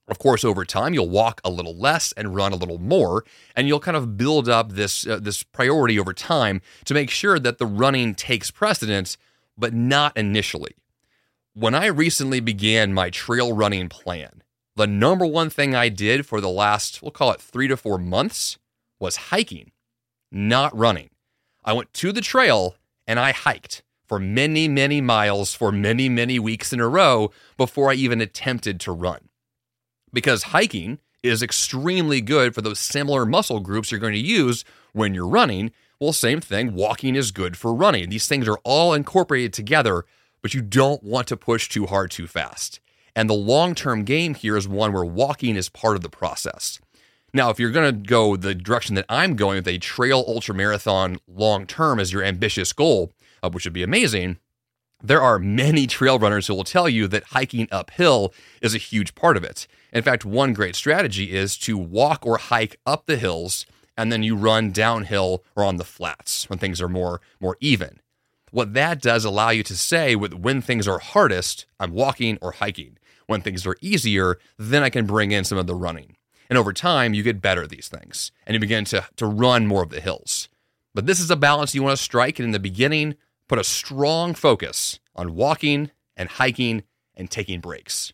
Of 0.10 0.18
course, 0.18 0.44
over 0.44 0.66
time, 0.66 0.96
you'll 0.96 1.10
walk 1.10 1.40
a 1.44 1.52
little 1.52 1.78
less 1.78 2.12
and 2.14 2.36
run 2.36 2.52
a 2.52 2.56
little 2.56 2.80
more, 2.80 3.24
and 3.56 3.68
you'll 3.68 3.80
kind 3.80 3.96
of 3.96 4.18
build 4.18 4.50
up 4.50 4.72
this, 4.72 5.06
uh, 5.06 5.20
this 5.22 5.44
priority 5.44 6.00
over 6.00 6.14
time 6.14 6.62
to 6.86 6.96
make 6.96 7.12
sure 7.12 7.38
that 7.38 7.60
the 7.60 7.68
running 7.68 8.16
takes 8.16 8.50
precedence, 8.50 9.18
but 9.56 9.74
not 9.74 10.18
initially. 10.18 10.76
When 11.54 11.76
I 11.76 11.86
recently 11.86 12.40
began 12.40 12.94
my 12.94 13.12
trail 13.12 13.54
running 13.54 13.88
plan, 13.88 14.42
the 14.76 14.88
number 14.88 15.28
one 15.28 15.52
thing 15.52 15.76
I 15.76 15.90
did 15.90 16.26
for 16.26 16.42
the 16.42 16.50
last, 16.50 17.04
we'll 17.04 17.12
call 17.12 17.32
it 17.32 17.42
three 17.42 17.68
to 17.68 17.78
four 17.78 18.00
months, 18.00 18.58
was 19.00 19.16
hiking, 19.16 19.72
not 20.32 20.76
running. 20.76 21.10
I 21.64 21.74
went 21.74 21.94
to 21.96 22.12
the 22.12 22.22
trail 22.22 22.76
and 23.06 23.20
I 23.20 23.32
hiked 23.32 23.84
for 24.08 24.20
many, 24.20 24.68
many 24.68 25.02
miles 25.02 25.54
for 25.54 25.72
many, 25.72 26.10
many 26.10 26.40
weeks 26.40 26.74
in 26.74 26.80
a 26.80 26.88
row 26.88 27.32
before 27.58 27.92
I 27.92 27.94
even 27.94 28.22
attempted 28.22 28.80
to 28.82 28.92
run. 28.92 29.29
Because 30.12 30.44
hiking 30.44 31.00
is 31.24 31.44
extremely 31.44 32.22
good 32.22 32.56
for 32.56 32.62
those 32.62 32.80
similar 32.80 33.26
muscle 33.26 33.60
groups 33.60 33.92
you're 33.92 34.00
going 34.00 34.14
to 34.14 34.20
use 34.20 34.64
when 34.94 35.14
you're 35.14 35.28
running. 35.28 35.72
Well, 36.00 36.14
same 36.14 36.40
thing, 36.40 36.74
walking 36.74 37.16
is 37.16 37.32
good 37.32 37.58
for 37.58 37.74
running. 37.74 38.10
These 38.10 38.28
things 38.28 38.48
are 38.48 38.60
all 38.64 38.94
incorporated 38.94 39.52
together, 39.52 40.06
but 40.42 40.54
you 40.54 40.62
don't 40.62 41.04
want 41.04 41.28
to 41.28 41.38
push 41.38 41.68
too 41.68 41.88
hard 41.88 42.12
too 42.12 42.28
fast. 42.28 42.80
And 43.16 43.30
the 43.30 43.34
long 43.34 43.76
term 43.76 44.04
game 44.04 44.34
here 44.34 44.56
is 44.56 44.68
one 44.68 44.94
where 44.94 45.04
walking 45.04 45.56
is 45.56 45.68
part 45.68 45.96
of 45.96 46.02
the 46.02 46.10
process. 46.10 46.80
Now, 47.34 47.50
if 47.50 47.60
you're 47.60 47.70
going 47.70 47.94
to 47.94 48.08
go 48.08 48.36
the 48.36 48.56
direction 48.56 48.96
that 48.96 49.06
I'm 49.10 49.36
going 49.36 49.58
with 49.58 49.68
a 49.68 49.78
trail 49.78 50.24
ultra 50.28 50.56
marathon 50.56 51.18
long 51.28 51.68
term 51.68 52.00
as 52.00 52.14
your 52.14 52.24
ambitious 52.24 52.74
goal, 52.74 53.12
uh, 53.44 53.50
which 53.50 53.66
would 53.66 53.74
be 53.74 53.84
amazing, 53.84 54.38
there 55.02 55.22
are 55.22 55.40
many 55.40 55.88
trail 55.88 56.20
runners 56.20 56.48
who 56.48 56.54
will 56.54 56.64
tell 56.64 56.90
you 56.90 57.08
that 57.08 57.24
hiking 57.26 57.68
uphill 57.72 58.34
is 58.62 58.76
a 58.76 58.80
huge 58.80 59.16
part 59.16 59.38
of 59.38 59.44
it. 59.44 59.68
In 59.94 60.04
fact, 60.04 60.26
one 60.26 60.54
great 60.54 60.76
strategy 60.76 61.32
is 61.32 61.58
to 61.60 61.78
walk 61.78 62.26
or 62.26 62.38
hike 62.38 62.80
up 62.86 63.06
the 63.06 63.18
hills 63.18 63.66
and 63.98 64.12
then 64.12 64.24
you 64.24 64.36
run 64.36 64.72
downhill 64.72 65.44
or 65.58 65.64
on 65.64 65.76
the 65.76 65.84
flats 65.84 66.50
when 66.50 66.58
things 66.58 66.82
are 66.82 66.88
more 66.88 67.22
more 67.40 67.58
even. 67.60 68.00
What 68.52 68.74
that 68.74 69.02
does 69.02 69.26
allow 69.26 69.50
you 69.50 69.62
to 69.64 69.78
say 69.78 70.16
with 70.16 70.34
when 70.34 70.62
things 70.62 70.88
are 70.88 71.00
hardest, 71.00 71.66
I'm 71.80 71.92
walking 71.92 72.38
or 72.42 72.54
hiking. 72.54 72.98
When 73.28 73.42
things 73.42 73.68
are 73.68 73.76
easier, 73.80 74.40
then 74.58 74.82
I 74.84 74.90
can 74.90 75.06
bring 75.06 75.32
in 75.32 75.44
some 75.44 75.58
of 75.58 75.68
the 75.68 75.76
running. 75.76 76.16
And 76.50 76.58
over 76.58 76.74
time, 76.74 77.14
you 77.14 77.22
get 77.22 77.42
better 77.42 77.64
at 77.64 77.70
these 77.70 77.90
things 77.90 78.32
and 78.48 78.56
you 78.56 78.60
begin 78.60 78.86
to, 78.86 79.06
to 79.18 79.26
run 79.28 79.68
more 79.68 79.84
of 79.84 79.90
the 79.90 80.02
hills. 80.02 80.50
But 80.96 81.06
this 81.06 81.20
is 81.20 81.30
a 81.30 81.36
balance 81.36 81.76
you 81.76 81.84
want 81.84 81.96
to 81.96 82.04
strike. 82.04 82.40
And 82.40 82.46
in 82.46 82.52
the 82.52 82.60
beginning, 82.60 83.16
put 83.50 83.60
a 83.60 83.64
strong 83.64 84.34
focus 84.34 85.00
on 85.16 85.36
walking 85.36 85.92
and 86.16 86.30
hiking 86.30 86.84
and 87.16 87.30
taking 87.30 87.60
breaks. 87.60 88.14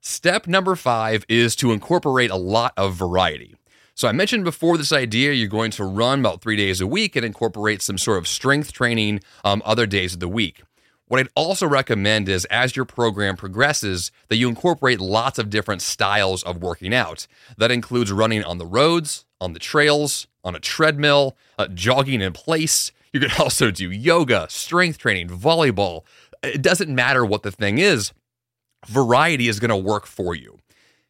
Step 0.00 0.46
number 0.46 0.74
five 0.74 1.24
is 1.28 1.54
to 1.56 1.72
incorporate 1.72 2.30
a 2.30 2.36
lot 2.36 2.72
of 2.76 2.94
variety. 2.94 3.54
So, 3.94 4.08
I 4.08 4.12
mentioned 4.12 4.44
before 4.44 4.76
this 4.76 4.92
idea 4.92 5.32
you're 5.32 5.48
going 5.48 5.70
to 5.72 5.84
run 5.84 6.20
about 6.20 6.42
three 6.42 6.56
days 6.56 6.80
a 6.80 6.86
week 6.86 7.16
and 7.16 7.24
incorporate 7.24 7.80
some 7.80 7.96
sort 7.96 8.18
of 8.18 8.28
strength 8.28 8.72
training 8.72 9.20
um, 9.44 9.62
other 9.64 9.86
days 9.86 10.14
of 10.14 10.20
the 10.20 10.28
week. 10.28 10.62
What 11.08 11.20
I'd 11.20 11.28
also 11.34 11.66
recommend 11.66 12.28
is 12.28 12.44
as 12.46 12.74
your 12.74 12.84
program 12.84 13.36
progresses, 13.36 14.10
that 14.28 14.36
you 14.36 14.48
incorporate 14.48 15.00
lots 15.00 15.38
of 15.38 15.50
different 15.50 15.80
styles 15.80 16.42
of 16.42 16.62
working 16.62 16.92
out. 16.92 17.26
That 17.56 17.70
includes 17.70 18.10
running 18.10 18.42
on 18.42 18.58
the 18.58 18.66
roads, 18.66 19.24
on 19.40 19.52
the 19.52 19.60
trails, 19.60 20.26
on 20.42 20.56
a 20.56 20.60
treadmill, 20.60 21.36
uh, 21.58 21.68
jogging 21.68 22.20
in 22.20 22.32
place. 22.32 22.90
You 23.16 23.20
can 23.20 23.30
also 23.42 23.70
do 23.70 23.90
yoga, 23.90 24.46
strength 24.50 24.98
training, 24.98 25.28
volleyball. 25.28 26.04
It 26.42 26.60
doesn't 26.60 26.94
matter 26.94 27.24
what 27.24 27.42
the 27.42 27.50
thing 27.50 27.78
is, 27.78 28.12
variety 28.86 29.48
is 29.48 29.58
going 29.58 29.70
to 29.70 29.76
work 29.76 30.06
for 30.06 30.34
you. 30.34 30.58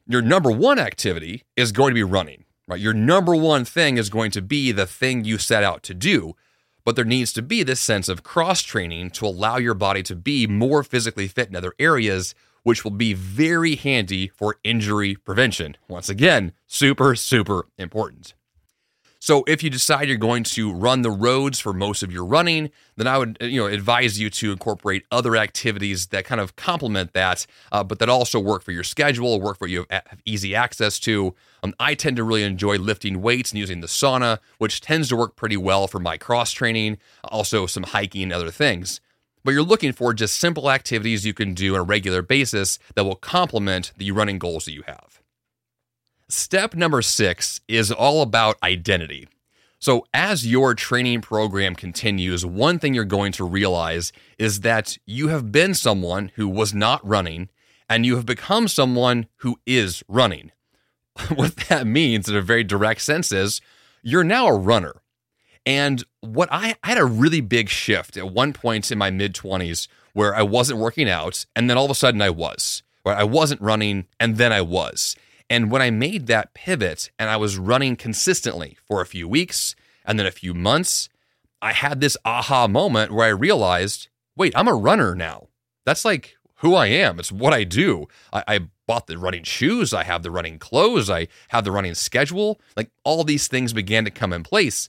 Your 0.07 0.23
number 0.23 0.53
one 0.53 0.79
activity 0.79 1.43
is 1.57 1.73
going 1.73 1.91
to 1.91 1.95
be 1.97 2.05
running, 2.05 2.45
right? 2.69 2.79
Your 2.79 2.95
number 2.95 3.35
one 3.35 3.65
thing 3.65 3.97
is 3.97 4.09
going 4.09 4.31
to 4.31 4.41
be 4.41 4.71
the 4.71 4.87
thing 4.87 5.25
you 5.25 5.37
set 5.37 5.65
out 5.65 5.83
to 5.83 5.95
do. 5.95 6.37
But 6.85 6.95
there 6.95 7.05
needs 7.05 7.33
to 7.33 7.43
be 7.43 7.65
this 7.65 7.81
sense 7.81 8.09
of 8.09 8.23
cross 8.23 8.63
training 8.63 9.11
to 9.11 9.27
allow 9.27 9.57
your 9.57 9.75
body 9.75 10.05
to 10.05 10.15
be 10.15 10.47
more 10.47 10.85
physically 10.85 11.27
fit 11.27 11.49
in 11.49 11.57
other 11.57 11.75
areas, 11.81 12.37
which 12.63 12.85
will 12.85 12.93
be 12.93 13.15
very 13.15 13.75
handy 13.75 14.29
for 14.29 14.59
injury 14.63 15.17
prevention. 15.17 15.77
Once 15.89 16.09
again, 16.09 16.53
super, 16.69 17.17
super 17.17 17.67
important. 17.77 18.36
So 19.27 19.43
if 19.49 19.61
you 19.61 19.71
decide 19.71 20.07
you're 20.07 20.19
going 20.19 20.45
to 20.45 20.73
run 20.73 21.03
the 21.03 21.11
roads 21.11 21.59
for 21.59 21.73
most 21.73 22.05
of 22.05 22.13
your 22.13 22.25
running, 22.25 22.71
then 22.95 23.09
I 23.09 23.19
would 23.19 23.37
you 23.41 23.61
know 23.61 23.67
advise 23.67 24.21
you 24.21 24.31
to 24.31 24.53
incorporate 24.53 25.05
other 25.11 25.35
activities 25.35 26.07
that 26.07 26.25
kind 26.25 26.41
of 26.41 26.55
complement 26.55 27.13
that, 27.15 27.45
uh, 27.73 27.83
but 27.83 27.99
that 27.99 28.09
also 28.09 28.39
work 28.39 28.63
for 28.63 28.71
your 28.71 28.85
schedule, 28.85 29.41
work 29.41 29.59
for 29.59 29.67
you 29.67 29.85
have 29.91 30.21
easy 30.25 30.55
access 30.55 31.01
to. 31.01 31.35
Um, 31.65 31.75
I 31.81 31.97
tend 31.97 32.19
to 32.19 32.23
really 32.23 32.45
enjoy 32.45 32.77
lifting 32.77 33.21
weights 33.21 33.51
and 33.51 33.59
using 33.59 33.81
the 33.81 33.89
sauna, 33.89 34.39
which 34.59 34.81
tends 34.81 35.09
to 35.09 35.17
work 35.17 35.35
pretty 35.35 35.57
well 35.57 35.89
for 35.89 35.99
my 35.99 36.17
cross 36.17 36.53
training, 36.53 36.99
also 37.25 37.67
some 37.67 37.83
hiking 37.83 38.23
and 38.23 38.33
other 38.33 38.53
things. 38.53 39.01
But 39.43 39.55
you're 39.55 39.65
looking 39.65 39.91
for 39.91 40.15
just 40.15 40.39
simple 40.39 40.71
activities 40.71 41.27
you 41.27 41.35
can 41.35 41.53
do 41.53 41.75
on 41.75 41.81
a 41.81 41.83
regular 41.83 42.23
basis 42.23 42.79
that 42.95 43.03
will 43.03 43.17
complement 43.17 43.91
the 43.97 44.13
running 44.13 44.39
goals 44.39 44.67
that 44.67 44.73
you 44.73 44.85
have. 44.87 45.21
Step 46.29 46.75
number 46.75 47.03
six 47.03 47.61
is 47.69 47.93
all 47.93 48.21
about 48.21 48.57
identity. 48.61 49.29
So, 49.79 50.07
as 50.13 50.45
your 50.45 50.75
training 50.75 51.21
program 51.21 51.77
continues, 51.77 52.45
one 52.45 52.81
thing 52.81 52.95
you're 52.95 53.05
going 53.05 53.31
to 53.33 53.45
realize 53.45 54.13
is 54.37 54.61
that 54.61 54.99
you 55.07 55.29
have 55.29 55.53
been 55.53 55.73
someone 55.73 56.33
who 56.35 56.49
was 56.49 56.75
not 56.75 57.07
running 57.07 57.49
and 57.89 58.05
you 58.05 58.17
have 58.17 58.27
become 58.27 58.67
someone 58.67 59.27
who 59.37 59.61
is 59.67 60.03
running. 60.09 60.51
what 61.37 61.55
that 61.69 61.87
means, 61.87 62.29
in 62.29 62.35
a 62.35 62.43
very 62.43 62.65
direct 62.65 63.03
sense, 63.03 63.31
is 63.31 63.61
you're 64.03 64.25
now 64.25 64.49
a 64.49 64.59
runner. 64.59 65.03
And 65.65 66.03
what 66.23 66.49
I, 66.51 66.75
I 66.83 66.89
had 66.89 66.99
a 66.99 67.05
really 67.05 67.41
big 67.41 67.69
shift 67.69 68.17
at 68.17 68.33
one 68.33 68.53
point 68.53 68.91
in 68.91 68.99
my 68.99 69.11
mid 69.11 69.33
20s 69.33 69.87
where 70.13 70.35
I 70.35 70.43
wasn't 70.43 70.81
working 70.81 71.09
out, 71.09 71.47
and 71.55 71.71
then 71.71 71.77
all 71.77 71.85
of 71.85 71.91
a 71.93 71.95
sudden 71.95 72.21
I 72.21 72.31
was. 72.31 72.83
Where 73.05 73.15
I 73.15 73.23
wasn't 73.23 73.61
running, 73.61 74.07
and 74.19 74.39
then 74.39 74.53
I 74.53 74.63
was. 74.63 75.15
And 75.49 75.71
when 75.71 75.83
I 75.83 75.91
made 75.91 76.27
that 76.27 76.55
pivot 76.55 77.11
and 77.19 77.31
I 77.31 77.37
was 77.37 77.59
running 77.59 77.97
consistently 77.97 78.77
for 78.87 79.01
a 79.01 79.07
few 79.07 79.29
weeks 79.29 79.77
and 80.05 80.19
then 80.19 80.27
a 80.27 80.33
few 80.33 80.55
months, 80.55 81.09
I 81.63 81.73
had 81.73 82.01
this 82.01 82.17
aha 82.25 82.67
moment 82.67 83.13
where 83.13 83.27
I 83.27 83.31
realized 83.31 84.09
wait, 84.37 84.53
I'm 84.55 84.69
a 84.69 84.75
runner 84.75 85.15
now. 85.15 85.49
That's 85.85 86.05
like 86.05 86.37
who 86.57 86.75
I 86.75 86.87
am. 86.87 87.19
It's 87.19 87.33
what 87.33 87.53
I 87.53 87.65
do. 87.65 88.07
I, 88.33 88.45
I, 88.47 88.61
bought 88.87 89.09
the 89.09 89.19
running 89.19 89.43
shoes. 89.43 89.93
I 89.93 90.05
have 90.05 90.23
the 90.23 90.31
running 90.31 90.61
clothes. 90.61 91.11
I 91.11 91.27
have 91.49 91.65
the 91.65 91.73
running 91.73 91.97
schedule. 91.97 92.61
Like 92.77 92.89
all 93.03 93.25
these 93.25 93.49
things 93.49 93.73
began 93.73 94.05
to 94.05 94.13
come 94.13 94.33
in 94.33 94.45
place. 94.45 94.89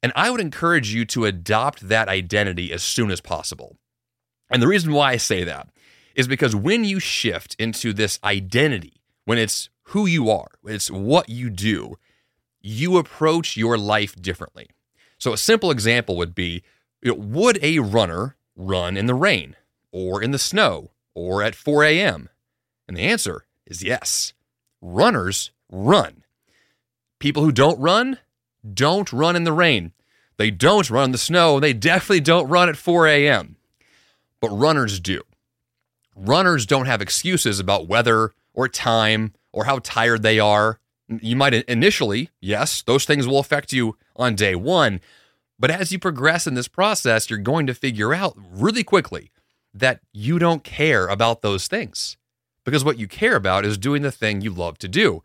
And 0.00 0.12
I 0.14 0.30
would 0.30 0.40
encourage 0.40 0.94
you 0.94 1.04
to 1.06 1.24
adopt 1.24 1.88
that 1.88 2.08
identity 2.08 2.72
as 2.72 2.84
soon 2.84 3.10
as 3.10 3.20
possible. 3.20 3.76
And 4.48 4.62
the 4.62 4.68
reason 4.68 4.92
why 4.92 5.10
I 5.10 5.16
say 5.16 5.42
that 5.42 5.70
is 6.14 6.28
because 6.28 6.54
when 6.54 6.84
you 6.84 7.00
shift 7.00 7.56
into 7.58 7.92
this 7.92 8.20
identity, 8.22 8.94
when 9.24 9.38
it's 9.38 9.70
who 9.92 10.06
you 10.06 10.30
are, 10.30 10.48
it's 10.64 10.90
what 10.90 11.28
you 11.28 11.50
do, 11.50 11.98
you 12.60 12.96
approach 12.96 13.56
your 13.56 13.76
life 13.76 14.16
differently. 14.20 14.70
So, 15.18 15.32
a 15.32 15.38
simple 15.38 15.70
example 15.70 16.16
would 16.16 16.34
be 16.34 16.62
you 17.02 17.12
know, 17.12 17.18
would 17.18 17.58
a 17.62 17.78
runner 17.78 18.36
run 18.56 18.96
in 18.96 19.06
the 19.06 19.14
rain 19.14 19.54
or 19.90 20.22
in 20.22 20.30
the 20.30 20.38
snow 20.38 20.90
or 21.14 21.42
at 21.42 21.54
4 21.54 21.84
a.m.? 21.84 22.28
And 22.88 22.96
the 22.96 23.02
answer 23.02 23.44
is 23.66 23.82
yes. 23.82 24.32
Runners 24.80 25.50
run. 25.70 26.24
People 27.18 27.44
who 27.44 27.52
don't 27.52 27.78
run 27.78 28.18
don't 28.72 29.12
run 29.12 29.36
in 29.36 29.44
the 29.44 29.52
rain. 29.52 29.92
They 30.38 30.50
don't 30.50 30.88
run 30.90 31.06
in 31.06 31.12
the 31.12 31.18
snow. 31.18 31.60
They 31.60 31.72
definitely 31.72 32.20
don't 32.20 32.48
run 32.48 32.68
at 32.68 32.76
4 32.76 33.06
a.m. 33.08 33.56
But 34.40 34.48
runners 34.48 35.00
do. 35.00 35.22
Runners 36.16 36.66
don't 36.66 36.86
have 36.86 37.02
excuses 37.02 37.60
about 37.60 37.88
weather 37.88 38.32
or 38.54 38.68
time 38.68 39.34
or 39.52 39.64
how 39.64 39.78
tired 39.82 40.22
they 40.22 40.38
are. 40.38 40.78
You 41.08 41.36
might 41.36 41.54
initially, 41.54 42.30
yes, 42.40 42.82
those 42.82 43.04
things 43.04 43.26
will 43.26 43.38
affect 43.38 43.72
you 43.72 43.96
on 44.16 44.34
day 44.34 44.54
one. 44.54 45.00
But 45.58 45.70
as 45.70 45.92
you 45.92 45.98
progress 45.98 46.46
in 46.46 46.54
this 46.54 46.68
process, 46.68 47.28
you're 47.28 47.38
going 47.38 47.66
to 47.66 47.74
figure 47.74 48.14
out 48.14 48.36
really 48.36 48.82
quickly 48.82 49.30
that 49.74 50.00
you 50.12 50.38
don't 50.38 50.64
care 50.64 51.06
about 51.06 51.42
those 51.42 51.68
things. 51.68 52.16
Because 52.64 52.84
what 52.84 52.98
you 52.98 53.08
care 53.08 53.36
about 53.36 53.64
is 53.64 53.78
doing 53.78 54.02
the 54.02 54.12
thing 54.12 54.40
you 54.40 54.50
love 54.50 54.78
to 54.78 54.88
do. 54.88 55.22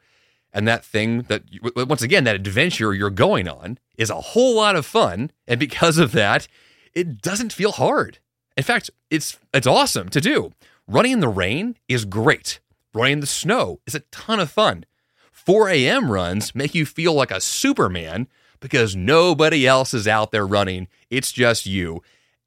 And 0.53 0.67
that 0.67 0.83
thing 0.83 1.23
that, 1.23 1.43
once 1.75 2.01
again, 2.01 2.23
that 2.23 2.35
adventure 2.35 2.93
you're 2.93 3.09
going 3.09 3.47
on 3.47 3.77
is 3.97 4.09
a 4.09 4.15
whole 4.15 4.55
lot 4.55 4.75
of 4.75 4.85
fun. 4.85 5.31
And 5.47 5.59
because 5.59 5.97
of 5.97 6.13
that, 6.13 6.47
it 6.93 7.21
doesn't 7.21 7.53
feel 7.53 7.73
hard. 7.73 8.19
In 8.55 8.63
fact, 8.63 8.89
it's 9.11 9.37
it's 9.53 9.67
awesome 9.67 10.09
to 10.09 10.19
do. 10.19 10.51
Running 10.87 11.11
in 11.13 11.19
the 11.19 11.27
rain 11.27 11.77
is 11.87 12.05
great. 12.05 12.59
Running 12.97 13.13
in 13.13 13.19
the 13.19 13.27
snow 13.27 13.79
is 13.85 13.93
a 13.93 13.99
ton 14.09 14.39
of 14.39 14.49
fun. 14.49 14.83
4 15.31 15.69
a.m. 15.69 16.11
runs 16.11 16.55
make 16.55 16.73
you 16.73 16.83
feel 16.83 17.13
like 17.13 17.29
a 17.29 17.39
Superman 17.39 18.27
because 18.59 18.95
nobody 18.95 19.67
else 19.67 19.93
is 19.93 20.07
out 20.07 20.31
there 20.31 20.47
running. 20.47 20.87
It's 21.11 21.31
just 21.31 21.67
you. 21.67 22.01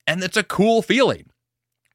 And 0.08 0.20
it's 0.24 0.36
a 0.36 0.42
cool 0.42 0.82
feeling. 0.82 1.30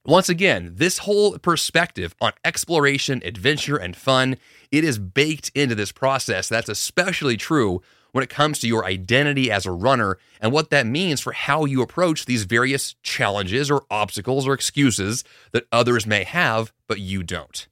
Once 0.05 0.29
again, 0.29 0.71
this 0.77 0.99
whole 0.99 1.37
perspective 1.37 2.15
on 2.21 2.31
exploration, 2.45 3.21
adventure, 3.25 3.75
and 3.75 3.93
fun, 3.93 4.37
it 4.71 4.85
is 4.85 4.99
baked 4.99 5.51
into 5.53 5.75
this 5.75 5.91
process. 5.91 6.47
That's 6.47 6.69
especially 6.69 7.35
true 7.35 7.81
when 8.13 8.23
it 8.23 8.29
comes 8.29 8.59
to 8.59 8.69
your 8.69 8.85
identity 8.85 9.51
as 9.51 9.65
a 9.65 9.71
runner 9.71 10.17
and 10.39 10.53
what 10.53 10.69
that 10.69 10.87
means 10.87 11.19
for 11.19 11.33
how 11.33 11.65
you 11.65 11.81
approach 11.81 12.25
these 12.25 12.45
various 12.45 12.95
challenges 13.03 13.69
or 13.69 13.83
obstacles 13.91 14.47
or 14.47 14.53
excuses 14.53 15.25
that 15.51 15.67
others 15.73 16.07
may 16.07 16.23
have, 16.23 16.71
but 16.87 17.01
you 17.01 17.21
don't 17.21 17.67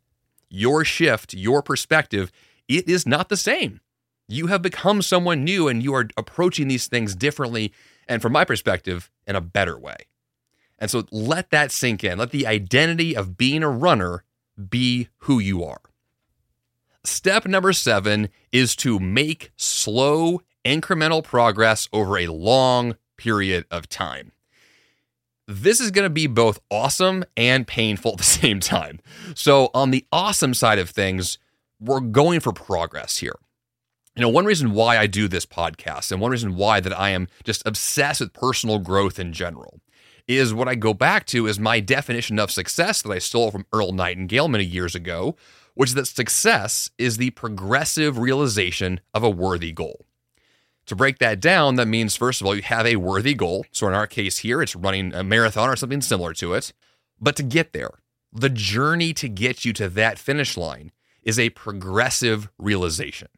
your 0.53 0.85
shift, 0.85 1.33
your 1.33 1.63
perspective, 1.63 2.31
it 2.67 2.87
is 2.87 3.07
not 3.07 3.29
the 3.29 3.37
same. 3.37 3.81
You 4.27 4.47
have 4.47 4.61
become 4.61 5.01
someone 5.01 5.43
new 5.43 5.67
and 5.67 5.83
you 5.83 5.93
are 5.95 6.07
approaching 6.15 6.67
these 6.67 6.87
things 6.87 7.15
differently 7.15 7.73
and, 8.07 8.21
from 8.21 8.33
my 8.33 8.45
perspective, 8.45 9.09
in 9.25 9.35
a 9.35 9.41
better 9.41 9.77
way. 9.77 9.97
And 10.77 10.91
so 10.91 11.05
let 11.11 11.49
that 11.49 11.71
sink 11.71 12.03
in. 12.03 12.19
Let 12.19 12.31
the 12.31 12.45
identity 12.45 13.15
of 13.15 13.35
being 13.35 13.63
a 13.63 13.69
runner 13.69 14.23
be 14.69 15.09
who 15.19 15.39
you 15.39 15.63
are. 15.63 15.81
Step 17.03 17.45
number 17.45 17.73
seven 17.73 18.29
is 18.51 18.75
to 18.77 18.99
make 18.99 19.51
slow, 19.57 20.41
incremental 20.63 21.23
progress 21.23 21.89
over 21.91 22.17
a 22.17 22.27
long 22.27 22.95
period 23.17 23.65
of 23.71 23.89
time 23.89 24.31
this 25.61 25.79
is 25.79 25.91
going 25.91 26.05
to 26.05 26.09
be 26.09 26.27
both 26.27 26.59
awesome 26.71 27.23
and 27.37 27.67
painful 27.67 28.13
at 28.13 28.17
the 28.17 28.23
same 28.23 28.59
time. 28.59 28.99
So, 29.35 29.69
on 29.73 29.91
the 29.91 30.05
awesome 30.11 30.53
side 30.53 30.79
of 30.79 30.89
things, 30.89 31.37
we're 31.79 31.99
going 31.99 32.39
for 32.39 32.53
progress 32.53 33.17
here. 33.17 33.35
You 34.15 34.21
know, 34.21 34.29
one 34.29 34.45
reason 34.45 34.71
why 34.73 34.97
I 34.97 35.07
do 35.07 35.27
this 35.27 35.45
podcast 35.45 36.11
and 36.11 36.21
one 36.21 36.31
reason 36.31 36.55
why 36.55 36.79
that 36.79 36.97
I 36.97 37.09
am 37.09 37.27
just 37.43 37.65
obsessed 37.65 38.19
with 38.19 38.31
personal 38.33 38.77
growth 38.79 39.17
in 39.17 39.33
general 39.33 39.79
is 40.27 40.53
what 40.53 40.67
I 40.67 40.75
go 40.75 40.93
back 40.93 41.25
to 41.27 41.47
is 41.47 41.59
my 41.59 41.79
definition 41.79 42.39
of 42.39 42.51
success 42.51 43.01
that 43.01 43.11
I 43.11 43.19
stole 43.19 43.51
from 43.51 43.65
Earl 43.73 43.91
Nightingale 43.91 44.47
many 44.47 44.63
years 44.63 44.95
ago, 44.95 45.35
which 45.73 45.89
is 45.89 45.95
that 45.95 46.05
success 46.05 46.91
is 46.97 47.17
the 47.17 47.31
progressive 47.31 48.17
realization 48.17 49.01
of 49.13 49.23
a 49.23 49.29
worthy 49.29 49.71
goal. 49.71 50.05
To 50.87 50.95
break 50.95 51.19
that 51.19 51.39
down, 51.39 51.75
that 51.75 51.87
means, 51.87 52.15
first 52.15 52.41
of 52.41 52.47
all, 52.47 52.55
you 52.55 52.61
have 52.61 52.85
a 52.85 52.97
worthy 52.97 53.33
goal. 53.33 53.65
So 53.71 53.87
in 53.87 53.93
our 53.93 54.07
case 54.07 54.39
here, 54.39 54.61
it's 54.61 54.75
running 54.75 55.13
a 55.13 55.23
marathon 55.23 55.69
or 55.69 55.75
something 55.75 56.01
similar 56.01 56.33
to 56.35 56.53
it. 56.53 56.73
But 57.21 57.35
to 57.37 57.43
get 57.43 57.71
there, 57.71 57.91
the 58.33 58.49
journey 58.49 59.13
to 59.13 59.29
get 59.29 59.63
you 59.63 59.71
to 59.73 59.87
that 59.89 60.19
finish 60.19 60.57
line 60.57 60.91
is 61.21 61.39
a 61.39 61.51
progressive 61.51 62.49
realization. 62.57 63.29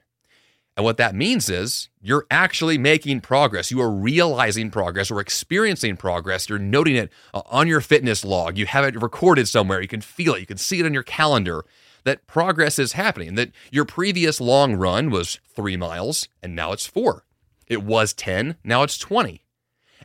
And 0.77 0.83
what 0.83 0.97
that 0.97 1.15
means 1.15 1.49
is 1.49 1.89
you're 2.01 2.25
actually 2.29 2.77
making 2.77 3.21
progress. 3.21 3.71
You 3.71 3.79
are 3.81 3.91
realizing 3.91 4.71
progress 4.71 5.09
or 5.09 5.21
experiencing 5.21 5.95
progress. 5.95 6.49
You're 6.49 6.59
noting 6.59 6.95
it 6.95 7.11
uh, 7.33 7.43
on 7.45 7.67
your 7.67 7.79
fitness 7.79 8.25
log. 8.25 8.57
You 8.57 8.65
have 8.65 8.83
it 8.83 9.01
recorded 9.01 9.47
somewhere. 9.47 9.81
You 9.81 9.87
can 9.87 10.01
feel 10.01 10.33
it. 10.33 10.41
You 10.41 10.45
can 10.45 10.57
see 10.57 10.79
it 10.79 10.85
on 10.85 10.93
your 10.93 11.03
calendar 11.03 11.63
that 12.03 12.27
progress 12.27 12.77
is 12.77 12.93
happening. 12.93 13.35
That 13.35 13.51
your 13.71 13.85
previous 13.85 14.41
long 14.41 14.75
run 14.75 15.11
was 15.11 15.39
three 15.47 15.77
miles 15.77 16.27
and 16.43 16.55
now 16.55 16.73
it's 16.73 16.85
four. 16.85 17.24
It 17.68 17.84
was 17.84 18.13
10, 18.13 18.57
now 18.63 18.84
it's 18.84 18.97
20. 18.97 19.43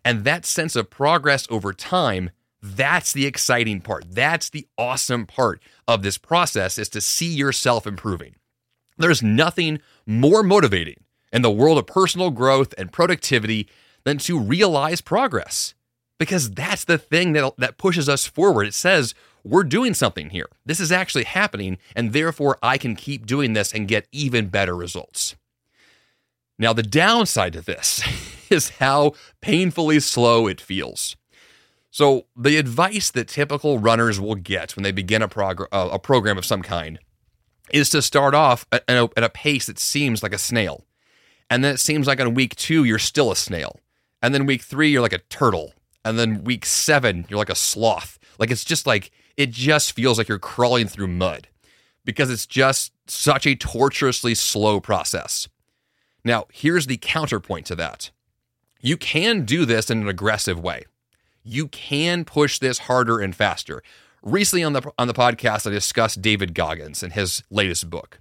And 0.05 0.25
that 0.25 0.47
sense 0.47 0.77
of 0.77 0.91
progress 0.91 1.47
over 1.51 1.73
time, 1.73 2.31
that's 2.63 3.13
the 3.13 3.27
exciting 3.27 3.81
part. 3.81 4.05
That's 4.11 4.51
the 4.51 4.67
awesome 4.77 5.27
part 5.27 5.63
of 5.87 6.03
this 6.03 6.19
process 6.19 6.79
is 6.79 6.89
to 6.91 7.01
see 7.01 7.33
yourself 7.33 7.87
improving. 7.87 8.37
There's 8.97 9.23
nothing 9.23 9.81
more 10.07 10.43
motivating 10.43 11.05
in 11.33 11.43
the 11.43 11.51
world 11.51 11.79
of 11.79 11.87
personal 11.87 12.31
growth 12.31 12.75
and 12.77 12.93
productivity 12.93 13.69
than 14.05 14.19
to 14.19 14.39
realize 14.39 15.01
progress. 15.01 15.75
Because 16.19 16.51
that's 16.51 16.85
the 16.85 16.99
thing 16.99 17.33
that, 17.33 17.55
that 17.57 17.79
pushes 17.79 18.09
us 18.09 18.27
forward. 18.27 18.67
It 18.67 18.75
says, 18.75 19.15
we're 19.43 19.65
doing 19.65 19.95
something 19.95 20.31
here. 20.31 20.49
This 20.67 20.81
is 20.81 20.93
actually 20.93 21.25
happening, 21.25 21.79
and 21.97 22.13
therefore 22.13 22.59
I 22.63 22.77
can 22.77 22.95
keep 22.95 23.25
doing 23.25 23.55
this 23.55 23.73
and 23.73 23.89
get 23.89 24.07
even 24.13 24.49
better 24.49 24.77
results. 24.77 25.35
Now, 26.61 26.75
the 26.75 26.83
downside 26.83 27.55
to 27.55 27.63
this 27.63 28.03
is 28.51 28.69
how 28.69 29.15
painfully 29.41 29.99
slow 29.99 30.47
it 30.47 30.61
feels. 30.61 31.17
So, 31.91 32.27
the 32.37 32.59
advice 32.59 33.11
that 33.11 33.29
typical 33.29 33.79
runners 33.79 34.21
will 34.21 34.35
get 34.35 34.77
when 34.77 34.83
they 34.83 34.93
begin 34.93 35.23
a, 35.23 35.27
uh, 35.27 35.89
a 35.93 35.99
program 35.99 36.37
of 36.37 36.45
some 36.45 36.61
kind 36.61 36.99
is 37.73 37.89
to 37.91 38.03
start 38.03 38.35
off 38.35 38.67
at 38.71 38.85
a, 38.89 39.09
at 39.17 39.25
a 39.25 39.31
pace 39.31 39.67
that 39.67 39.79
seems 39.79 40.23
like 40.23 40.35
a 40.35 40.39
snail. 40.39 40.85
And 41.49 41.65
then 41.65 41.75
it 41.75 41.81
seems 41.81 42.07
like 42.07 42.21
on 42.21 42.35
week 42.35 42.55
two, 42.57 42.85
you're 42.85 42.99
still 42.99 43.33
a 43.33 43.37
snail. 43.37 43.81
And 44.21 44.35
then 44.35 44.45
week 44.45 44.63
three, 44.63 44.91
you're 44.91 45.01
like 45.01 45.15
a 45.15 45.19
turtle. 45.19 45.73
And 46.05 46.19
then 46.19 46.45
week 46.45 46.67
seven, 46.67 47.25
you're 47.31 47.39
like 47.39 47.49
a 47.49 47.55
sloth. 47.55 48.19
Like 48.39 48.51
it's 48.51 48.65
just 48.65 48.87
like, 48.87 49.11
it 49.39 49.51
just 49.51 49.93
feels 49.93 50.19
like 50.19 50.29
you're 50.29 50.39
crawling 50.39 50.89
through 50.89 51.09
mud 51.09 51.49
because 52.05 52.31
it's 52.31 52.47
just 52.47 52.93
such 53.07 53.47
a 53.47 53.57
torturously 53.57 54.35
slow 54.35 54.79
process. 54.79 55.49
Now, 56.25 56.47
here's 56.53 56.87
the 56.87 56.99
counterpoint 56.99 57.66
to 57.66 57.75
that 57.77 58.11
you 58.81 58.97
can 58.97 59.45
do 59.45 59.64
this 59.64 59.91
in 59.91 60.01
an 60.03 60.09
aggressive 60.09 60.59
way. 60.59 60.85
You 61.43 61.68
can 61.68 62.25
push 62.25 62.59
this 62.59 62.81
harder 62.81 63.21
and 63.21 63.35
faster. 63.35 63.83
Recently 64.23 64.62
on 64.62 64.73
the 64.75 64.91
on 64.99 65.07
the 65.07 65.14
podcast, 65.14 65.66
I 65.66 65.71
discussed 65.71 66.23
David 66.23 66.55
Goggins 66.55 67.03
and 67.03 67.12
his 67.12 67.43
latest 67.51 67.89
book. 67.89 68.21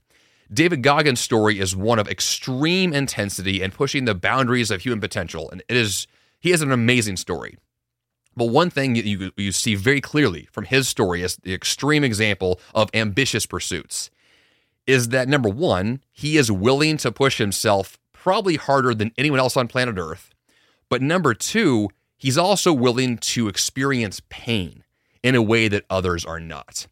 David 0.52 0.82
Goggins' 0.82 1.20
story 1.20 1.60
is 1.60 1.76
one 1.76 2.00
of 2.00 2.08
extreme 2.08 2.94
intensity 2.94 3.62
and 3.62 3.74
pushing 3.74 4.06
the 4.06 4.16
boundaries 4.16 4.72
of 4.72 4.82
human 4.82 5.00
potential, 5.00 5.50
and 5.52 5.62
it 5.68 5.76
is 5.76 6.08
he 6.40 6.52
has 6.52 6.62
an 6.62 6.72
amazing 6.72 7.18
story. 7.18 7.58
But 8.36 8.46
one 8.46 8.70
thing 8.70 8.96
you, 8.96 9.32
you 9.36 9.52
see 9.52 9.76
very 9.76 10.00
clearly 10.00 10.48
from 10.52 10.64
his 10.64 10.88
story 10.88 11.22
is 11.24 11.36
the 11.38 11.54
extreme 11.54 12.04
example 12.04 12.60
of 12.74 12.90
ambitious 12.94 13.46
pursuits 13.46 14.10
is 14.90 15.10
that 15.10 15.30
number 15.30 15.50
one, 15.50 16.02
he 16.12 16.36
is 16.36 16.52
willing 16.52 16.98
to 16.98 17.12
push 17.12 17.38
himself 17.38 18.00
probably 18.12 18.56
harder 18.56 18.96
than 18.96 19.12
anyone 19.18 19.40
else 19.40 19.56
on 19.56 19.68
planet 19.68 19.98
Earth. 20.00 20.34
But 20.90 21.04
number 21.04 21.36
two, 21.36 21.90
he's 22.18 22.40
also 22.40 22.74
willing 22.74 23.20
to 23.20 23.48
experience 23.48 24.20
pain 24.30 24.84
in 25.22 25.36
a 25.36 25.44
way 25.44 25.68
that 25.68 25.86
others 25.92 26.26
are 26.26 26.40
not. 26.40 26.88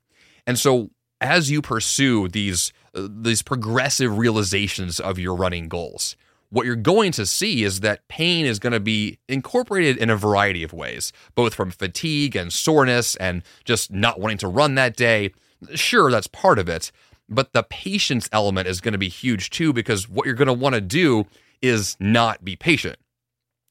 And 0.45 0.60
so 0.60 0.91
as 1.20 1.50
you 1.50 1.62
pursue 1.62 2.28
these 2.28 2.72
uh, 2.93 3.08
these 3.10 3.41
progressive 3.41 4.18
realizations 4.18 5.00
of 5.00 5.18
your 5.18 5.36
running 5.36 5.68
goals, 5.68 6.16
what 6.50 6.66
you're 6.68 6.76
going 6.76 7.12
to 7.14 7.26
see 7.26 7.64
is 7.64 7.80
that 7.80 8.08
pain 8.08 8.45
is 8.45 8.60
going 8.60 8.74
to 8.74 8.80
be 8.80 9.18
incorporated 9.28 9.98
in 9.98 10.12
a 10.12 10.16
variety 10.16 10.64
of 10.64 10.72
ways, 10.72 11.12
both 11.34 11.56
from 11.56 11.72
fatigue 11.72 12.36
and 12.36 12.54
soreness 12.54 13.16
and 13.16 13.41
just 13.66 13.91
not 13.91 14.20
wanting 14.20 14.38
to 14.38 14.48
run 14.48 14.76
that 14.76 14.95
day. 14.95 15.34
Sure, 15.74 16.12
that's 16.12 16.28
part 16.28 16.60
of 16.60 16.70
it, 16.70 16.91
but 17.30 17.53
the 17.53 17.63
patience 17.63 18.30
element 18.32 18.67
is 18.67 18.82
going 18.82 18.93
to 18.93 18.97
be 18.97 19.09
huge 19.09 19.49
too 19.49 19.73
because 19.73 20.07
what 20.07 20.25
you're 20.25 20.36
going 20.36 20.47
to 20.47 20.53
want 20.53 20.75
to 20.75 20.82
do 20.82 21.25
is 21.61 21.97
not 21.99 22.45
be 22.45 22.55
patient. 22.55 22.97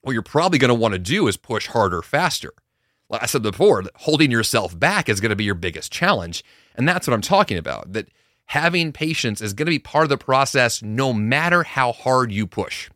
What 0.03 0.13
you're 0.13 0.23
probably 0.23 0.59
going 0.59 0.69
to 0.69 0.75
want 0.75 0.93
to 0.93 0.99
do 0.99 1.27
is 1.27 1.37
push 1.37 1.69
harder, 1.69 2.03
faster. 2.03 2.53
Like 3.09 3.23
I 3.23 3.27
said 3.27 3.43
before, 3.43 3.85
holding 3.97 4.31
yourself 4.31 4.79
back 4.79 5.09
is 5.09 5.21
going 5.21 5.31
to 5.31 5.37
be 5.37 5.45
your 5.45 5.55
biggest 5.55 5.93
challenge. 5.93 6.45
And 6.75 6.89
that's 6.89 7.07
what 7.07 7.15
I'm 7.15 7.21
talking 7.23 7.57
about. 7.57 7.93
That 7.93 8.09
having 8.47 8.93
patience 8.93 9.41
is 9.41 9.53
going 9.53 9.67
to 9.67 9.71
be 9.71 9.79
part 9.79 10.05
of 10.05 10.09
the 10.09 10.19
process 10.19 10.83
no 10.83 11.13
matter 11.13 11.63
how 11.63 11.93
hard 11.93 12.33
you 12.33 12.47
push. 12.47 12.91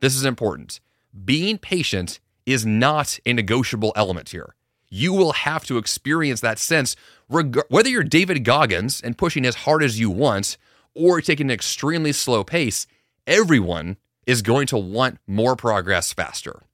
This 0.00 0.16
is 0.16 0.24
important. 0.24 0.80
Being 1.24 1.58
patient 1.58 2.20
is 2.46 2.66
not 2.66 3.18
a 3.24 3.32
negotiable 3.32 3.92
element 3.94 4.30
here. 4.30 4.54
You 4.94 5.14
will 5.14 5.32
have 5.32 5.64
to 5.64 5.78
experience 5.78 6.42
that 6.42 6.58
sense, 6.58 6.96
reg- 7.30 7.62
whether 7.70 7.88
you're 7.88 8.02
David 8.02 8.44
Goggins 8.44 9.00
and 9.00 9.16
pushing 9.16 9.46
as 9.46 9.54
hard 9.54 9.82
as 9.82 9.98
you 9.98 10.10
want 10.10 10.58
or 10.94 11.22
taking 11.22 11.46
an 11.46 11.50
extremely 11.50 12.12
slow 12.12 12.44
pace, 12.44 12.86
everyone 13.26 13.96
is 14.26 14.42
going 14.42 14.66
to 14.66 14.76
want 14.76 15.18
more 15.26 15.56
progress 15.56 16.12
faster. 16.12 16.64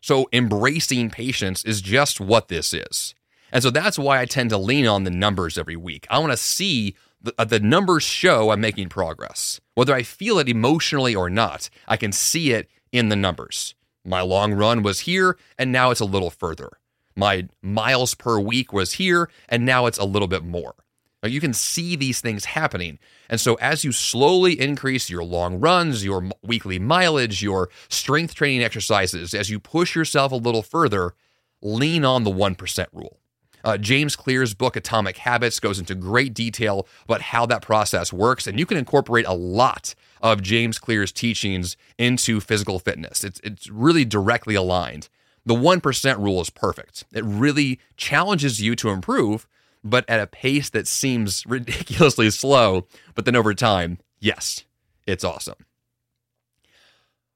So 0.00 0.28
embracing 0.32 1.10
patience 1.10 1.64
is 1.64 1.80
just 1.80 2.20
what 2.20 2.48
this 2.48 2.74
is. 2.74 3.14
And 3.52 3.62
so 3.62 3.70
that's 3.70 3.96
why 3.96 4.18
I 4.18 4.24
tend 4.24 4.50
to 4.50 4.58
lean 4.58 4.84
on 4.88 5.04
the 5.04 5.10
numbers 5.12 5.56
every 5.56 5.76
week. 5.76 6.08
I 6.10 6.18
want 6.18 6.32
to 6.32 6.36
see 6.36 6.96
the, 7.22 7.32
uh, 7.38 7.44
the 7.44 7.60
numbers 7.60 8.02
show 8.02 8.50
I'm 8.50 8.60
making 8.60 8.88
progress. 8.88 9.60
Whether 9.76 9.94
I 9.94 10.02
feel 10.02 10.40
it 10.40 10.48
emotionally 10.48 11.14
or 11.14 11.30
not, 11.30 11.70
I 11.86 11.96
can 11.96 12.10
see 12.10 12.50
it 12.50 12.68
in 12.90 13.08
the 13.08 13.14
numbers. 13.14 13.76
My 14.04 14.20
long 14.20 14.52
run 14.52 14.82
was 14.82 15.00
here, 15.00 15.38
and 15.56 15.70
now 15.70 15.92
it's 15.92 16.00
a 16.00 16.04
little 16.04 16.30
further. 16.30 16.70
My 17.16 17.48
miles 17.62 18.14
per 18.14 18.38
week 18.38 18.72
was 18.72 18.94
here, 18.94 19.30
and 19.48 19.64
now 19.64 19.86
it's 19.86 19.98
a 19.98 20.04
little 20.04 20.28
bit 20.28 20.44
more. 20.44 20.74
Now, 21.22 21.30
you 21.30 21.40
can 21.40 21.54
see 21.54 21.96
these 21.96 22.20
things 22.20 22.44
happening. 22.44 22.98
And 23.30 23.40
so, 23.40 23.54
as 23.54 23.82
you 23.82 23.92
slowly 23.92 24.60
increase 24.60 25.08
your 25.08 25.24
long 25.24 25.58
runs, 25.58 26.04
your 26.04 26.28
weekly 26.42 26.78
mileage, 26.78 27.42
your 27.42 27.70
strength 27.88 28.34
training 28.34 28.62
exercises, 28.62 29.32
as 29.32 29.48
you 29.48 29.58
push 29.58 29.94
yourself 29.96 30.32
a 30.32 30.36
little 30.36 30.62
further, 30.62 31.14
lean 31.62 32.04
on 32.04 32.24
the 32.24 32.30
1% 32.30 32.86
rule. 32.92 33.20
Uh, 33.64 33.78
James 33.78 34.14
Clear's 34.14 34.52
book, 34.52 34.76
Atomic 34.76 35.16
Habits, 35.16 35.58
goes 35.58 35.78
into 35.78 35.94
great 35.94 36.34
detail 36.34 36.86
about 37.04 37.22
how 37.22 37.46
that 37.46 37.62
process 37.62 38.12
works. 38.12 38.46
And 38.46 38.58
you 38.58 38.66
can 38.66 38.76
incorporate 38.76 39.26
a 39.26 39.32
lot 39.32 39.94
of 40.20 40.42
James 40.42 40.78
Clear's 40.78 41.10
teachings 41.10 41.76
into 41.96 42.40
physical 42.40 42.78
fitness. 42.78 43.24
It's, 43.24 43.40
it's 43.42 43.70
really 43.70 44.04
directly 44.04 44.54
aligned. 44.54 45.08
The 45.46 45.54
1% 45.54 46.18
rule 46.18 46.40
is 46.40 46.50
perfect. 46.50 47.04
It 47.12 47.24
really 47.24 47.80
challenges 47.96 48.60
you 48.60 48.74
to 48.76 48.88
improve 48.90 49.46
but 49.84 50.08
at 50.08 50.20
a 50.20 50.26
pace 50.26 50.70
that 50.70 50.88
seems 50.88 51.44
ridiculously 51.46 52.30
slow. 52.30 52.86
But 53.14 53.26
then 53.26 53.36
over 53.36 53.54
time, 53.54 53.98
yes, 54.18 54.64
it's 55.06 55.22
awesome. 55.22 55.66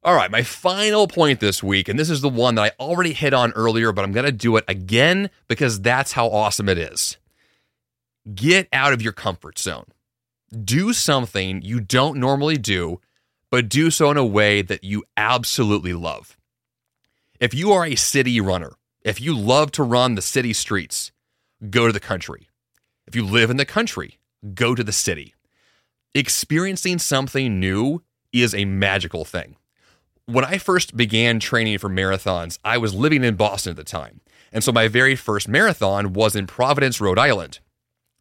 All 0.02 0.14
right, 0.14 0.30
my 0.30 0.42
final 0.42 1.06
point 1.06 1.40
this 1.40 1.62
week, 1.62 1.88
and 1.88 1.98
this 1.98 2.08
is 2.08 2.20
the 2.22 2.28
one 2.28 2.54
that 2.54 2.62
I 2.62 2.82
already 2.82 3.12
hit 3.12 3.34
on 3.34 3.52
earlier, 3.52 3.92
but 3.92 4.04
I'm 4.04 4.12
going 4.12 4.24
to 4.24 4.32
do 4.32 4.56
it 4.56 4.64
again 4.66 5.28
because 5.48 5.80
that's 5.80 6.12
how 6.12 6.28
awesome 6.28 6.68
it 6.68 6.78
is. 6.78 7.18
Get 8.32 8.68
out 8.72 8.92
of 8.92 9.02
your 9.02 9.12
comfort 9.12 9.58
zone. 9.58 9.86
Do 10.64 10.92
something 10.92 11.60
you 11.62 11.80
don't 11.80 12.18
normally 12.18 12.56
do, 12.56 13.00
but 13.50 13.68
do 13.68 13.90
so 13.90 14.10
in 14.10 14.16
a 14.16 14.24
way 14.24 14.62
that 14.62 14.84
you 14.84 15.04
absolutely 15.16 15.92
love. 15.92 16.37
If 17.40 17.54
you 17.54 17.70
are 17.70 17.86
a 17.86 17.94
city 17.94 18.40
runner, 18.40 18.72
if 19.02 19.20
you 19.20 19.36
love 19.38 19.70
to 19.72 19.84
run 19.84 20.16
the 20.16 20.22
city 20.22 20.52
streets, 20.52 21.12
go 21.70 21.86
to 21.86 21.92
the 21.92 22.00
country. 22.00 22.48
If 23.06 23.14
you 23.14 23.24
live 23.24 23.48
in 23.48 23.58
the 23.58 23.64
country, 23.64 24.18
go 24.54 24.74
to 24.74 24.82
the 24.82 24.90
city. 24.90 25.36
Experiencing 26.16 26.98
something 26.98 27.60
new 27.60 28.02
is 28.32 28.56
a 28.56 28.64
magical 28.64 29.24
thing. 29.24 29.54
When 30.26 30.44
I 30.44 30.58
first 30.58 30.96
began 30.96 31.38
training 31.38 31.78
for 31.78 31.88
marathons, 31.88 32.58
I 32.64 32.76
was 32.76 32.92
living 32.92 33.22
in 33.22 33.36
Boston 33.36 33.70
at 33.70 33.76
the 33.76 33.84
time. 33.84 34.20
And 34.52 34.64
so 34.64 34.72
my 34.72 34.88
very 34.88 35.14
first 35.14 35.46
marathon 35.46 36.14
was 36.14 36.34
in 36.34 36.48
Providence, 36.48 37.00
Rhode 37.00 37.20
Island. 37.20 37.60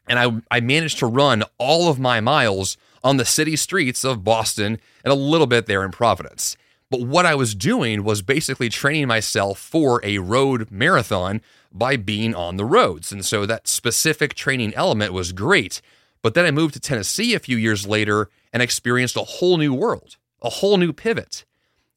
And 0.07 0.19
I, 0.19 0.57
I 0.57 0.59
managed 0.59 0.99
to 0.99 1.07
run 1.07 1.43
all 1.57 1.89
of 1.89 1.99
my 1.99 2.21
miles 2.21 2.77
on 3.03 3.17
the 3.17 3.25
city 3.25 3.55
streets 3.55 4.05
of 4.05 4.23
Boston 4.23 4.79
and 5.03 5.11
a 5.11 5.15
little 5.15 5.47
bit 5.47 5.65
there 5.65 5.83
in 5.83 5.89
Providence. 5.89 6.55
But 6.89 7.01
what 7.01 7.25
I 7.25 7.35
was 7.35 7.53
doing 7.53 8.03
was 8.03 8.21
basically 8.21 8.69
training 8.69 9.07
myself 9.07 9.59
for 9.59 9.99
a 10.03 10.19
road 10.19 10.71
marathon 10.71 11.41
by 11.71 11.97
being 11.97 12.33
on 12.33 12.55
the 12.55 12.65
roads. 12.65 13.11
And 13.11 13.25
so 13.25 13.45
that 13.45 13.67
specific 13.67 14.33
training 14.35 14.73
element 14.73 15.11
was 15.11 15.33
great. 15.33 15.81
But 16.21 16.33
then 16.33 16.45
I 16.45 16.51
moved 16.51 16.73
to 16.75 16.79
Tennessee 16.79 17.33
a 17.35 17.39
few 17.39 17.57
years 17.57 17.85
later 17.85 18.29
and 18.53 18.63
experienced 18.63 19.17
a 19.17 19.21
whole 19.21 19.57
new 19.57 19.73
world. 19.73 20.15
a 20.41 20.49
whole 20.49 20.77
new 20.77 20.93
pivot. 20.93 21.45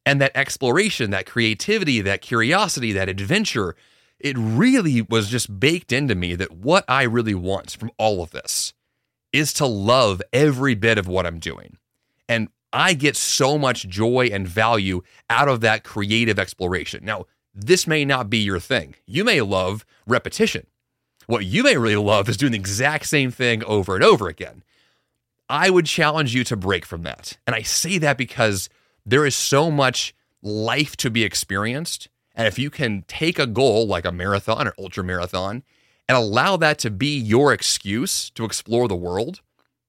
And 0.06 0.20
that 0.20 0.32
exploration, 0.34 1.10
that 1.10 1.26
creativity, 1.26 2.00
that 2.00 2.22
curiosity, 2.22 2.92
that 2.92 3.08
adventure, 3.08 3.76
it 4.18 4.36
really 4.38 5.02
was 5.02 5.28
just 5.28 5.60
baked 5.60 5.92
into 5.92 6.14
me 6.14 6.34
that 6.34 6.52
what 6.52 6.84
I 6.88 7.02
really 7.02 7.34
want 7.34 7.72
from 7.72 7.90
all 7.98 8.22
of 8.22 8.30
this 8.30 8.72
is 9.32 9.52
to 9.54 9.66
love 9.66 10.20
every 10.32 10.74
bit 10.74 10.98
of 10.98 11.06
what 11.06 11.26
I'm 11.26 11.38
doing. 11.38 11.76
And 12.28 12.48
I 12.72 12.94
get 12.94 13.16
so 13.16 13.58
much 13.58 13.88
joy 13.88 14.30
and 14.32 14.46
value 14.46 15.02
out 15.28 15.48
of 15.48 15.60
that 15.62 15.84
creative 15.84 16.38
exploration. 16.38 17.04
Now, 17.04 17.26
this 17.54 17.86
may 17.86 18.04
not 18.04 18.30
be 18.30 18.38
your 18.38 18.60
thing. 18.60 18.94
You 19.06 19.24
may 19.24 19.40
love 19.40 19.84
repetition. 20.06 20.66
What 21.26 21.44
you 21.44 21.62
may 21.62 21.76
really 21.76 21.96
love 21.96 22.28
is 22.28 22.36
doing 22.36 22.52
the 22.52 22.58
exact 22.58 23.06
same 23.06 23.30
thing 23.30 23.64
over 23.64 23.94
and 23.94 24.04
over 24.04 24.28
again. 24.28 24.62
I 25.48 25.68
would 25.70 25.86
challenge 25.86 26.34
you 26.34 26.44
to 26.44 26.56
break 26.56 26.86
from 26.86 27.02
that. 27.02 27.38
And 27.46 27.56
I 27.56 27.62
say 27.62 27.98
that 27.98 28.16
because 28.16 28.68
there 29.04 29.26
is 29.26 29.34
so 29.34 29.70
much 29.70 30.14
life 30.42 30.96
to 30.98 31.10
be 31.10 31.24
experienced. 31.24 32.08
And 32.34 32.46
if 32.46 32.58
you 32.58 32.70
can 32.70 33.02
take 33.08 33.38
a 33.38 33.46
goal 33.46 33.86
like 33.86 34.04
a 34.04 34.12
marathon 34.12 34.68
or 34.68 34.74
ultra 34.78 35.02
marathon 35.02 35.64
and 36.08 36.16
allow 36.16 36.56
that 36.56 36.78
to 36.80 36.90
be 36.90 37.18
your 37.18 37.52
excuse 37.52 38.30
to 38.30 38.44
explore 38.44 38.86
the 38.86 38.96
world, 38.96 39.40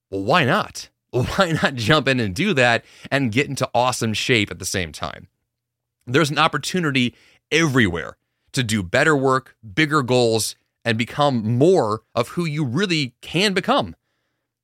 well, 0.10 0.24
why 0.24 0.46
not? 0.46 0.90
Why 1.12 1.52
not 1.62 1.76
jump 1.76 2.08
in 2.08 2.22
and 2.22 2.34
do 2.34 2.54
that 2.54 2.86
and 3.12 3.34
get 3.34 3.48
into 3.48 3.70
awesome 3.74 4.14
shape 4.14 4.50
at 4.50 4.60
the 4.60 4.66
same 4.66 4.94
time? 4.94 5.28
There's 6.08 6.32
an 6.32 6.40
opportunity 6.40 7.16
everywhere 7.52 8.16
to 8.54 8.64
do 8.64 8.82
better 8.82 9.16
work, 9.16 9.58
bigger 9.76 10.04
goals, 10.04 10.56
and 10.86 10.98
become 10.98 11.58
more 11.58 12.04
of 12.16 12.30
who 12.30 12.46
you 12.46 12.64
really 12.64 13.14
can 13.20 13.54
become. 13.54 13.96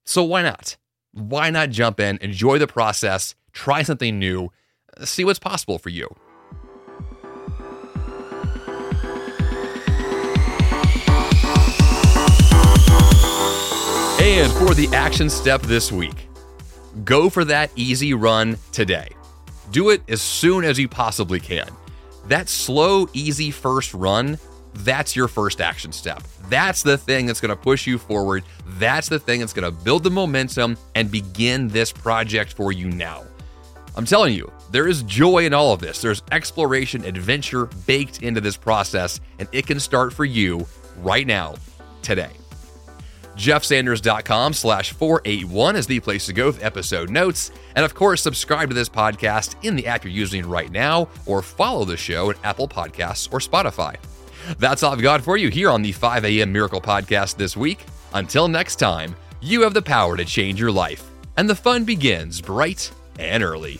So 0.05 0.23
why 0.23 0.41
not? 0.41 0.77
Why 1.11 1.49
not 1.49 1.69
jump 1.69 1.99
in, 1.99 2.17
enjoy 2.21 2.59
the 2.59 2.67
process, 2.67 3.35
try 3.51 3.83
something 3.83 4.17
new, 4.17 4.49
see 5.03 5.25
what's 5.25 5.39
possible 5.39 5.77
for 5.77 5.89
you? 5.89 6.07
And 14.19 14.51
for 14.53 14.73
the 14.73 14.89
action 14.93 15.29
step 15.29 15.61
this 15.63 15.91
week, 15.91 16.26
go 17.03 17.29
for 17.29 17.45
that 17.45 17.71
easy 17.75 18.13
run 18.13 18.57
today. 18.71 19.09
Do 19.71 19.89
it 19.89 20.01
as 20.07 20.21
soon 20.21 20.63
as 20.63 20.79
you 20.79 20.87
possibly 20.87 21.39
can. 21.39 21.67
That 22.27 22.49
slow, 22.49 23.07
easy 23.13 23.51
first 23.51 23.93
run, 23.93 24.37
that's 24.73 25.15
your 25.15 25.27
first 25.27 25.61
action 25.61 25.91
step. 25.91 26.23
That's 26.49 26.83
the 26.83 26.97
thing 26.97 27.25
that's 27.25 27.41
going 27.41 27.49
to 27.49 27.61
push 27.61 27.87
you 27.87 27.97
forward. 27.97 28.43
That's 28.65 29.09
the 29.09 29.19
thing 29.19 29.39
that's 29.39 29.53
going 29.53 29.65
to 29.71 29.83
build 29.83 30.03
the 30.03 30.11
momentum 30.11 30.77
and 30.95 31.09
begin 31.11 31.67
this 31.67 31.91
project 31.91 32.53
for 32.53 32.71
you 32.71 32.89
now. 32.89 33.23
I'm 33.95 34.05
telling 34.05 34.35
you, 34.35 34.51
there 34.71 34.87
is 34.87 35.01
joy 35.03 35.45
in 35.45 35.53
all 35.53 35.73
of 35.73 35.79
this. 35.79 36.01
There's 36.01 36.21
exploration, 36.31 37.03
adventure 37.03 37.65
baked 37.87 38.21
into 38.21 38.41
this 38.41 38.55
process, 38.55 39.19
and 39.39 39.47
it 39.51 39.65
can 39.65 39.79
start 39.79 40.13
for 40.13 40.25
you 40.25 40.67
right 40.97 41.25
now, 41.25 41.55
today. 42.03 42.31
JeffSanders.com 43.37 44.53
slash 44.53 44.93
481 44.93 45.75
is 45.75 45.87
the 45.87 45.99
place 45.99 46.25
to 46.25 46.33
go 46.33 46.47
with 46.47 46.63
episode 46.63 47.09
notes. 47.09 47.51
And 47.75 47.85
of 47.85 47.93
course, 47.93 48.21
subscribe 48.21 48.69
to 48.69 48.75
this 48.75 48.89
podcast 48.89 49.55
in 49.63 49.75
the 49.75 49.87
app 49.87 50.03
you're 50.03 50.11
using 50.11 50.47
right 50.47 50.71
now, 50.71 51.07
or 51.25 51.41
follow 51.41 51.85
the 51.85 51.97
show 51.97 52.31
at 52.31 52.43
Apple 52.43 52.67
Podcasts 52.67 53.31
or 53.31 53.39
Spotify. 53.39 53.95
That's 54.59 54.81
all 54.81 54.93
I've 54.93 55.01
got 55.01 55.21
for 55.21 55.37
you 55.37 55.49
here 55.49 55.69
on 55.69 55.81
the 55.81 55.91
5 55.91 56.25
a.m. 56.25 56.51
Miracle 56.51 56.81
Podcast 56.81 57.35
this 57.35 57.55
week. 57.55 57.85
Until 58.13 58.47
next 58.47 58.77
time, 58.77 59.15
you 59.41 59.61
have 59.61 59.73
the 59.73 59.81
power 59.81 60.17
to 60.17 60.25
change 60.25 60.59
your 60.59 60.71
life, 60.71 61.09
and 61.35 61.49
the 61.49 61.55
fun 61.55 61.83
begins 61.83 62.41
bright 62.41 62.91
and 63.19 63.43
early. 63.43 63.79